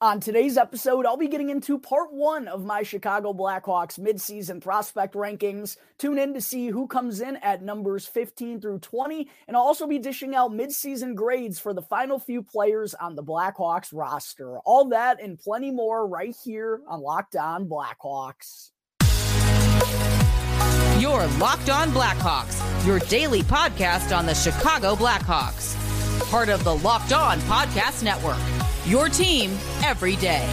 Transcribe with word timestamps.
On 0.00 0.20
today's 0.20 0.56
episode, 0.56 1.06
I'll 1.06 1.16
be 1.16 1.26
getting 1.26 1.50
into 1.50 1.76
part 1.76 2.12
one 2.12 2.46
of 2.46 2.64
my 2.64 2.84
Chicago 2.84 3.32
Blackhawks 3.32 3.98
midseason 3.98 4.62
prospect 4.62 5.14
rankings. 5.14 5.76
Tune 5.98 6.20
in 6.20 6.34
to 6.34 6.40
see 6.40 6.68
who 6.68 6.86
comes 6.86 7.20
in 7.20 7.34
at 7.38 7.62
numbers 7.62 8.06
15 8.06 8.60
through 8.60 8.78
20, 8.78 9.28
and 9.48 9.56
I'll 9.56 9.64
also 9.64 9.88
be 9.88 9.98
dishing 9.98 10.36
out 10.36 10.52
midseason 10.52 11.16
grades 11.16 11.58
for 11.58 11.74
the 11.74 11.82
final 11.82 12.20
few 12.20 12.44
players 12.44 12.94
on 12.94 13.16
the 13.16 13.24
Blackhawks 13.24 13.88
roster. 13.92 14.58
All 14.58 14.84
that 14.90 15.20
and 15.20 15.36
plenty 15.36 15.72
more 15.72 16.06
right 16.06 16.36
here 16.44 16.80
on 16.86 17.00
Locked 17.00 17.34
On 17.34 17.68
Blackhawks. 17.68 18.70
Your 21.00 21.26
Locked 21.38 21.70
On 21.70 21.90
Blackhawks, 21.90 22.86
your 22.86 23.00
daily 23.00 23.42
podcast 23.42 24.16
on 24.16 24.26
the 24.26 24.34
Chicago 24.34 24.94
Blackhawks. 24.94 25.74
Part 26.30 26.50
of 26.50 26.62
the 26.62 26.76
Locked 26.76 27.12
On 27.12 27.40
Podcast 27.40 28.04
Network. 28.04 28.57
Your 28.88 29.10
team 29.10 29.50
every 29.84 30.16
day. 30.16 30.48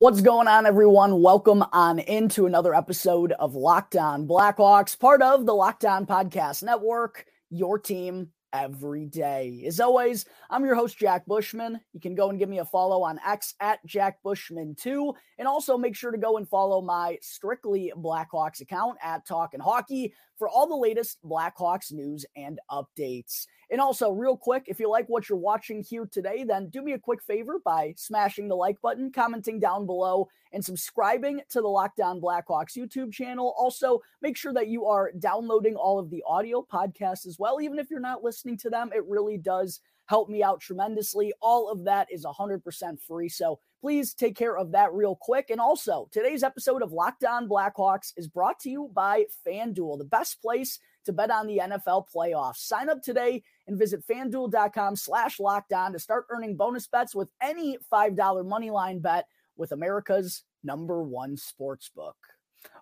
What's 0.00 0.20
going 0.20 0.48
on, 0.48 0.66
everyone? 0.66 1.22
Welcome 1.22 1.64
on 1.72 1.98
into 1.98 2.44
another 2.44 2.74
episode 2.74 3.32
of 3.32 3.54
Locked 3.54 3.96
On 3.96 4.28
Blackhawks, 4.28 4.98
part 4.98 5.22
of 5.22 5.46
the 5.46 5.54
Locked 5.54 5.86
On 5.86 6.04
Podcast 6.04 6.62
Network, 6.62 7.24
your 7.48 7.78
team 7.78 8.32
every 8.54 9.04
day. 9.04 9.64
As 9.66 9.80
always, 9.80 10.24
I'm 10.48 10.64
your 10.64 10.76
host, 10.76 10.96
Jack 10.96 11.26
Bushman. 11.26 11.80
You 11.92 12.00
can 12.00 12.14
go 12.14 12.30
and 12.30 12.38
give 12.38 12.48
me 12.48 12.60
a 12.60 12.64
follow 12.64 13.02
on 13.02 13.18
X 13.26 13.54
at 13.60 13.84
Jack 13.84 14.18
Bushman2. 14.24 15.12
And 15.38 15.48
also 15.48 15.76
make 15.76 15.96
sure 15.96 16.12
to 16.12 16.18
go 16.18 16.38
and 16.38 16.48
follow 16.48 16.80
my 16.80 17.18
Strictly 17.20 17.92
Blackhawks 17.96 18.60
account 18.60 18.96
at 19.02 19.26
Talkin' 19.26 19.60
Hockey 19.60 20.14
for 20.38 20.48
all 20.48 20.66
the 20.66 20.76
latest 20.76 21.18
Blackhawks 21.24 21.92
news 21.92 22.24
and 22.36 22.58
updates. 22.70 23.46
And 23.70 23.80
also, 23.80 24.10
real 24.10 24.36
quick, 24.36 24.64
if 24.66 24.78
you 24.78 24.90
like 24.90 25.08
what 25.08 25.28
you're 25.28 25.38
watching 25.38 25.82
here 25.82 26.06
today, 26.06 26.44
then 26.44 26.68
do 26.68 26.82
me 26.82 26.92
a 26.92 26.98
quick 26.98 27.22
favor 27.22 27.60
by 27.64 27.94
smashing 27.96 28.48
the 28.48 28.54
like 28.54 28.80
button, 28.82 29.10
commenting 29.12 29.58
down 29.58 29.86
below, 29.86 30.28
and 30.52 30.64
subscribing 30.64 31.40
to 31.50 31.60
the 31.60 31.68
Locked 31.68 32.00
On 32.00 32.20
Blackhawks 32.20 32.76
YouTube 32.76 33.12
channel. 33.12 33.54
Also, 33.58 34.00
make 34.22 34.36
sure 34.36 34.52
that 34.52 34.68
you 34.68 34.86
are 34.86 35.12
downloading 35.18 35.76
all 35.76 35.98
of 35.98 36.10
the 36.10 36.22
audio 36.26 36.64
podcasts 36.70 37.26
as 37.26 37.38
well. 37.38 37.60
Even 37.60 37.78
if 37.78 37.90
you're 37.90 38.00
not 38.00 38.22
listening 38.22 38.56
to 38.58 38.70
them, 38.70 38.90
it 38.94 39.04
really 39.06 39.38
does 39.38 39.80
help 40.06 40.28
me 40.28 40.42
out 40.42 40.60
tremendously. 40.60 41.32
All 41.40 41.70
of 41.70 41.84
that 41.84 42.08
is 42.10 42.24
100% 42.24 43.00
free. 43.00 43.28
So 43.28 43.58
please 43.84 44.14
take 44.14 44.34
care 44.34 44.56
of 44.56 44.72
that 44.72 44.94
real 44.94 45.14
quick. 45.14 45.50
And 45.50 45.60
also, 45.60 46.08
today's 46.10 46.42
episode 46.42 46.82
of 46.82 46.92
Locked 46.92 47.22
On 47.22 47.46
Blackhawks 47.46 48.14
is 48.16 48.26
brought 48.26 48.58
to 48.60 48.70
you 48.70 48.90
by 48.94 49.26
FanDuel, 49.46 49.98
the 49.98 50.06
best 50.06 50.40
place 50.40 50.78
to 51.04 51.12
bet 51.12 51.30
on 51.30 51.46
the 51.46 51.58
NFL 51.58 52.06
playoffs. 52.10 52.56
Sign 52.56 52.88
up 52.88 53.02
today 53.02 53.42
and 53.66 53.78
visit 53.78 54.02
fanduel.com 54.10 54.96
slash 54.96 55.38
locked 55.38 55.74
on 55.74 55.92
to 55.92 55.98
start 55.98 56.24
earning 56.30 56.56
bonus 56.56 56.86
bets 56.86 57.14
with 57.14 57.28
any 57.42 57.76
$5 57.92 58.46
money 58.46 58.70
line 58.70 59.00
bet 59.00 59.26
with 59.54 59.70
America's 59.70 60.44
number 60.62 61.02
one 61.02 61.36
sports 61.36 61.90
book. 61.94 62.16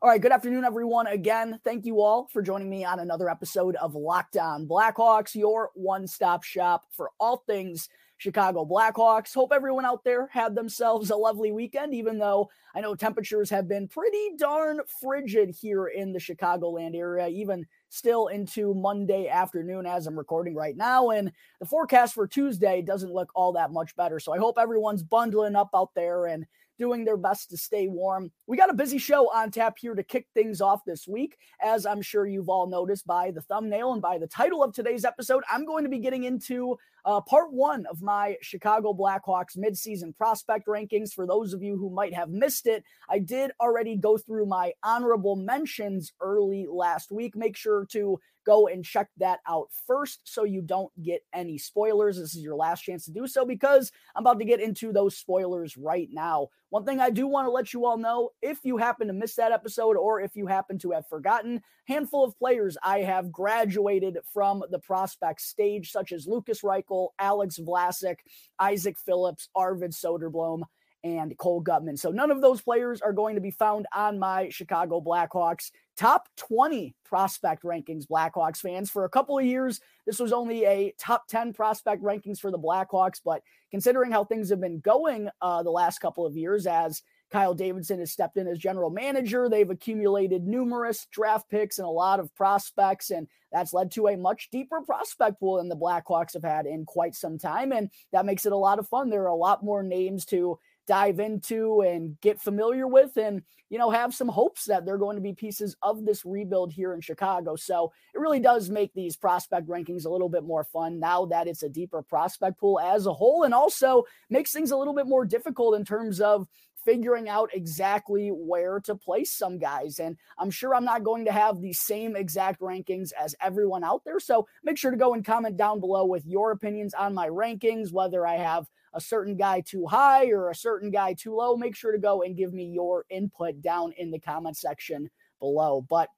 All 0.03 0.09
right, 0.09 0.20
good 0.20 0.31
afternoon, 0.31 0.62
everyone. 0.62 1.09
Again, 1.09 1.59
thank 1.64 1.84
you 1.84 2.00
all 2.00 2.28
for 2.33 2.42
joining 2.42 2.70
me 2.70 2.84
on 2.84 3.00
another 3.00 3.28
episode 3.28 3.75
of 3.75 3.97
Locked 3.97 4.37
On 4.37 4.69
Blackhawks, 4.69 5.34
your 5.34 5.70
one 5.75 6.06
stop 6.06 6.44
shop 6.44 6.84
for 6.92 7.11
all 7.19 7.42
things 7.48 7.89
Chicago 8.23 8.65
Blackhawks. 8.65 9.34
Hope 9.34 9.53
everyone 9.53 9.84
out 9.84 10.05
there 10.05 10.28
had 10.28 10.55
themselves 10.55 11.11
a 11.11 11.17
lovely 11.17 11.51
weekend, 11.51 11.92
even 11.92 12.19
though 12.19 12.48
I 12.73 12.81
know 12.81 12.95
temperatures 12.95 13.51
have 13.51 13.67
been 13.67 13.89
pretty 13.89 14.37
darn 14.39 14.78
frigid 15.01 15.51
here 15.51 15.89
in 15.89 16.12
the 16.12 16.20
Chicagoland 16.20 16.95
area, 16.95 17.27
even 17.27 17.67
still 17.89 18.28
into 18.28 18.75
Monday 18.75 19.27
afternoon 19.27 19.87
as 19.87 20.06
I'm 20.06 20.17
recording 20.17 20.55
right 20.55 20.77
now. 20.77 21.11
And 21.11 21.33
the 21.59 21.67
forecast 21.67 22.15
for 22.15 22.28
Tuesday 22.28 22.81
doesn't 22.81 23.12
look 23.12 23.33
all 23.34 23.55
that 23.55 23.73
much 23.73 23.97
better. 23.97 24.20
So 24.20 24.32
I 24.32 24.38
hope 24.38 24.56
everyone's 24.56 25.03
bundling 25.03 25.56
up 25.56 25.71
out 25.75 25.91
there 25.97 26.27
and 26.27 26.47
doing 26.78 27.05
their 27.05 27.16
best 27.16 27.50
to 27.50 27.56
stay 27.56 27.88
warm. 27.88 28.31
We 28.47 28.56
got 28.56 28.71
a 28.71 28.75
busy 28.75 28.99
show 28.99 29.32
on 29.32 29.50
tap 29.50 29.78
here 29.78 29.94
to 29.94 30.03
kick 30.03 30.27
things 30.32 30.61
off 30.61 30.84
this 30.84 31.06
week. 31.09 31.37
As 31.61 31.87
I'm 31.87 32.03
sure 32.03 32.27
you've 32.27 32.49
all 32.49 32.69
noticed 32.69 33.06
by 33.06 33.32
the 33.32 33.43
thumbnail 33.43 33.93
and 33.93 34.03
by 34.03 34.19
the 34.19 34.27
title 34.27 34.62
of 34.62 34.72
today's 34.72 35.05
episode, 35.05 35.43
I'm 35.53 35.66
going 35.66 35.84
to 35.84 35.91
be 35.91 35.99
getting 35.99 36.25
into 36.25 36.78
uh, 37.04 37.20
part 37.20 37.52
one 37.52 37.86
of 37.86 38.02
my 38.02 38.36
Chicago 38.42 38.92
Blackhawks 38.92 39.56
midseason 39.56 40.16
prospect 40.16 40.66
rankings. 40.66 41.12
For 41.12 41.26
those 41.26 41.52
of 41.52 41.62
you 41.62 41.76
who 41.76 41.90
might 41.90 42.14
have 42.14 42.30
missed 42.30 42.66
it, 42.66 42.84
I 43.08 43.18
did 43.18 43.50
already 43.60 43.96
go 43.96 44.18
through 44.18 44.46
my 44.46 44.72
honorable 44.82 45.36
mentions 45.36 46.12
early 46.20 46.66
last 46.70 47.10
week. 47.10 47.34
Make 47.36 47.56
sure 47.56 47.86
to 47.92 48.18
go 48.44 48.66
and 48.66 48.84
check 48.84 49.08
that 49.18 49.40
out 49.48 49.68
first 49.86 50.20
so 50.24 50.44
you 50.44 50.62
don't 50.62 50.90
get 51.02 51.22
any 51.32 51.58
spoilers. 51.58 52.18
This 52.18 52.34
is 52.34 52.42
your 52.42 52.56
last 52.56 52.82
chance 52.82 53.04
to 53.04 53.12
do 53.12 53.26
so 53.26 53.44
because 53.44 53.92
I'm 54.14 54.22
about 54.22 54.38
to 54.40 54.44
get 54.44 54.60
into 54.60 54.92
those 54.92 55.16
spoilers 55.16 55.76
right 55.76 56.08
now. 56.10 56.48
One 56.70 56.84
thing 56.84 57.00
I 57.00 57.10
do 57.10 57.26
want 57.26 57.46
to 57.46 57.50
let 57.50 57.74
you 57.74 57.84
all 57.84 57.98
know 57.98 58.30
if 58.40 58.60
you 58.64 58.78
happen 58.78 59.08
to 59.08 59.12
miss 59.12 59.34
that 59.36 59.52
episode 59.52 59.96
or 59.96 60.20
if 60.20 60.34
you 60.34 60.46
happen 60.46 60.78
to 60.78 60.92
have 60.92 61.06
forgotten, 61.06 61.62
handful 61.86 62.24
of 62.24 62.38
players 62.38 62.78
I 62.82 63.00
have 63.00 63.30
graduated 63.30 64.19
from 64.32 64.62
the 64.70 64.78
prospect 64.78 65.42
stage, 65.42 65.90
such 65.90 66.12
as 66.12 66.26
Lucas 66.26 66.62
Reichel, 66.62 66.91
Alex 67.19 67.58
Vlasic, 67.58 68.16
Isaac 68.58 68.98
Phillips, 68.98 69.48
Arvid 69.54 69.92
Soderblom 69.92 70.62
and 71.04 71.36
Cole 71.36 71.62
Guttman. 71.62 71.98
So 71.98 72.10
none 72.10 72.30
of 72.30 72.41
those 72.41 72.60
players 72.60 73.00
are 73.00 73.12
going 73.12 73.34
to 73.34 73.41
be 73.41 73.50
found 73.50 73.86
on 73.94 74.19
my 74.19 74.48
Chicago 74.50 75.00
Blackhawks 75.00 75.70
top 75.97 76.28
20 76.36 76.94
prospect 77.04 77.64
rankings, 77.64 78.06
Blackhawks 78.06 78.58
fans. 78.58 78.91
For 78.91 79.04
a 79.04 79.10
couple 79.10 79.38
of 79.38 79.44
years, 79.44 79.81
this 80.06 80.19
was 80.19 80.32
only 80.32 80.64
a 80.64 80.94
top 80.98 81.26
10 81.28 81.52
prospect 81.52 82.02
rankings 82.02 82.38
for 82.38 82.50
the 82.50 82.58
Blackhawks, 82.58 83.20
but 83.25 83.42
considering 83.70 84.12
how 84.12 84.25
things 84.25 84.50
have 84.50 84.60
been 84.60 84.81
going 84.81 85.28
uh, 85.41 85.62
the 85.62 85.70
last 85.70 85.98
couple 85.98 86.25
of 86.25 86.36
years 86.36 86.66
as 86.66 87.02
Kyle 87.32 87.54
Davidson 87.54 87.98
has 87.98 88.12
stepped 88.12 88.37
in 88.37 88.47
as 88.47 88.59
general 88.59 88.91
manager. 88.91 89.48
They've 89.48 89.70
accumulated 89.70 90.47
numerous 90.47 91.06
draft 91.10 91.48
picks 91.48 91.78
and 91.78 91.87
a 91.87 91.91
lot 91.91 92.20
of 92.20 92.34
prospects, 92.34 93.10
and 93.10 93.26
that's 93.50 93.72
led 93.72 93.91
to 93.93 94.09
a 94.09 94.16
much 94.16 94.50
deeper 94.50 94.82
prospect 94.82 95.41
pool 95.41 95.56
than 95.56 95.70
the 95.70 95.76
Blackhawks 95.76 96.34
have 96.34 96.44
had 96.44 96.66
in 96.66 96.84
quite 96.84 97.15
some 97.15 97.38
time. 97.38 97.72
And 97.72 97.91
that 98.12 98.26
makes 98.26 98.44
it 98.44 98.53
a 98.53 98.56
lot 98.56 98.78
of 98.78 98.87
fun. 98.87 99.09
There 99.09 99.22
are 99.22 99.28
a 99.28 99.34
lot 99.34 99.65
more 99.65 99.82
names 99.82 100.26
to 100.26 100.59
dive 100.87 101.20
into 101.20 101.81
and 101.82 102.20
get 102.20 102.41
familiar 102.41 102.88
with 102.88 103.16
and 103.16 103.43
you 103.70 103.78
know 103.78 103.91
have 103.91 104.12
some 104.12 104.28
hopes 104.28 104.64
that 104.64 104.84
they're 104.84 104.99
going 104.99 105.16
to 105.16 105.22
be 105.22 105.32
pieces 105.32 105.76
of 105.81 106.04
this 106.04 106.25
rebuild 106.25 106.72
here 106.72 106.93
in 106.93 107.00
Chicago. 107.00 107.56
So 107.56 107.93
it 108.14 108.19
really 108.19 108.41
does 108.41 108.69
make 108.69 108.93
these 108.93 109.16
prospect 109.16 109.69
rankings 109.69 110.04
a 110.04 110.10
little 110.10 110.28
bit 110.28 110.44
more 110.44 110.64
fun 110.64 110.99
now 110.99 111.26
that 111.26 111.47
it's 111.47 111.62
a 111.62 111.69
deeper 111.69 112.03
prospect 112.03 112.59
pool 112.59 112.81
as 112.81 113.06
a 113.06 113.12
whole 113.12 113.44
and 113.44 113.54
also 113.54 114.04
makes 114.28 114.53
things 114.53 114.72
a 114.72 114.76
little 114.76 114.94
bit 114.94 115.06
more 115.06 115.25
difficult 115.25 115.76
in 115.76 115.84
terms 115.84 116.20
of 116.20 116.49
figuring 116.84 117.28
out 117.28 117.50
exactly 117.53 118.28
where 118.28 118.81
to 118.81 118.94
place 118.94 119.32
some 119.32 119.59
guys. 119.59 119.98
And 119.98 120.16
I'm 120.38 120.50
sure 120.50 120.75
I'm 120.75 120.84
not 120.84 121.04
going 121.04 121.25
to 121.26 121.32
have 121.32 121.60
the 121.60 121.72
same 121.72 122.16
exact 122.16 122.60
rankings 122.60 123.12
as 123.12 123.34
everyone 123.41 123.84
out 123.84 124.03
there. 124.04 124.20
So 124.20 124.47
make 124.65 124.78
sure 124.78 124.91
to 124.91 124.97
go 124.97 125.15
and 125.15 125.25
comment 125.25 125.56
down 125.56 125.81
below 125.81 126.04
with 126.04 126.26
your 126.26 126.50
opinions 126.50 126.94
on 126.94 127.15
my 127.15 127.28
rankings, 127.28 127.93
whether 127.93 128.26
I 128.26 128.37
have 128.37 128.69
a 128.94 129.00
certain 129.00 129.37
guy 129.37 129.60
too 129.60 129.87
high 129.87 130.26
or 130.26 130.50
a 130.50 130.54
certain 130.54 130.91
guy 130.91 131.15
too 131.15 131.34
low, 131.34 131.56
make 131.56 131.75
sure 131.75 131.93
to 131.93 131.98
go 131.98 132.22
and 132.22 132.37
give 132.37 132.53
me 132.53 132.65
your 132.65 133.04
input 133.10 133.60
down 133.62 133.93
in 133.97 134.10
the 134.10 134.19
comment 134.19 134.56
section 134.56 135.10
below. 135.41 135.84
But 135.88 136.09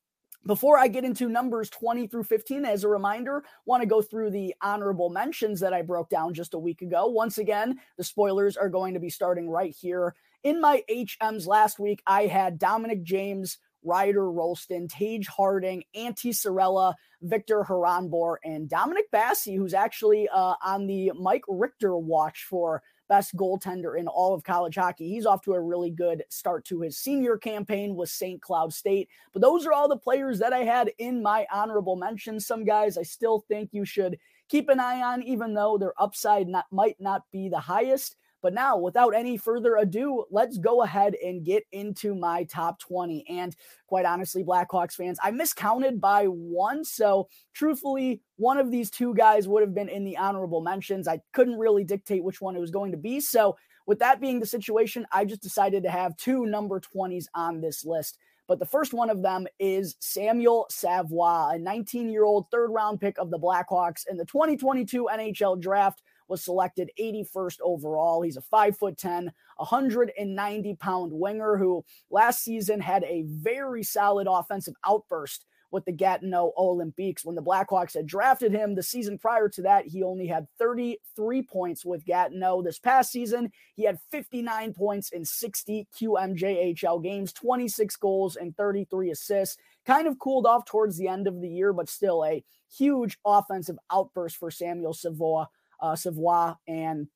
before 0.46 0.78
I 0.78 0.88
get 0.88 1.04
into 1.04 1.28
numbers 1.28 1.70
20 1.70 2.06
through 2.06 2.25
15, 2.25 2.66
as 2.66 2.84
a 2.84 2.88
reminder, 2.88 3.44
want 3.64 3.82
to 3.82 3.86
go 3.86 4.02
through 4.02 4.31
the 4.31 4.54
honorable 4.60 5.08
mentions 5.08 5.58
that 5.60 5.72
I 5.72 5.81
broke 5.81 6.10
down 6.10 6.34
just 6.34 6.52
a 6.52 6.58
week 6.58 6.82
ago. 6.82 7.06
Once 7.06 7.38
again, 7.38 7.78
the 7.96 8.04
spoilers 8.04 8.56
are 8.56 8.69
going 8.69 8.92
to 8.92 9.00
be 9.00 9.08
starting 9.08 9.48
right 9.48 9.75
here. 9.75 10.14
In 10.44 10.60
my 10.60 10.82
HMs 10.91 11.47
last 11.47 11.78
week, 11.78 12.03
I 12.06 12.27
had 12.27 12.59
Dominic 12.59 13.03
James, 13.03 13.56
Ryder 13.82 14.31
Rolston, 14.31 14.88
Tage 14.88 15.27
Harding, 15.27 15.84
Antti 15.97 16.35
Saarela, 16.35 16.93
Victor 17.23 17.64
Haranbor, 17.67 18.37
and 18.44 18.69
Dominic 18.69 19.11
Basse, 19.11 19.44
who's 19.46 19.73
actually 19.73 20.29
uh, 20.29 20.55
on 20.62 20.87
the 20.87 21.12
Mike 21.19 21.44
Richter 21.49 21.96
watch 21.96 22.44
for 22.44 22.82
best 23.08 23.35
goaltender 23.35 23.99
in 23.99 24.06
all 24.06 24.35
of 24.35 24.44
college 24.44 24.75
hockey. 24.75 25.08
He's 25.08 25.25
off 25.25 25.41
to 25.43 25.55
a 25.55 25.61
really 25.61 25.91
good 25.91 26.25
start 26.29 26.67
to 26.67 26.82
his 26.82 26.99
senior 26.99 27.38
campaign 27.38 27.97
with 27.97 28.11
St. 28.11 28.43
Cloud 28.43 28.75
State. 28.75 29.08
But 29.32 29.40
those 29.40 29.64
are 29.64 29.73
all 29.73 29.88
the 29.88 29.97
players 29.97 30.40
that 30.40 30.52
I 30.52 30.64
had 30.64 30.93
in 30.99 31.23
my 31.23 31.47
honorable 31.50 31.97
mentions. 31.97 32.47
Some 32.47 32.67
guys 32.67 32.99
I 32.99 33.02
still 33.02 33.47
think 33.49 33.70
you 33.73 33.87
should 33.87 34.19
keep 34.50 34.69
an 34.69 34.79
eye 34.79 35.00
on, 35.00 35.23
even 35.23 35.55
though 35.55 35.79
their 35.79 35.94
upside 35.99 36.49
not, 36.49 36.67
might 36.70 37.00
not 37.00 37.23
be 37.32 37.49
the 37.49 37.61
highest. 37.61 38.17
But 38.44 38.52
now, 38.52 38.76
without 38.76 39.14
any 39.14 39.38
further 39.38 39.76
ado, 39.76 40.26
let's 40.31 40.58
go 40.58 40.82
ahead 40.82 41.14
and 41.14 41.43
get 41.43 41.64
into 41.73 42.14
my 42.14 42.44
top 42.44 42.79
20. 42.79 43.25
And 43.26 43.56
quite 43.87 44.05
honestly, 44.05 44.44
Blackhawks 44.44 44.93
fans, 44.93 45.19
I 45.23 45.31
miscounted 45.31 45.99
by 45.99 46.26
one. 46.26 46.85
So, 46.85 47.29
truthfully, 47.55 48.20
one 48.37 48.58
of 48.58 48.70
these 48.70 48.91
two 48.91 49.14
guys 49.14 49.49
would 49.49 49.62
have 49.62 49.75
been 49.75 49.88
in 49.88 50.05
the 50.05 50.19
honorable 50.19 50.61
mentions. 50.61 51.08
I 51.08 51.23
couldn't 51.32 51.58
really 51.58 51.85
dictate 51.85 52.23
which 52.23 52.43
one 52.43 52.55
it 52.55 52.61
was 52.61 52.70
going 52.70 52.93
to 52.93 52.99
be. 52.99 53.19
So, 53.19 53.56
with 53.87 54.00
that 54.00 54.20
being 54.20 54.41
the 54.41 54.47
situation, 54.47 55.06
I 55.11 55.25
just 55.25 55.40
decided 55.40 55.82
to 55.85 55.90
have 55.90 56.14
two 56.19 56.44
number 56.44 56.82
20s 56.82 57.25
on 57.35 57.62
this 57.62 57.82
list. 57.87 58.19
But 58.47 58.58
the 58.58 58.67
first 58.67 58.93
one 58.93 59.08
of 59.08 59.23
them 59.23 59.47
is 59.58 59.97
Samuel 60.00 60.67
Savoie, 60.69 61.55
a 61.55 61.58
19 61.58 62.11
year 62.11 62.25
old 62.25 62.50
third 62.50 62.69
round 62.69 63.00
pick 63.00 63.17
of 63.17 63.31
the 63.31 63.38
Blackhawks 63.38 64.06
in 64.06 64.19
the 64.19 64.26
2022 64.26 65.08
NHL 65.11 65.58
draft 65.62 66.02
was 66.29 66.44
selected 66.44 66.91
81st 66.99 67.59
overall. 67.62 68.23
He's 68.23 68.37
a 68.37 68.43
5 68.43 68.76
foot 68.76 68.99
10, 68.99 69.32
190 69.56 70.75
pound 70.76 71.12
winger 71.12 71.56
who 71.56 71.85
last 72.11 72.43
season 72.43 72.81
had 72.81 73.05
a 73.05 73.25
very 73.26 73.82
solid 73.82 74.26
offensive 74.31 74.75
outburst 74.87 75.44
with 75.75 75.85
the 75.85 75.93
Gatineau 75.93 76.53
Olympiques. 76.56 77.25
When 77.25 77.35
the 77.35 77.43
Blackhawks 77.43 77.94
had 77.94 78.06
drafted 78.06 78.53
him 78.53 78.76
the 78.76 78.82
season 78.82 79.19
prior 79.19 79.49
to 79.50 79.62
that, 79.62 79.87
he 79.87 80.05
only 80.05 80.29
had 80.29 80.47
33 80.56 81.43
points 81.43 81.85
with 81.85 82.06
Gatineau. 82.06 82.62
This 82.62 82.79
past 82.79 83.11
season, 83.11 83.50
he 83.75 83.85
had 83.85 83.99
59 84.12 84.73
points 84.73 85.11
in 85.11 85.25
60 85.25 85.88
QMJHL 86.00 87.03
games, 87.03 87.32
26 87.32 87.97
goals, 87.97 88.37
and 88.37 88.56
33 88.56 89.11
assists. 89.11 89.56
Kind 89.85 90.06
of 90.06 90.21
cooled 90.21 90.47
off 90.47 90.65
towards 90.65 90.97
the 90.97 91.09
end 91.09 91.26
of 91.26 91.41
the 91.41 91.49
year, 91.49 91.73
but 91.73 91.91
still 91.91 92.25
a 92.25 92.44
huge 92.73 93.19
offensive 93.26 93.76
outburst 93.91 94.37
for 94.37 94.53
Samuel 94.53 94.94
Savoie 94.94 95.47
uh. 95.81 96.55
And 96.67 97.09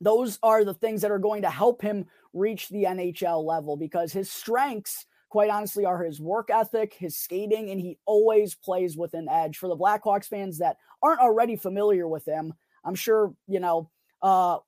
those 0.00 0.38
are 0.42 0.64
the 0.64 0.74
things 0.74 1.02
that 1.02 1.10
are 1.10 1.18
going 1.18 1.42
to 1.42 1.50
help 1.50 1.82
him 1.82 2.06
reach 2.32 2.68
the 2.68 2.84
NHL 2.84 3.44
level 3.44 3.76
because 3.76 4.12
his 4.12 4.30
strengths, 4.30 5.06
quite 5.30 5.50
honestly, 5.50 5.84
are 5.84 6.02
his 6.02 6.20
work 6.20 6.50
ethic, 6.50 6.94
his 6.94 7.16
skating, 7.16 7.70
and 7.70 7.80
he 7.80 7.98
always 8.04 8.54
plays 8.54 8.96
with 8.96 9.14
an 9.14 9.28
edge. 9.28 9.58
For 9.58 9.68
the 9.68 9.76
Blackhawks 9.76 10.26
fans 10.26 10.58
that 10.58 10.76
aren't 11.02 11.20
already 11.20 11.56
familiar 11.56 12.06
with 12.06 12.26
him, 12.26 12.52
I'm 12.84 12.94
sure, 12.94 13.34
you 13.48 13.60
know, 13.60 13.90
uh, 14.22 14.58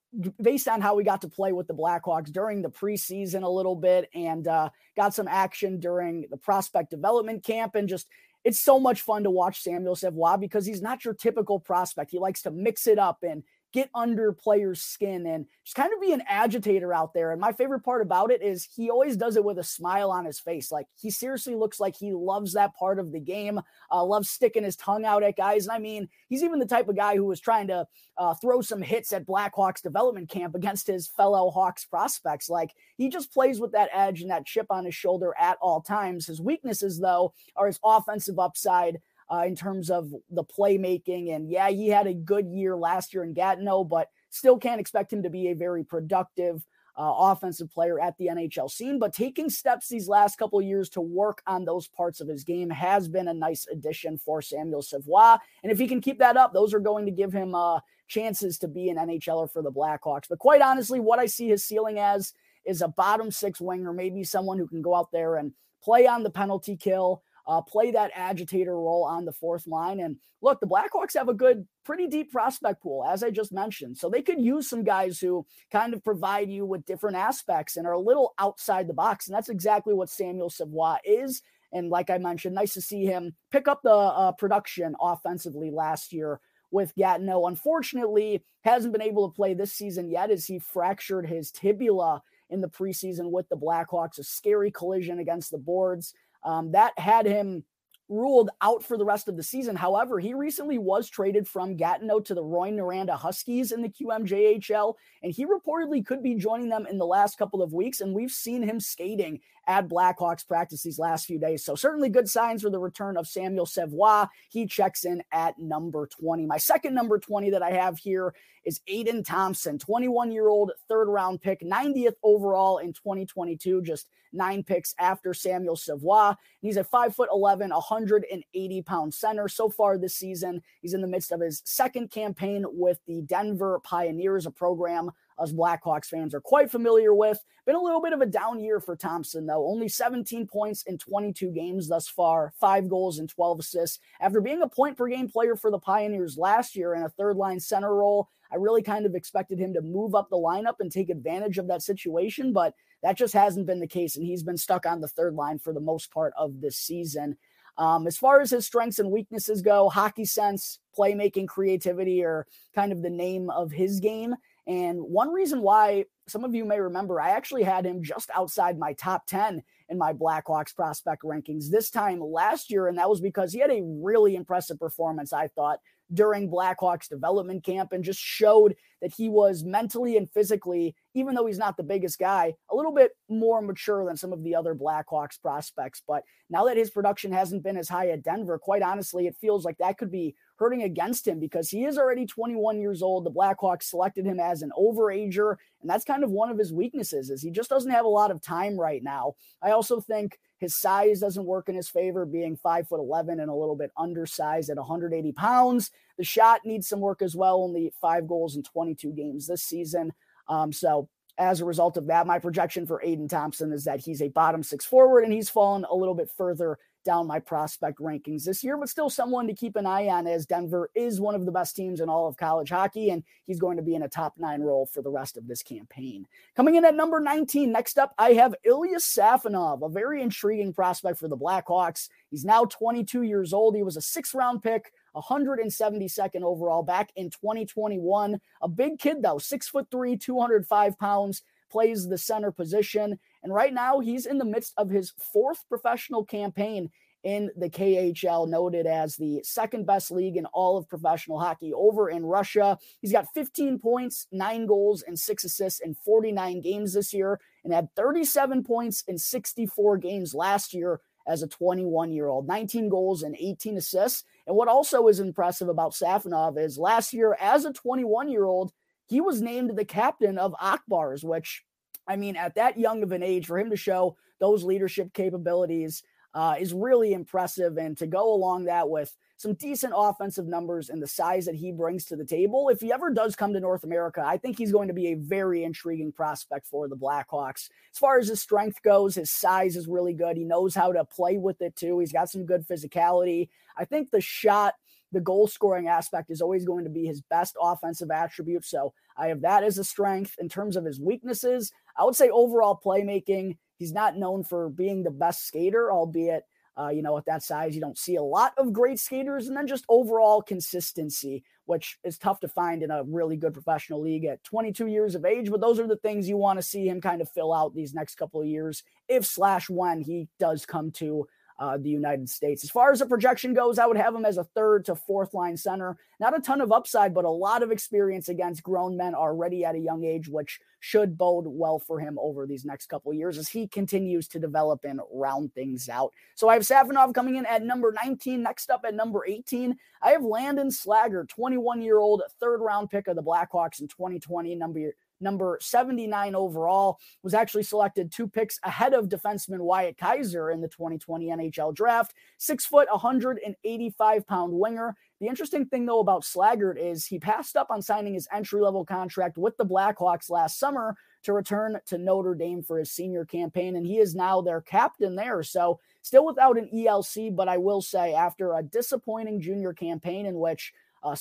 based 0.41 0.67
on 0.67 0.81
how 0.81 0.95
we 0.95 1.03
got 1.03 1.21
to 1.21 1.27
play 1.27 1.51
with 1.51 1.67
the 1.67 1.73
Blackhawks 1.73 2.31
during 2.31 2.61
the 2.61 2.69
preseason 2.69 3.43
a 3.43 3.49
little 3.49 3.75
bit 3.75 4.09
and 4.13 4.47
uh, 4.47 4.69
got 4.95 5.13
some 5.13 5.27
action 5.27 5.79
during 5.79 6.25
the 6.29 6.37
prospect 6.37 6.89
development 6.89 7.43
camp 7.43 7.75
and 7.75 7.89
just 7.89 8.07
it's 8.43 8.59
so 8.59 8.79
much 8.79 9.01
fun 9.01 9.23
to 9.23 9.29
watch 9.29 9.61
Samuel 9.61 9.95
Savoie 9.95 10.37
because 10.37 10.65
he's 10.65 10.81
not 10.81 11.03
your 11.03 11.13
typical 11.13 11.59
prospect. 11.59 12.11
He 12.11 12.19
likes 12.19 12.41
to 12.43 12.51
mix 12.51 12.87
it 12.87 12.97
up 12.97 13.19
and 13.23 13.43
get 13.71 13.89
under 13.93 14.31
players' 14.31 14.81
skin 14.81 15.25
and 15.27 15.45
just 15.63 15.75
kind 15.75 15.93
of 15.93 16.01
be 16.01 16.11
an 16.11 16.23
agitator 16.27 16.93
out 16.93 17.13
there. 17.13 17.31
And 17.31 17.39
my 17.39 17.51
favorite 17.51 17.81
part 17.81 18.01
about 18.01 18.31
it 18.31 18.41
is 18.41 18.67
he 18.75 18.89
always 18.89 19.15
does 19.15 19.35
it 19.35 19.43
with 19.43 19.59
a 19.59 19.63
smile 19.63 20.11
on 20.11 20.25
his 20.25 20.39
face. 20.39 20.71
Like 20.71 20.87
he 20.99 21.11
seriously 21.11 21.55
looks 21.55 21.79
like 21.79 21.95
he 21.95 22.11
loves 22.13 22.53
that 22.53 22.75
part 22.75 22.99
of 22.99 23.11
the 23.11 23.19
game, 23.19 23.59
uh, 23.91 24.03
loves 24.03 24.29
sticking 24.29 24.63
his 24.63 24.75
tongue 24.75 25.05
out 25.05 25.23
at 25.23 25.37
guys. 25.37 25.67
And 25.67 25.75
I 25.75 25.79
mean, 25.79 26.09
he's 26.27 26.43
even 26.43 26.59
the 26.59 26.65
type 26.65 26.89
of 26.89 26.95
guy 26.95 27.15
who 27.15 27.25
was 27.25 27.39
trying 27.39 27.67
to 27.67 27.87
uh, 28.17 28.33
throw 28.35 28.61
some 28.61 28.81
hits 28.81 29.13
at 29.13 29.27
Blackhawks 29.27 29.81
development 29.81 30.29
camp 30.29 30.55
against 30.55 30.87
his 30.87 31.07
fellow 31.07 31.51
Hawks 31.51 31.85
prospects. 31.85 32.49
Like 32.49 32.71
he 32.97 33.09
just 33.09 33.31
plays 33.31 33.59
with 33.59 33.71
that 33.73 33.89
edge 33.93 34.21
and 34.21 34.31
that 34.31 34.45
chip 34.45 34.67
on 34.69 34.85
his 34.85 34.95
shoulder 34.95 35.33
at 35.39 35.57
all 35.61 35.81
times. 35.81 36.25
His 36.25 36.41
weaknesses, 36.41 36.99
though, 36.99 37.33
are 37.55 37.67
his 37.67 37.79
offensive 37.83 38.39
upside 38.39 38.99
uh, 39.31 39.43
in 39.45 39.55
terms 39.55 39.89
of 39.89 40.11
the 40.29 40.43
playmaking. 40.43 41.33
And 41.33 41.49
yeah, 41.49 41.69
he 41.69 41.89
had 41.89 42.07
a 42.07 42.13
good 42.13 42.47
year 42.47 42.75
last 42.75 43.13
year 43.13 43.23
in 43.23 43.33
Gatineau, 43.33 43.83
but 43.83 44.09
still 44.29 44.57
can't 44.57 44.81
expect 44.81 45.13
him 45.13 45.23
to 45.23 45.29
be 45.29 45.49
a 45.49 45.55
very 45.55 45.83
productive 45.83 46.65
uh, 46.97 47.13
offensive 47.17 47.71
player 47.71 47.99
at 47.99 48.17
the 48.17 48.27
NHL 48.27 48.69
scene. 48.69 48.99
But 48.99 49.13
taking 49.13 49.49
steps 49.49 49.87
these 49.87 50.09
last 50.09 50.37
couple 50.37 50.61
years 50.61 50.89
to 50.89 51.01
work 51.01 51.41
on 51.47 51.63
those 51.63 51.87
parts 51.87 52.19
of 52.19 52.27
his 52.27 52.43
game 52.43 52.69
has 52.69 53.07
been 53.07 53.29
a 53.29 53.33
nice 53.33 53.65
addition 53.71 54.17
for 54.17 54.41
Samuel 54.41 54.81
Savoie. 54.81 55.37
And 55.63 55.71
if 55.71 55.79
he 55.79 55.87
can 55.87 56.01
keep 56.01 56.19
that 56.19 56.35
up, 56.35 56.53
those 56.53 56.73
are 56.73 56.79
going 56.79 57.05
to 57.05 57.11
give 57.11 57.31
him 57.31 57.55
uh, 57.55 57.79
chances 58.09 58.57
to 58.59 58.67
be 58.67 58.89
an 58.89 58.97
NHLer 58.97 59.49
for 59.51 59.61
the 59.61 59.71
Blackhawks. 59.71 60.27
But 60.29 60.39
quite 60.39 60.61
honestly, 60.61 60.99
what 60.99 61.19
I 61.19 61.27
see 61.27 61.47
his 61.47 61.63
ceiling 61.63 61.99
as 61.99 62.33
is 62.65 62.81
a 62.81 62.89
bottom 62.89 63.31
six 63.31 63.61
winger, 63.61 63.93
maybe 63.93 64.23
someone 64.25 64.57
who 64.57 64.67
can 64.67 64.81
go 64.81 64.93
out 64.93 65.11
there 65.13 65.37
and 65.37 65.53
play 65.81 66.05
on 66.05 66.23
the 66.23 66.29
penalty 66.29 66.75
kill, 66.75 67.23
uh, 67.47 67.61
play 67.61 67.91
that 67.91 68.11
agitator 68.15 68.75
role 68.75 69.03
on 69.03 69.25
the 69.25 69.31
fourth 69.31 69.67
line. 69.67 69.99
And 69.99 70.17
look, 70.41 70.59
the 70.59 70.67
Blackhawks 70.67 71.15
have 71.15 71.29
a 71.29 71.33
good, 71.33 71.67
pretty 71.83 72.07
deep 72.07 72.31
prospect 72.31 72.81
pool, 72.81 73.05
as 73.07 73.23
I 73.23 73.31
just 73.31 73.51
mentioned. 73.51 73.97
So 73.97 74.09
they 74.09 74.21
could 74.21 74.41
use 74.41 74.69
some 74.69 74.83
guys 74.83 75.19
who 75.19 75.45
kind 75.71 75.93
of 75.93 76.03
provide 76.03 76.49
you 76.49 76.65
with 76.65 76.85
different 76.85 77.17
aspects 77.17 77.77
and 77.77 77.85
are 77.87 77.93
a 77.93 77.99
little 77.99 78.33
outside 78.39 78.87
the 78.87 78.93
box. 78.93 79.27
And 79.27 79.35
that's 79.35 79.49
exactly 79.49 79.93
what 79.93 80.09
Samuel 80.09 80.49
Savoie 80.49 80.97
is. 81.03 81.41
And 81.71 81.89
like 81.89 82.09
I 82.09 82.17
mentioned, 82.17 82.55
nice 82.55 82.73
to 82.73 82.81
see 82.81 83.05
him 83.05 83.35
pick 83.51 83.67
up 83.67 83.81
the 83.83 83.91
uh, 83.91 84.31
production 84.33 84.95
offensively 84.99 85.71
last 85.71 86.11
year 86.11 86.39
with 86.71 86.95
Gatineau. 86.95 87.47
Unfortunately, 87.47 88.43
hasn't 88.63 88.93
been 88.93 89.01
able 89.01 89.29
to 89.29 89.35
play 89.35 89.53
this 89.53 89.73
season 89.73 90.09
yet 90.09 90.31
as 90.31 90.45
he 90.45 90.59
fractured 90.59 91.27
his 91.27 91.51
tibula 91.51 92.21
in 92.49 92.61
the 92.61 92.67
preseason 92.67 93.31
with 93.31 93.47
the 93.49 93.57
Blackhawks, 93.57 94.17
a 94.17 94.23
scary 94.23 94.71
collision 94.71 95.19
against 95.19 95.51
the 95.51 95.57
boards. 95.57 96.13
Um, 96.43 96.71
that 96.71 96.97
had 96.97 97.25
him 97.25 97.63
ruled 98.09 98.49
out 98.61 98.83
for 98.83 98.97
the 98.97 99.05
rest 99.05 99.27
of 99.27 99.37
the 99.37 99.43
season. 99.43 99.75
However, 99.75 100.19
he 100.19 100.33
recently 100.33 100.79
was 100.79 101.09
traded 101.09 101.47
from 101.47 101.77
Gatineau 101.77 102.19
to 102.21 102.33
the 102.33 102.43
Rouyn-Noranda 102.43 103.15
Huskies 103.15 103.71
in 103.71 103.83
the 103.83 103.89
QMJHL, 103.89 104.95
and 105.21 105.31
he 105.31 105.45
reportedly 105.45 106.03
could 106.03 106.23
be 106.23 106.35
joining 106.35 106.69
them 106.69 106.87
in 106.87 106.97
the 106.97 107.05
last 107.05 107.37
couple 107.37 107.61
of 107.61 107.71
weeks. 107.71 108.01
And 108.01 108.13
we've 108.13 108.31
seen 108.31 108.63
him 108.63 108.79
skating 108.79 109.39
at 109.69 109.87
Blackhawks 109.87 110.45
practice 110.45 110.81
these 110.81 110.97
last 110.97 111.27
few 111.27 111.39
days. 111.39 111.63
So 111.63 111.75
certainly 111.75 112.09
good 112.09 112.27
signs 112.27 112.63
for 112.63 112.71
the 112.71 112.79
return 112.79 113.17
of 113.17 113.27
Samuel 113.27 113.67
Savoie. 113.67 114.25
He 114.49 114.65
checks 114.65 115.05
in 115.05 115.21
at 115.31 115.59
number 115.59 116.07
20. 116.07 116.47
My 116.47 116.57
second 116.57 116.95
number 116.95 117.19
20 117.19 117.51
that 117.51 117.61
I 117.61 117.69
have 117.69 117.99
here 117.99 118.33
is 118.65 118.81
Aidan 118.87 119.23
Thompson, 119.23 119.77
21 119.77 120.31
year 120.31 120.47
old 120.47 120.71
third 120.87 121.07
round 121.07 121.41
pick, 121.41 121.61
90th 121.61 122.15
overall 122.23 122.79
in 122.79 122.93
2022, 122.93 123.83
just 123.83 124.07
nine 124.33 124.63
picks 124.63 124.95
after 124.99 125.35
Samuel 125.35 125.75
Savoie. 125.75 126.35
He's 126.61 126.77
a 126.77 126.83
five 126.83 127.15
foot 127.15 127.29
11, 127.31 127.69
180 127.69 128.81
pound 128.81 129.13
center. 129.13 129.47
So 129.47 129.69
far 129.69 129.99
this 129.99 130.15
season, 130.15 130.63
he's 130.81 130.95
in 130.95 131.01
the 131.01 131.07
midst 131.07 131.31
of 131.31 131.41
his 131.41 131.61
second 131.65 132.09
campaign 132.09 132.65
with 132.67 132.99
the 133.05 133.21
Denver 133.21 133.79
Pioneers, 133.83 134.47
a 134.47 134.51
program 134.51 135.11
us 135.39 135.51
Blackhawks 135.51 136.05
fans 136.05 136.33
are 136.33 136.41
quite 136.41 136.69
familiar 136.69 137.13
with. 137.13 137.43
Been 137.65 137.75
a 137.75 137.81
little 137.81 138.01
bit 138.01 138.13
of 138.13 138.21
a 138.21 138.25
down 138.25 138.59
year 138.59 138.79
for 138.79 138.95
Thompson, 138.95 139.45
though. 139.45 139.67
Only 139.67 139.87
17 139.87 140.47
points 140.47 140.83
in 140.83 140.97
22 140.97 141.51
games 141.51 141.87
thus 141.87 142.07
far, 142.07 142.53
five 142.59 142.89
goals 142.89 143.19
and 143.19 143.29
12 143.29 143.59
assists. 143.59 143.99
After 144.19 144.41
being 144.41 144.61
a 144.61 144.67
point 144.67 144.97
per 144.97 145.07
game 145.07 145.29
player 145.29 145.55
for 145.55 145.71
the 145.71 145.79
Pioneers 145.79 146.37
last 146.37 146.75
year 146.75 146.93
in 146.93 147.03
a 147.03 147.09
third 147.09 147.37
line 147.37 147.59
center 147.59 147.93
role, 147.93 148.29
I 148.51 148.55
really 148.55 148.81
kind 148.81 149.05
of 149.05 149.15
expected 149.15 149.59
him 149.59 149.73
to 149.73 149.81
move 149.81 150.15
up 150.15 150.29
the 150.29 150.37
lineup 150.37 150.75
and 150.79 150.91
take 150.91 151.09
advantage 151.09 151.57
of 151.57 151.67
that 151.67 151.83
situation, 151.83 152.51
but 152.51 152.73
that 153.03 153.17
just 153.17 153.33
hasn't 153.33 153.67
been 153.67 153.79
the 153.79 153.87
case. 153.87 154.15
And 154.15 154.25
he's 154.25 154.43
been 154.43 154.57
stuck 154.57 154.85
on 154.85 155.01
the 155.01 155.07
third 155.07 155.35
line 155.35 155.59
for 155.59 155.73
the 155.73 155.79
most 155.79 156.11
part 156.11 156.33
of 156.37 156.61
this 156.61 156.77
season. 156.77 157.37
Um, 157.77 158.07
as 158.07 158.17
far 158.17 158.41
as 158.41 158.51
his 158.51 158.65
strengths 158.65 158.99
and 158.99 159.09
weaknesses 159.09 159.61
go, 159.61 159.87
hockey 159.87 160.25
sense, 160.25 160.79
playmaking, 160.97 161.47
creativity 161.47 162.23
are 162.25 162.45
kind 162.75 162.91
of 162.91 163.01
the 163.01 163.09
name 163.09 163.49
of 163.49 163.71
his 163.71 164.01
game. 164.01 164.35
And 164.69 164.99
one 165.01 165.33
reason 165.33 165.63
why 165.63 166.05
some 166.27 166.45
of 166.45 166.53
you 166.53 166.63
may 166.63 166.79
remember, 166.79 167.19
I 167.19 167.31
actually 167.31 167.63
had 167.63 167.87
him 167.87 168.03
just 168.03 168.29
outside 168.35 168.77
my 168.77 168.93
top 168.93 169.25
10 169.25 169.63
in 169.89 169.97
my 169.97 170.13
Blackhawks 170.13 170.75
prospect 170.75 171.23
rankings 171.23 171.71
this 171.71 171.89
time 171.89 172.19
last 172.21 172.69
year. 172.69 172.87
And 172.87 172.99
that 172.99 173.09
was 173.09 173.19
because 173.19 173.51
he 173.51 173.59
had 173.59 173.71
a 173.71 173.81
really 173.83 174.35
impressive 174.35 174.79
performance, 174.79 175.33
I 175.33 175.47
thought, 175.47 175.79
during 176.13 176.51
Blackhawks 176.51 177.09
development 177.09 177.63
camp 177.63 177.93
and 177.93 178.03
just 178.03 178.19
showed 178.19 178.75
that 179.01 179.11
he 179.11 179.27
was 179.27 179.63
mentally 179.63 180.17
and 180.17 180.29
physically, 180.31 180.95
even 181.15 181.33
though 181.33 181.47
he's 181.47 181.57
not 181.57 181.75
the 181.75 181.81
biggest 181.81 182.19
guy, 182.19 182.53
a 182.71 182.75
little 182.75 182.93
bit 182.93 183.13
more 183.27 183.63
mature 183.63 184.05
than 184.05 184.17
some 184.17 184.33
of 184.33 184.43
the 184.43 184.53
other 184.53 184.75
Blackhawks 184.75 185.41
prospects. 185.41 186.03
But 186.07 186.21
now 186.47 186.65
that 186.65 186.77
his 186.77 186.91
production 186.91 187.31
hasn't 187.31 187.63
been 187.63 187.77
as 187.77 187.89
high 187.89 188.09
at 188.09 188.21
Denver, 188.21 188.59
quite 188.59 188.83
honestly, 188.83 189.25
it 189.25 189.35
feels 189.41 189.65
like 189.65 189.79
that 189.79 189.97
could 189.97 190.11
be 190.11 190.35
hurting 190.59 190.83
against 190.83 191.25
him 191.25 191.39
because 191.39 191.69
he 191.69 191.85
is 191.85 191.97
already 191.97 192.25
21 192.25 192.81
years 192.81 193.01
old. 193.01 193.23
The 193.23 193.31
Blackhawks 193.31 193.83
selected 193.83 194.25
him 194.25 194.39
as 194.39 194.61
an 194.61 194.71
overager, 194.77 195.55
and 195.81 195.89
that's 195.89 196.03
kind 196.03 196.23
of 196.23 196.31
one 196.31 196.49
of 196.49 196.57
his 196.57 196.73
weaknesses 196.73 197.29
is 197.29 197.41
he 197.41 197.49
just 197.49 197.69
doesn't 197.69 197.91
have 197.91 198.05
a 198.05 198.09
lot 198.09 198.29
of 198.29 198.41
time 198.41 198.77
right 198.77 199.01
now. 199.01 199.35
I 199.61 199.71
also 199.71 200.01
think 200.01 200.37
his 200.59 200.77
size 200.77 201.21
doesn't 201.21 201.45
work 201.45 201.69
in 201.69 201.75
his 201.75 201.89
favor, 201.89 202.25
being 202.25 202.57
five 202.57 202.87
foot 202.89 202.99
11 202.99 203.39
and 203.39 203.49
a 203.49 203.55
little 203.55 203.77
bit 203.77 203.91
undersized 203.97 204.69
at 204.69 204.75
180 204.75 205.31
pounds. 205.31 205.91
The 206.17 206.25
shot 206.25 206.61
needs 206.65 206.89
some 206.89 206.99
work 206.99 207.21
as 207.21 207.35
well, 207.35 207.63
only 207.63 207.93
five 208.01 208.27
goals 208.27 208.57
in 208.57 208.63
22 208.63 209.13
games 209.13 209.47
this 209.47 209.63
season. 209.63 210.11
Um, 210.49 210.73
so 210.73 211.07
as 211.37 211.61
a 211.61 211.65
result 211.65 211.95
of 211.95 212.07
that, 212.07 212.27
my 212.27 212.37
projection 212.37 212.85
for 212.85 213.01
Aidan 213.01 213.29
Thompson 213.29 213.71
is 213.71 213.85
that 213.85 214.01
he's 214.01 214.21
a 214.21 214.27
bottom 214.27 214.61
six 214.61 214.85
forward 214.85 215.23
and 215.23 215.31
he's 215.31 215.49
fallen 215.49 215.85
a 215.89 215.95
little 215.95 216.13
bit 216.15 216.29
further 216.35 216.77
down 217.05 217.27
my 217.27 217.39
prospect 217.39 217.99
rankings 217.99 218.43
this 218.43 218.63
year, 218.63 218.77
but 218.77 218.89
still 218.89 219.09
someone 219.09 219.47
to 219.47 219.53
keep 219.53 219.75
an 219.75 219.85
eye 219.85 220.07
on 220.07 220.27
as 220.27 220.45
Denver 220.45 220.89
is 220.95 221.21
one 221.21 221.35
of 221.35 221.45
the 221.45 221.51
best 221.51 221.75
teams 221.75 222.01
in 222.01 222.09
all 222.09 222.27
of 222.27 222.37
college 222.37 222.69
hockey, 222.69 223.09
and 223.09 223.23
he's 223.45 223.59
going 223.59 223.77
to 223.77 223.83
be 223.83 223.95
in 223.95 224.03
a 224.03 224.09
top 224.09 224.33
nine 224.37 224.61
role 224.61 224.85
for 224.85 225.01
the 225.01 225.09
rest 225.09 225.37
of 225.37 225.47
this 225.47 225.63
campaign. 225.63 226.27
Coming 226.55 226.75
in 226.75 226.85
at 226.85 226.95
number 226.95 227.19
19, 227.19 227.71
next 227.71 227.97
up, 227.97 228.13
I 228.17 228.33
have 228.33 228.55
Ilya 228.65 228.97
Safonov, 228.97 229.85
a 229.85 229.89
very 229.89 230.21
intriguing 230.21 230.73
prospect 230.73 231.19
for 231.19 231.27
the 231.27 231.37
Blackhawks. 231.37 232.09
He's 232.29 232.45
now 232.45 232.65
22 232.65 233.23
years 233.23 233.53
old. 233.53 233.75
He 233.75 233.83
was 233.83 233.97
a 233.97 234.01
six 234.01 234.33
round 234.33 234.61
pick 234.61 234.91
172nd 235.15 236.41
overall 236.43 236.83
back 236.83 237.11
in 237.15 237.29
2021. 237.29 238.39
A 238.61 238.67
big 238.67 238.99
kid 238.99 239.21
though, 239.21 239.37
six 239.37 239.67
foot 239.67 239.87
three, 239.91 240.15
205 240.17 240.97
pounds 240.99 241.43
plays 241.69 242.07
the 242.07 242.17
center 242.17 242.51
position. 242.51 243.19
And 243.43 243.53
right 243.53 243.73
now, 243.73 243.99
he's 243.99 244.25
in 244.25 244.37
the 244.37 244.45
midst 244.45 244.73
of 244.77 244.89
his 244.89 245.13
fourth 245.33 245.63
professional 245.69 246.25
campaign 246.25 246.89
in 247.23 247.51
the 247.57 247.69
KHL, 247.69 248.47
noted 248.47 248.87
as 248.87 249.15
the 249.15 249.41
second 249.43 249.85
best 249.85 250.09
league 250.09 250.37
in 250.37 250.45
all 250.47 250.77
of 250.77 250.87
professional 250.87 251.39
hockey 251.39 251.73
over 251.73 252.09
in 252.09 252.25
Russia. 252.25 252.77
He's 253.01 253.11
got 253.11 253.27
15 253.33 253.79
points, 253.79 254.27
nine 254.31 254.65
goals, 254.65 255.03
and 255.05 255.19
six 255.19 255.43
assists 255.43 255.81
in 255.81 255.95
49 255.95 256.61
games 256.61 256.93
this 256.93 257.13
year, 257.13 257.39
and 257.63 257.73
had 257.73 257.93
37 257.95 258.63
points 258.63 259.03
in 259.07 259.17
64 259.17 259.97
games 259.97 260.33
last 260.33 260.73
year 260.73 261.01
as 261.27 261.43
a 261.43 261.47
21 261.47 262.11
year 262.11 262.27
old, 262.27 262.47
19 262.47 262.89
goals 262.89 263.23
and 263.23 263.35
18 263.37 263.77
assists. 263.77 264.23
And 264.47 264.55
what 264.55 264.67
also 264.67 265.07
is 265.07 265.19
impressive 265.19 265.69
about 265.69 265.91
Safonov 265.91 266.57
is 266.57 266.77
last 266.77 267.13
year, 267.13 267.37
as 267.39 267.65
a 267.65 267.73
21 267.73 268.29
year 268.29 268.45
old, 268.45 268.71
he 269.07 269.21
was 269.21 269.41
named 269.41 269.75
the 269.75 269.85
captain 269.85 270.37
of 270.37 270.55
Ak 270.61 270.81
Bars, 270.87 271.23
which 271.23 271.63
I 272.09 272.15
mean, 272.15 272.35
at 272.35 272.55
that 272.55 272.77
young 272.77 273.03
of 273.03 273.11
an 273.11 273.23
age, 273.23 273.45
for 273.45 273.59
him 273.59 273.69
to 273.69 273.77
show 273.77 274.17
those 274.39 274.63
leadership 274.63 275.13
capabilities 275.13 276.01
uh, 276.33 276.55
is 276.59 276.73
really 276.73 277.13
impressive. 277.13 277.77
And 277.77 277.95
to 277.97 278.07
go 278.07 278.33
along 278.33 278.65
that 278.65 278.89
with 278.89 279.15
some 279.37 279.53
decent 279.53 279.93
offensive 279.95 280.47
numbers 280.47 280.89
and 280.89 281.01
the 281.01 281.07
size 281.07 281.45
that 281.45 281.55
he 281.55 281.71
brings 281.71 282.05
to 282.05 282.15
the 282.15 282.25
table, 282.25 282.69
if 282.69 282.81
he 282.81 282.91
ever 282.91 283.11
does 283.11 283.35
come 283.35 283.53
to 283.53 283.59
North 283.59 283.83
America, 283.83 284.23
I 284.25 284.37
think 284.37 284.57
he's 284.57 284.71
going 284.71 284.87
to 284.87 284.93
be 284.93 285.07
a 285.07 285.15
very 285.15 285.63
intriguing 285.63 286.11
prospect 286.11 286.65
for 286.65 286.87
the 286.87 286.97
Blackhawks. 286.97 287.69
As 287.93 287.99
far 287.99 288.19
as 288.19 288.27
his 288.27 288.41
strength 288.41 288.81
goes, 288.81 289.15
his 289.15 289.31
size 289.31 289.75
is 289.75 289.87
really 289.87 290.13
good. 290.13 290.35
He 290.35 290.43
knows 290.43 290.73
how 290.73 290.91
to 290.91 291.05
play 291.05 291.37
with 291.37 291.61
it 291.61 291.75
too. 291.75 291.99
He's 291.99 292.11
got 292.11 292.29
some 292.29 292.45
good 292.45 292.67
physicality. 292.67 293.49
I 293.77 293.85
think 293.85 294.09
the 294.09 294.21
shot 294.21 294.73
the 295.11 295.19
goal 295.19 295.47
scoring 295.47 295.87
aspect 295.87 296.29
is 296.29 296.41
always 296.41 296.65
going 296.65 296.83
to 296.83 296.89
be 296.89 297.05
his 297.05 297.21
best 297.21 297.55
offensive 297.61 298.11
attribute. 298.11 298.65
So 298.65 298.93
I 299.17 299.27
have 299.27 299.41
that 299.41 299.63
as 299.63 299.77
a 299.77 299.83
strength. 299.83 300.35
In 300.39 300.49
terms 300.49 300.75
of 300.75 300.85
his 300.85 300.99
weaknesses, 300.99 301.71
I 301.97 302.03
would 302.03 302.15
say 302.15 302.29
overall 302.29 302.79
playmaking. 302.83 303.57
He's 303.77 303.93
not 303.93 304.17
known 304.17 304.43
for 304.43 304.69
being 304.69 305.03
the 305.03 305.11
best 305.11 305.47
skater, 305.47 305.91
albeit, 305.91 306.43
uh, 306.79 306.89
you 306.89 307.01
know, 307.01 307.17
at 307.17 307.25
that 307.25 307.43
size, 307.43 307.75
you 307.75 307.81
don't 307.81 307.97
see 307.97 308.15
a 308.15 308.23
lot 308.23 308.53
of 308.57 308.71
great 308.71 308.99
skaters. 308.99 309.47
And 309.47 309.57
then 309.57 309.67
just 309.67 309.85
overall 309.89 310.41
consistency, 310.41 311.43
which 311.65 311.97
is 312.03 312.17
tough 312.17 312.39
to 312.41 312.47
find 312.47 312.83
in 312.83 312.91
a 312.91 313.03
really 313.03 313.35
good 313.35 313.53
professional 313.53 314.01
league 314.01 314.25
at 314.25 314.43
22 314.43 314.87
years 314.87 315.15
of 315.15 315.25
age. 315.25 315.49
But 315.51 315.61
those 315.61 315.79
are 315.79 315.87
the 315.87 315.97
things 315.97 316.29
you 316.29 316.37
want 316.37 316.57
to 316.57 316.63
see 316.63 316.87
him 316.87 317.01
kind 317.01 317.21
of 317.21 317.29
fill 317.29 317.53
out 317.53 317.75
these 317.75 317.93
next 317.93 318.15
couple 318.15 318.41
of 318.41 318.47
years, 318.47 318.83
if 319.07 319.25
slash 319.25 319.69
when 319.69 320.01
he 320.01 320.29
does 320.39 320.65
come 320.65 320.91
to 320.91 321.27
uh, 321.59 321.77
the 321.77 321.89
United 321.89 322.29
States. 322.29 322.63
As 322.63 322.71
far 322.71 322.91
as 322.91 322.99
the 322.99 323.05
projection 323.05 323.53
goes, 323.53 323.77
I 323.77 323.85
would 323.85 323.97
have 323.97 324.15
him 324.15 324.25
as 324.25 324.37
a 324.37 324.45
third 324.45 324.85
to 324.85 324.95
fourth 324.95 325.33
line 325.33 325.57
center. 325.57 325.97
Not 326.19 326.37
a 326.37 326.41
ton 326.41 326.61
of 326.61 326.71
upside, 326.71 327.13
but 327.13 327.25
a 327.25 327.29
lot 327.29 327.61
of 327.61 327.71
experience 327.71 328.29
against 328.29 328.63
grown 328.63 328.95
men 328.95 329.13
already 329.13 329.65
at 329.65 329.75
a 329.75 329.79
young 329.79 330.05
age, 330.05 330.29
which 330.29 330.59
should 330.79 331.17
bode 331.17 331.45
well 331.45 331.77
for 331.77 331.99
him 331.99 332.17
over 332.19 332.47
these 332.47 332.63
next 332.63 332.87
couple 332.87 333.13
years 333.13 333.37
as 333.37 333.49
he 333.49 333.67
continues 333.67 334.27
to 334.29 334.39
develop 334.39 334.85
and 334.85 335.01
round 335.11 335.53
things 335.53 335.89
out. 335.89 336.13
So 336.35 336.47
I 336.47 336.53
have 336.53 336.63
Safonov 336.63 337.13
coming 337.13 337.35
in 337.35 337.45
at 337.45 337.63
number 337.63 337.93
19. 338.03 338.41
Next 338.41 338.69
up 338.69 338.85
at 338.87 338.95
number 338.95 339.25
18, 339.27 339.75
I 340.01 340.11
have 340.11 340.23
Landon 340.23 340.69
Slaggert, 340.69 341.27
21 341.27 341.81
year 341.81 341.99
old 341.99 342.23
third 342.39 342.61
round 342.61 342.89
pick 342.89 343.07
of 343.07 343.17
the 343.17 343.23
Blackhawks 343.23 343.81
in 343.81 343.89
2020, 343.89 344.55
number 344.55 344.93
number 345.21 345.57
79 345.61 346.35
overall, 346.35 346.99
was 347.23 347.33
actually 347.33 347.63
selected 347.63 348.11
two 348.11 348.27
picks 348.27 348.59
ahead 348.63 348.93
of 348.93 349.09
defenseman 349.09 349.59
Wyatt 349.59 349.97
Kaiser 349.97 350.51
in 350.51 350.61
the 350.61 350.67
2020 350.67 351.27
NHL 351.27 351.73
draft. 351.73 352.13
Six 352.37 352.65
foot, 352.65 352.87
185 352.91 354.27
pound 354.27 354.53
winger. 354.53 354.95
The 355.19 355.27
interesting 355.27 355.65
thing, 355.65 355.85
though, 355.85 355.99
about 355.99 356.23
Slaggert 356.23 356.77
is 356.77 357.05
he 357.05 357.19
passed 357.19 357.57
up 357.57 357.67
on 357.69 357.81
signing 357.81 358.13
his 358.13 358.27
entry 358.31 358.61
level 358.61 358.85
contract 358.85 359.37
with 359.37 359.57
the 359.57 359.65
Blackhawks 359.65 360.29
last 360.29 360.57
summer 360.57 360.95
to 361.23 361.33
return 361.33 361.77
to 361.87 361.97
Notre 361.97 362.35
Dame 362.35 362.63
for 362.63 362.79
his 362.79 362.91
senior 362.91 363.25
campaign, 363.25 363.75
and 363.75 363.85
he 363.85 363.97
is 363.97 364.15
now 364.15 364.41
their 364.41 364.61
captain 364.61 365.15
there. 365.15 365.43
So, 365.43 365.79
still 366.01 366.25
without 366.25 366.57
an 366.57 366.69
ELC, 366.73 367.35
but 367.35 367.49
I 367.49 367.57
will 367.57 367.81
say, 367.81 368.13
after 368.13 368.53
a 368.53 368.63
disappointing 368.63 369.41
junior 369.41 369.73
campaign 369.73 370.25
in 370.25 370.39
which 370.39 370.73
uh, 371.03 371.15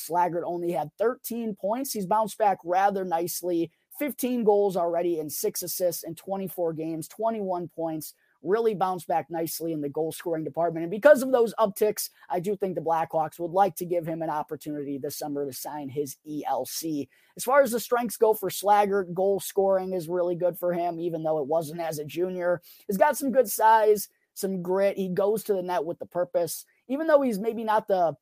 only 0.44 0.72
had 0.72 0.90
13 0.98 1.56
points, 1.56 1.92
he's 1.92 2.06
bounced 2.06 2.38
back 2.38 2.58
rather 2.64 3.04
nicely 3.04 3.70
15 3.98 4.44
goals 4.44 4.76
already 4.76 5.20
and 5.20 5.32
six 5.32 5.62
assists 5.62 6.02
in 6.02 6.14
24 6.14 6.72
games, 6.74 7.08
21 7.08 7.68
points. 7.68 8.14
Really 8.40 8.72
bounced 8.72 9.08
back 9.08 9.26
nicely 9.30 9.72
in 9.72 9.80
the 9.80 9.88
goal 9.88 10.12
scoring 10.12 10.44
department. 10.44 10.84
And 10.84 10.92
because 10.92 11.22
of 11.22 11.32
those 11.32 11.52
upticks, 11.58 12.10
I 12.30 12.38
do 12.38 12.54
think 12.54 12.76
the 12.76 12.80
Blackhawks 12.80 13.40
would 13.40 13.50
like 13.50 13.74
to 13.76 13.84
give 13.84 14.06
him 14.06 14.22
an 14.22 14.30
opportunity 14.30 14.96
this 14.96 15.18
summer 15.18 15.44
to 15.44 15.52
sign 15.52 15.88
his 15.88 16.18
ELC. 16.24 17.08
As 17.36 17.42
far 17.42 17.62
as 17.62 17.72
the 17.72 17.80
strengths 17.80 18.16
go 18.16 18.34
for 18.34 18.48
Slaggert, 18.48 19.12
goal 19.12 19.40
scoring 19.40 19.92
is 19.92 20.08
really 20.08 20.36
good 20.36 20.56
for 20.56 20.72
him, 20.72 21.00
even 21.00 21.24
though 21.24 21.40
it 21.40 21.48
wasn't 21.48 21.80
as 21.80 21.98
a 21.98 22.04
junior. 22.04 22.62
He's 22.86 22.96
got 22.96 23.16
some 23.16 23.32
good 23.32 23.50
size, 23.50 24.08
some 24.34 24.62
grit. 24.62 24.96
He 24.96 25.08
goes 25.08 25.42
to 25.44 25.54
the 25.54 25.62
net 25.62 25.84
with 25.84 25.98
the 25.98 26.06
purpose. 26.06 26.64
Even 26.86 27.08
though 27.08 27.22
he's 27.22 27.40
maybe 27.40 27.64
not 27.64 27.88
the 27.88 28.14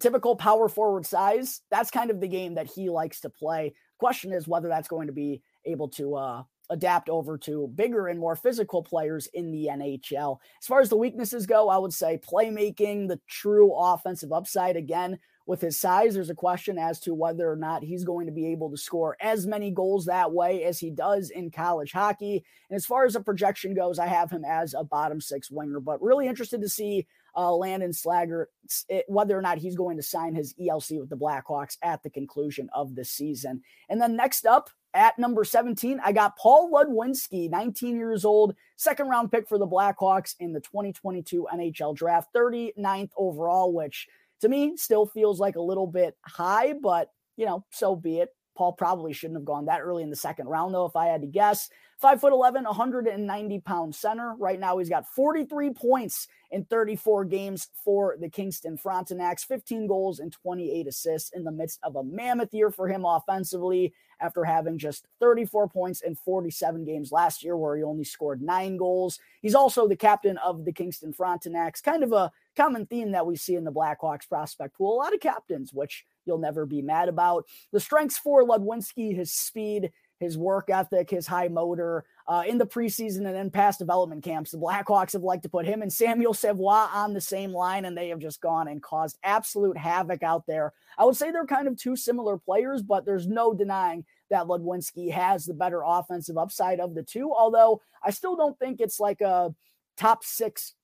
typical 0.00 0.34
power 0.34 0.68
forward 0.68 1.06
size, 1.06 1.60
that's 1.70 1.90
kind 1.90 2.10
of 2.10 2.20
the 2.20 2.28
game 2.28 2.54
that 2.54 2.66
he 2.66 2.90
likes 2.90 3.20
to 3.20 3.30
play. 3.30 3.74
Question 4.02 4.32
is 4.32 4.48
whether 4.48 4.66
that's 4.66 4.88
going 4.88 5.06
to 5.06 5.12
be 5.12 5.42
able 5.64 5.86
to 5.90 6.16
uh, 6.16 6.42
adapt 6.70 7.08
over 7.08 7.38
to 7.38 7.70
bigger 7.76 8.08
and 8.08 8.18
more 8.18 8.34
physical 8.34 8.82
players 8.82 9.28
in 9.32 9.52
the 9.52 9.68
NHL. 9.70 10.38
As 10.60 10.66
far 10.66 10.80
as 10.80 10.88
the 10.88 10.96
weaknesses 10.96 11.46
go, 11.46 11.68
I 11.68 11.78
would 11.78 11.92
say 11.92 12.18
playmaking, 12.18 13.06
the 13.06 13.20
true 13.28 13.72
offensive 13.72 14.32
upside. 14.32 14.74
Again, 14.74 15.20
with 15.46 15.60
his 15.60 15.78
size, 15.78 16.14
there's 16.14 16.30
a 16.30 16.34
question 16.34 16.78
as 16.78 16.98
to 17.02 17.14
whether 17.14 17.48
or 17.48 17.54
not 17.54 17.84
he's 17.84 18.02
going 18.02 18.26
to 18.26 18.32
be 18.32 18.48
able 18.48 18.72
to 18.72 18.76
score 18.76 19.16
as 19.20 19.46
many 19.46 19.70
goals 19.70 20.06
that 20.06 20.32
way 20.32 20.64
as 20.64 20.80
he 20.80 20.90
does 20.90 21.30
in 21.30 21.52
college 21.52 21.92
hockey. 21.92 22.44
And 22.70 22.74
as 22.76 22.84
far 22.84 23.04
as 23.04 23.12
the 23.12 23.20
projection 23.20 23.72
goes, 23.72 24.00
I 24.00 24.08
have 24.08 24.32
him 24.32 24.44
as 24.44 24.74
a 24.74 24.82
bottom 24.82 25.20
six 25.20 25.48
winger, 25.48 25.78
but 25.78 26.02
really 26.02 26.26
interested 26.26 26.60
to 26.60 26.68
see 26.68 27.06
uh, 27.36 27.54
Landon 27.54 27.92
Slaggert, 27.92 28.46
it, 28.88 29.04
whether 29.08 29.36
or 29.36 29.42
not 29.42 29.58
he's 29.58 29.76
going 29.76 29.96
to 29.96 30.02
sign 30.02 30.34
his 30.34 30.54
ELC 30.54 31.00
with 31.00 31.10
the 31.10 31.16
Blackhawks 31.16 31.76
at 31.82 32.02
the 32.02 32.10
conclusion 32.10 32.68
of 32.74 32.94
the 32.94 33.04
season. 33.04 33.62
And 33.88 34.00
then 34.00 34.16
next 34.16 34.46
up 34.46 34.70
at 34.94 35.18
number 35.18 35.44
17, 35.44 36.00
I 36.04 36.12
got 36.12 36.36
Paul 36.36 36.70
Ludwinski, 36.70 37.50
19 37.50 37.96
years 37.96 38.24
old, 38.24 38.54
second 38.76 39.08
round 39.08 39.32
pick 39.32 39.48
for 39.48 39.58
the 39.58 39.66
Blackhawks 39.66 40.34
in 40.40 40.52
the 40.52 40.60
2022 40.60 41.46
NHL 41.52 41.94
draft, 41.94 42.28
39th 42.34 43.10
overall, 43.16 43.72
which 43.72 44.06
to 44.40 44.48
me 44.48 44.76
still 44.76 45.06
feels 45.06 45.40
like 45.40 45.56
a 45.56 45.62
little 45.62 45.86
bit 45.86 46.16
high, 46.26 46.74
but 46.74 47.10
you 47.36 47.46
know, 47.46 47.64
so 47.70 47.96
be 47.96 48.18
it. 48.18 48.28
Paul 48.54 48.72
probably 48.72 49.12
shouldn't 49.12 49.38
have 49.38 49.44
gone 49.44 49.66
that 49.66 49.80
early 49.80 50.02
in 50.02 50.10
the 50.10 50.16
second 50.16 50.46
round, 50.46 50.74
though, 50.74 50.84
if 50.84 50.96
I 50.96 51.06
had 51.06 51.22
to 51.22 51.26
guess. 51.26 51.70
Five 51.98 52.20
foot 52.20 52.32
11, 52.32 52.64
190 52.64 53.60
pound 53.60 53.94
center. 53.94 54.34
Right 54.38 54.58
now, 54.58 54.78
he's 54.78 54.88
got 54.88 55.08
43 55.08 55.70
points 55.70 56.26
in 56.50 56.64
34 56.64 57.24
games 57.26 57.68
for 57.84 58.16
the 58.20 58.28
Kingston 58.28 58.76
Frontenacs, 58.76 59.44
15 59.46 59.86
goals 59.86 60.18
and 60.18 60.32
28 60.32 60.86
assists 60.86 61.30
in 61.32 61.44
the 61.44 61.52
midst 61.52 61.78
of 61.82 61.96
a 61.96 62.02
mammoth 62.02 62.52
year 62.52 62.70
for 62.70 62.88
him 62.88 63.04
offensively 63.04 63.94
after 64.20 64.44
having 64.44 64.78
just 64.78 65.06
34 65.20 65.68
points 65.68 66.00
in 66.02 66.14
47 66.14 66.84
games 66.84 67.12
last 67.12 67.42
year, 67.42 67.56
where 67.56 67.76
he 67.76 67.82
only 67.82 68.04
scored 68.04 68.42
nine 68.42 68.76
goals. 68.76 69.18
He's 69.40 69.54
also 69.54 69.88
the 69.88 69.96
captain 69.96 70.38
of 70.38 70.64
the 70.64 70.72
Kingston 70.72 71.12
Frontenacs, 71.12 71.82
kind 71.82 72.02
of 72.02 72.12
a 72.12 72.30
common 72.56 72.86
theme 72.86 73.12
that 73.12 73.26
we 73.26 73.36
see 73.36 73.54
in 73.54 73.64
the 73.64 73.72
Blackhawks 73.72 74.28
prospect 74.28 74.76
pool. 74.76 74.94
A 74.94 75.02
lot 75.02 75.14
of 75.14 75.20
captains, 75.20 75.72
which 75.72 76.04
you'll 76.24 76.38
never 76.38 76.66
be 76.66 76.82
mad 76.82 77.08
about. 77.08 77.46
The 77.72 77.80
strengths 77.80 78.18
for 78.18 78.44
Ludwinski, 78.44 79.14
his 79.14 79.32
speed, 79.32 79.92
his 80.22 80.38
work 80.38 80.70
ethic, 80.70 81.10
his 81.10 81.26
high 81.26 81.48
motor. 81.48 82.04
Uh, 82.28 82.44
in 82.46 82.56
the 82.56 82.66
preseason 82.66 83.26
and 83.26 83.36
in 83.36 83.50
past 83.50 83.80
development 83.80 84.22
camps, 84.22 84.52
the 84.52 84.58
Blackhawks 84.58 85.12
have 85.14 85.24
liked 85.24 85.42
to 85.42 85.48
put 85.48 85.66
him 85.66 85.82
and 85.82 85.92
Samuel 85.92 86.32
Savoie 86.32 86.88
on 86.94 87.12
the 87.12 87.20
same 87.20 87.52
line, 87.52 87.84
and 87.84 87.98
they 87.98 88.08
have 88.08 88.20
just 88.20 88.40
gone 88.40 88.68
and 88.68 88.80
caused 88.80 89.18
absolute 89.24 89.76
havoc 89.76 90.22
out 90.22 90.46
there. 90.46 90.72
I 90.96 91.04
would 91.04 91.16
say 91.16 91.32
they're 91.32 91.44
kind 91.44 91.66
of 91.66 91.76
two 91.76 91.96
similar 91.96 92.38
players, 92.38 92.82
but 92.82 93.04
there's 93.04 93.26
no 93.26 93.52
denying 93.52 94.04
that 94.30 94.46
Ludwinski 94.46 95.10
has 95.10 95.44
the 95.44 95.54
better 95.54 95.82
offensive 95.84 96.38
upside 96.38 96.78
of 96.78 96.94
the 96.94 97.02
two, 97.02 97.32
although 97.34 97.82
I 98.02 98.10
still 98.10 98.36
don't 98.36 98.58
think 98.58 98.80
it's 98.80 99.00
like 99.00 99.20
a 99.20 99.52
top 99.96 100.24
six 100.24 100.74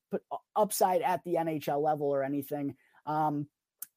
upside 0.55 1.01
at 1.01 1.23
the 1.23 1.35
NHL 1.35 1.81
level 1.81 2.07
or 2.07 2.23
anything. 2.23 2.75
Um, 3.05 3.47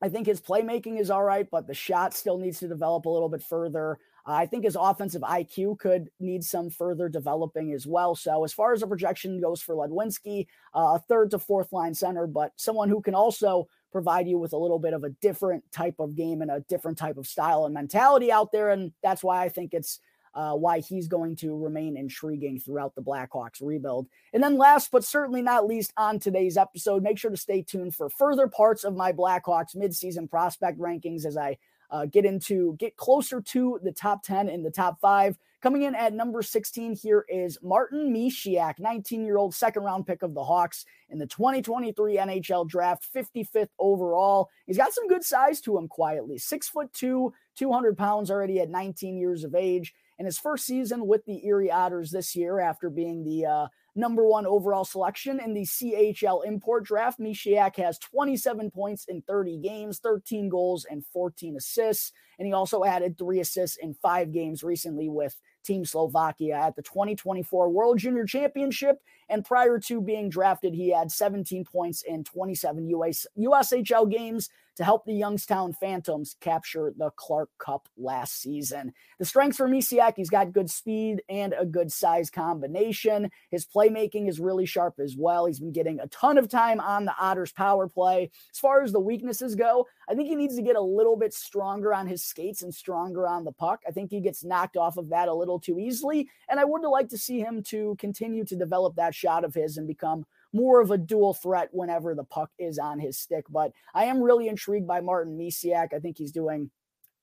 I 0.03 0.09
think 0.09 0.27
his 0.27 0.41
playmaking 0.41 0.99
is 0.99 1.11
all 1.11 1.23
right, 1.23 1.49
but 1.49 1.69
the 1.69 1.75
shot 1.75 2.13
still 2.13 2.37
needs 2.37 2.59
to 2.59 2.69
develop 2.69 3.07
a 3.07 3.09
little 3.09 3.29
bit 3.29 3.43
further. 3.43 3.99
Uh, 4.27 4.33
I 4.33 4.47
think 4.47 4.65
his 4.65 4.77
offensive 4.79 5.23
IQ 5.23 5.79
could 5.79 6.09
need 6.19 6.43
some 6.43 6.71
further 6.71 7.09
developing 7.09 7.73
as 7.73 7.87
well. 7.87 8.17
So, 8.17 8.45
as 8.45 8.53
far 8.53 8.73
as 8.73 8.83
a 8.83 8.87
projection 8.87 9.41
goes 9.41 9.63
for 9.63 9.77
Ludwinski, 9.77 10.47
uh, 10.75 10.97
a 10.97 11.05
third 11.09 11.31
to 11.31 11.39
fourth 11.39 11.73
line 11.73 11.95
center, 11.95 12.27
but 12.27 12.53
someone 12.57 12.89
who 12.89 13.01
can 13.01 13.15
also 13.15 13.69
provide 13.93 14.27
you 14.27 14.39
with 14.39 14.53
a 14.53 14.59
little 14.59 14.79
bit 14.79 14.95
of 14.95 15.05
a 15.05 15.11
different 15.11 15.63
type 15.71 15.97
of 16.01 16.17
game 16.17 16.43
and 16.43 16.51
a 16.51 16.65
different 16.69 16.99
type 16.99 17.17
of 17.17 17.27
style 17.27 17.67
and 17.67 17.75
mentality 17.75 18.33
out 18.33 18.51
there. 18.51 18.71
And 18.71 18.93
that's 19.03 19.23
why 19.23 19.45
I 19.45 19.49
think 19.49 19.73
it's 19.73 20.01
uh, 20.35 20.55
why 20.55 20.81
he's 20.81 21.09
going 21.09 21.37
to 21.37 21.57
remain 21.57 21.97
intriguing 21.97 22.59
throughout 22.59 22.95
the 22.95 23.03
Blackhawks 23.03 23.61
rebuild. 23.61 24.09
And 24.33 24.43
then, 24.43 24.57
last 24.57 24.91
but 24.91 25.05
certainly 25.05 25.43
not 25.43 25.67
least, 25.67 25.93
on 25.97 26.19
today's 26.19 26.57
episode, 26.57 27.03
make 27.03 27.19
sure 27.19 27.31
to 27.31 27.37
stay 27.37 27.63
tuned 27.63 27.95
for 27.95 28.09
further 28.09 28.49
parts 28.49 28.85
of 28.85 28.97
my 28.97 29.13
Blackhawks 29.13 29.77
midseason 29.77 30.29
prospect 30.29 30.79
rankings 30.79 31.25
as 31.25 31.37
I 31.37 31.59
uh, 31.93 32.07
get 32.07 32.25
into 32.25 32.75
get 32.79 32.97
closer 32.97 33.41
to 33.41 33.79
the 33.83 33.93
top 33.93 34.23
10 34.23 34.49
in 34.49 34.63
the 34.63 34.71
top 34.71 34.99
five. 35.01 35.39
Coming 35.61 35.83
in 35.83 35.95
at 35.95 36.13
number 36.13 36.43
16 36.43 36.97
here 36.97 37.25
is 37.29 37.59
Martin 37.63 38.13
Misiak, 38.13 38.81
19 38.81 39.25
year 39.25 39.37
old 39.37 39.55
second 39.55 39.85
round 39.85 40.07
pick 40.07 40.23
of 40.23 40.35
the 40.35 40.43
Hawks 40.43 40.85
in 41.11 41.19
the 41.19 41.27
2023 41.27 42.17
NHL 42.17 42.67
draft, 42.67 43.07
55th 43.15 43.69
overall. 43.79 44.49
He's 44.67 44.79
got 44.79 44.93
some 44.93 45.07
good 45.07 45.23
size 45.23 45.61
to 45.61 45.77
him 45.79 45.87
quietly. 45.87 46.39
Six 46.39 46.69
foot 46.69 46.93
two, 46.93 47.33
200 47.57 47.97
pounds 47.97 48.31
already 48.31 48.59
at 48.59 48.71
19 48.71 49.19
years 49.19 49.45
of 49.45 49.55
age. 49.55 49.95
In 50.23 50.27
his 50.27 50.39
first 50.39 50.67
season 50.67 51.09
with 51.09 51.25
the 51.25 51.45
Erie 51.45 51.73
Otters 51.73 52.13
this 52.13 52.37
year, 52.37 52.61
after 52.61 52.89
being 52.89 53.25
the 53.25 53.45
uh, 53.45 53.67
number 53.97 54.25
one 54.25 54.47
overall 54.47 54.85
selection 54.85 55.41
in 55.41 55.53
the 55.53 55.63
CHL 55.63 56.47
import 56.47 56.85
draft. 56.85 57.19
Misiak 57.19 57.75
has 57.75 57.99
27 57.99 58.71
points 58.71 59.07
in 59.07 59.23
30 59.23 59.59
games, 59.59 59.99
13 59.99 60.49
goals, 60.49 60.87
and 60.89 61.05
14 61.13 61.57
assists. 61.57 62.13
And 62.39 62.47
he 62.47 62.53
also 62.53 62.85
added 62.85 63.19
three 63.19 63.41
assists 63.41 63.79
in 63.79 63.95
five 63.95 64.31
games 64.31 64.63
recently 64.63 65.09
with 65.09 65.41
Team 65.65 65.85
Slovakia 65.85 66.55
at 66.55 66.77
the 66.77 66.83
2024 66.83 67.69
World 67.69 67.99
Junior 67.99 68.25
Championship. 68.25 69.01
And 69.29 69.45
prior 69.45 69.81
to 69.81 70.01
being 70.01 70.29
drafted, 70.29 70.73
he 70.73 70.91
had 70.91 71.11
17 71.11 71.65
points 71.65 72.03
in 72.03 72.23
27 72.23 72.87
US, 72.91 73.27
USHL 73.37 74.09
games 74.09 74.49
to 74.77 74.85
help 74.85 75.05
the 75.05 75.13
Youngstown 75.13 75.73
Phantoms 75.73 76.37
capture 76.41 76.93
the 76.97 77.11
Clark 77.17 77.51
Cup 77.59 77.89
last 77.97 78.41
season. 78.41 78.93
The 79.19 79.25
strengths 79.25 79.57
for 79.57 79.69
Misiak, 79.69 80.15
he's 80.17 80.31
got 80.31 80.53
good 80.53 80.71
speed 80.71 81.23
and 81.29 81.55
a 81.59 81.67
good 81.67 81.93
size 81.93 82.31
combination. 82.31 83.31
His 83.51 83.67
playmaking 83.67 84.29
is 84.29 84.41
really 84.41 84.67
sharp 84.67 84.95
as 84.99 85.17
well. 85.17 85.47
He's 85.47 85.61
been 85.61 85.73
getting 85.73 86.01
a 86.01 86.07
ton 86.09 86.39
of 86.39 86.49
time 86.49 86.81
on 86.81 87.05
the 87.05 87.15
Otters 87.21 87.53
power 87.53 87.89
play. 87.89 88.31
As 88.53 88.59
far 88.59 88.83
as 88.83 88.93
the 88.93 89.01
weaknesses 89.01 89.55
go, 89.55 89.87
I 90.09 90.15
think 90.15 90.29
he 90.29 90.37
needs 90.37 90.57
to 90.57 90.63
get 90.63 90.77
a 90.77 90.81
little 90.81 91.17
bit 91.17 91.35
stronger 91.35 91.95
on 91.95 92.07
his 92.07 92.25
skates 92.25 92.63
and 92.63 92.75
stronger 92.75 93.27
on 93.27 93.45
the 93.45 93.53
puck. 93.53 93.81
I 93.87 93.91
think 93.91 94.11
he 94.11 94.21
gets 94.21 94.45
knocked 94.45 94.77
off 94.77 94.97
of 94.97 95.11
that 95.11 95.29
a 95.29 95.35
little 95.35 95.61
too 95.61 95.79
easily. 95.79 96.29
And 96.49 96.59
I 96.59 96.65
would 96.65 96.83
like 96.83 97.09
to 97.11 97.19
see 97.19 97.41
him 97.41 97.63
to 97.65 97.97
continue 97.99 98.45
to 98.45 98.57
develop 98.57 98.97
that 98.97 99.15
shot 99.15 99.45
of 99.45 99.55
his 99.55 99.77
and 99.77 99.87
become 99.87 100.25
more 100.53 100.81
of 100.81 100.91
a 100.91 100.99
dual 100.99 101.35
threat 101.35 101.69
whenever 101.73 102.15
the 102.15 102.25
puck 102.25 102.51
is 102.59 102.79
on 102.79 102.99
his 102.99 103.19
stick. 103.19 103.45
But 103.49 103.73
I 103.95 104.05
am 104.05 104.23
really 104.23 104.49
intrigued 104.49 104.87
by 104.87 105.01
Martin 105.01 105.39
Misiak. 105.39 105.95
I 105.95 105.99
think 105.99 106.19
he's 106.19 106.33
doing 106.33 106.71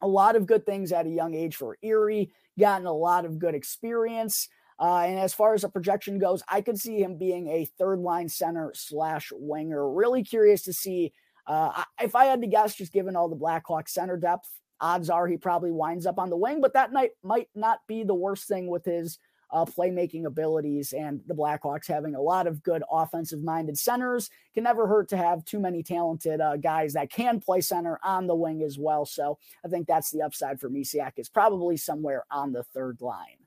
a 0.01 0.07
lot 0.07 0.35
of 0.35 0.47
good 0.47 0.65
things 0.65 0.91
at 0.91 1.05
a 1.05 1.09
young 1.09 1.35
age 1.35 1.55
for 1.55 1.77
Erie, 1.81 2.31
gotten 2.57 2.87
a 2.87 2.93
lot 2.93 3.25
of 3.25 3.39
good 3.39 3.55
experience. 3.55 4.47
Uh, 4.79 5.03
and 5.05 5.19
as 5.19 5.33
far 5.33 5.53
as 5.53 5.65
a 5.65 5.69
projection 5.69 6.19
goes, 6.19 6.41
I 6.47 6.61
could 6.61 6.79
see 6.79 7.01
him 7.01 7.17
being 7.17 7.49
a 7.49 7.65
third 7.65 7.99
line 7.99 8.29
center 8.29 8.71
slash 8.73 9.29
winger. 9.35 9.91
Really 9.91 10.23
curious 10.23 10.63
to 10.63 10.73
see 10.73 11.11
uh, 11.49 11.83
if 11.99 12.15
I 12.15 12.25
had 12.25 12.41
to 12.41 12.47
guess, 12.47 12.75
just 12.75 12.93
given 12.93 13.15
all 13.15 13.27
the 13.27 13.35
Blackhawks 13.35 13.89
center 13.89 14.15
depth, 14.17 14.47
odds 14.79 15.09
are 15.09 15.27
he 15.27 15.35
probably 15.35 15.71
winds 15.71 16.05
up 16.05 16.19
on 16.19 16.29
the 16.29 16.37
wing, 16.37 16.61
but 16.61 16.73
that 16.73 16.93
night 16.93 17.11
might 17.23 17.47
not 17.55 17.79
be 17.87 18.03
the 18.03 18.13
worst 18.13 18.47
thing 18.47 18.67
with 18.67 18.85
his 18.85 19.17
uh, 19.51 19.65
playmaking 19.65 20.25
abilities. 20.25 20.93
And 20.93 21.21
the 21.27 21.35
Blackhawks 21.35 21.87
having 21.87 22.15
a 22.15 22.21
lot 22.21 22.47
of 22.47 22.63
good 22.63 22.83
offensive 22.91 23.43
minded 23.43 23.77
centers 23.77 24.29
can 24.53 24.63
never 24.63 24.87
hurt 24.87 25.09
to 25.09 25.17
have 25.17 25.45
too 25.45 25.59
many 25.59 25.83
talented 25.83 26.41
uh, 26.41 26.57
guys 26.57 26.93
that 26.93 27.11
can 27.11 27.39
play 27.39 27.61
center 27.61 27.99
on 28.03 28.27
the 28.27 28.35
wing 28.35 28.63
as 28.63 28.77
well. 28.77 29.05
So 29.05 29.37
I 29.65 29.67
think 29.67 29.87
that's 29.87 30.11
the 30.11 30.21
upside 30.21 30.59
for 30.59 30.69
Misiak 30.69 31.13
is 31.17 31.29
probably 31.29 31.77
somewhere 31.77 32.25
on 32.31 32.51
the 32.51 32.63
third 32.63 33.01
line. 33.01 33.37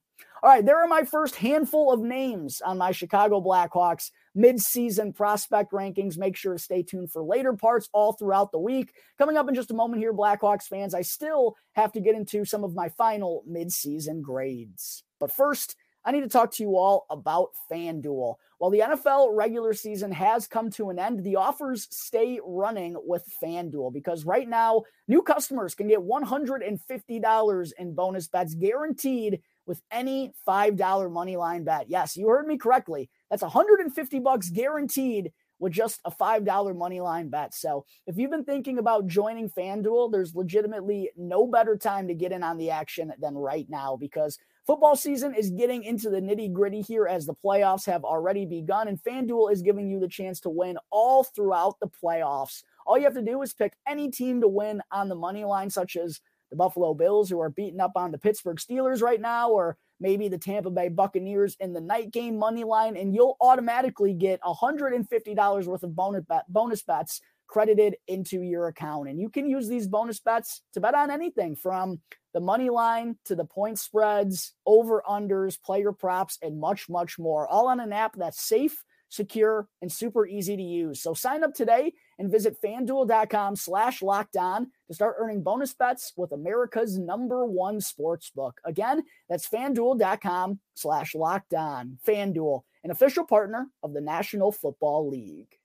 All 0.43 0.51
right, 0.51 0.65
there 0.65 0.83
are 0.83 0.89
my 0.89 1.05
first 1.05 1.37
handful 1.37 1.93
of 1.93 2.01
names 2.01 2.61
on 2.61 2.77
my 2.77 2.91
Chicago 2.91 3.41
Blackhawks 3.41 4.11
mid-season 4.35 5.13
prospect 5.13 5.73
rankings. 5.73 6.19
Make 6.19 6.37
sure 6.37 6.55
to 6.55 6.59
stay 6.59 6.83
tuned 6.83 7.13
for 7.13 7.23
later 7.23 7.53
parts 7.53 7.89
all 7.93 8.15
throughout 8.15 8.51
the 8.51 8.59
week. 8.59 8.93
Coming 9.19 9.37
up 9.37 9.49
in 9.49 9.55
just 9.55 9.71
a 9.71 9.75
moment 9.75 10.03
here, 10.03 10.13
Blackhawks 10.13 10.65
fans, 10.65 10.95
I 10.95 11.03
still 11.03 11.57
have 11.75 11.93
to 11.93 12.01
get 12.01 12.17
into 12.17 12.45
some 12.45 12.65
of 12.65 12.75
my 12.75 12.89
final 12.89 13.45
mid-season 13.47 14.21
grades. 14.21 15.05
But 15.21 15.31
first, 15.31 15.77
I 16.05 16.13
need 16.13 16.23
to 16.23 16.29
talk 16.29 16.53
to 16.53 16.63
you 16.63 16.77
all 16.77 17.07
about 17.11 17.51
FanDuel. 17.71 18.35
While 18.59 18.71
the 18.71 18.81
NFL 18.81 19.29
regular 19.33 19.73
season 19.73 20.11
has 20.13 20.47
come 20.47 20.71
to 20.71 20.91
an 20.91 20.99
end, 20.99 21.23
the 21.23 21.37
offers 21.37 21.87
stay 21.91 22.41
running 22.45 22.97
with 23.05 23.25
FanDuel 23.43 23.93
because 23.93 24.25
right 24.25 24.49
now, 24.49 24.83
new 25.09 25.23
customers 25.23 25.75
can 25.75 25.89
get 25.89 26.01
$150 26.01 27.73
in 27.79 27.95
bonus 27.95 28.29
bets 28.29 28.55
guaranteed 28.55 29.41
with 29.67 29.81
any 29.91 30.33
$5 30.47 31.13
money 31.13 31.37
line 31.37 31.65
bet. 31.65 31.87
Yes, 31.89 32.17
you 32.17 32.29
heard 32.29 32.47
me 32.47 32.59
correctly. 32.59 33.09
That's 33.31 33.43
150 33.43 34.19
bucks 34.19 34.51
guaranteed 34.51 35.33
with 35.63 35.73
just 35.73 36.01
a 36.05 36.11
$5 36.11 36.77
money 36.77 37.01
line 37.01 37.29
bet. 37.29 37.55
So 37.55 37.85
if 38.09 38.19
you've 38.19 38.33
been 38.33 38.45
thinking 38.45 38.79
about 38.79 39.07
joining 39.07 39.49
FanDuel, 39.49 40.11
there's 40.11 40.35
legitimately 40.35 41.11
no 41.17 41.47
better 41.47 41.77
time 41.77 42.09
to 42.09 42.15
get 42.15 42.33
in 42.33 42.43
on 42.43 42.59
the 42.59 42.71
action 42.71 43.13
than 43.21 43.37
right 43.37 43.67
now 43.71 43.97
because 43.97 44.39
Football 44.65 44.95
season 44.95 45.35
is 45.35 45.51
getting 45.51 45.83
into 45.83 46.09
the 46.09 46.21
nitty 46.21 46.53
gritty 46.53 46.83
here 46.83 47.07
as 47.07 47.27
the 47.27 47.35
playoffs 47.35 47.85
have 47.87 48.05
already 48.05 48.47
begun, 48.47 48.87
and 48.87 49.03
FanDuel 49.03 49.51
is 49.51 49.61
giving 49.61 49.91
you 49.91 49.99
the 49.99 50.07
chance 50.07 50.39
to 50.41 50.51
win 50.51 50.79
all 50.91 51.25
throughout 51.25 51.81
the 51.81 51.89
playoffs. 51.89 52.63
All 52.87 52.97
you 52.97 53.05
have 53.05 53.15
to 53.15 53.23
do 53.23 53.43
is 53.43 53.53
pick 53.53 53.73
any 53.89 54.09
team 54.09 54.41
to 54.41 54.47
win 54.47 54.81
on 54.93 55.09
the 55.09 55.17
money 55.17 55.45
line, 55.45 55.69
such 55.69 55.97
as 55.97 56.21
the 56.51 56.57
Buffalo 56.57 56.95
Bills, 56.95 57.29
who 57.29 57.41
are 57.41 57.51
beating 57.51 57.81
up 57.81 57.93
on 57.97 58.13
the 58.13 58.19
Pittsburgh 58.19 58.59
Steelers 58.59 59.03
right 59.03 59.21
now, 59.21 59.51
or 59.51 59.79
maybe 59.99 60.29
the 60.29 60.39
Tampa 60.39 60.71
Bay 60.71 60.89
Buccaneers 60.89 61.57
in 61.59 61.73
the 61.73 61.81
night 61.81 62.13
game 62.13 62.39
money 62.39 62.63
line, 62.63 62.97
and 62.97 63.13
you'll 63.13 63.37
automatically 63.41 64.15
get 64.15 64.41
$150 64.43 65.67
worth 65.67 65.83
of 65.83 65.97
bonus, 65.97 66.25
bonus 66.49 66.83
bets 66.83 67.21
credited 67.53 67.97
into 68.09 68.41
your 68.41 68.69
account. 68.69 69.11
And 69.11 69.21
you 69.21 69.29
can 69.29 69.47
use 69.47 69.69
these 69.69 69.87
bonus 69.87 70.21
bets 70.21 70.63
to 70.73 70.81
bet 70.81 70.95
on 70.95 71.11
anything 71.11 71.55
from 71.55 72.01
the 72.33 72.41
money 72.41 72.71
line 72.71 73.19
to 73.27 73.37
the 73.37 73.45
point 73.45 73.79
spreads, 73.79 74.55
over 74.65 75.03
unders, 75.07 75.61
player 75.63 75.93
props, 75.93 76.39
and 76.41 76.59
much, 76.59 76.89
much 76.89 77.19
more, 77.19 77.47
all 77.47 77.69
on 77.69 77.79
an 77.79 77.93
app 77.93 78.17
that's 78.17 78.43
safe, 78.43 78.83
secure, 79.11 79.69
and 79.83 79.93
super 79.93 80.27
easy 80.27 80.57
to 80.57 80.63
use. 80.63 81.03
So 81.03 81.13
sign 81.13 81.45
up 81.45 81.53
today 81.53 81.93
and 82.19 82.33
visit 82.33 82.57
fanduel.com 82.65 83.57
slash 83.57 84.01
locked 84.01 84.39
on 84.39 84.71
to 84.89 84.95
start 84.95 85.17
earning 85.19 85.43
bonus 85.43 85.75
bets 85.75 86.15
with 86.17 86.33
America's 86.33 86.99
number 86.99 87.45
one 87.45 87.83
sports 87.83 88.31
book. 88.35 88.63
Again, 88.65 89.03
that's 89.29 89.47
fanduel.com 89.47 90.59
slash 90.73 91.15
locked 91.15 91.53
on. 91.53 91.99
Fanduel, 92.09 92.63
an 92.83 92.91
official 92.91 93.27
partner 93.27 93.67
of 93.83 93.93
the 93.93 94.01
National 94.01 94.53
Football 94.53 95.11
League. 95.11 95.59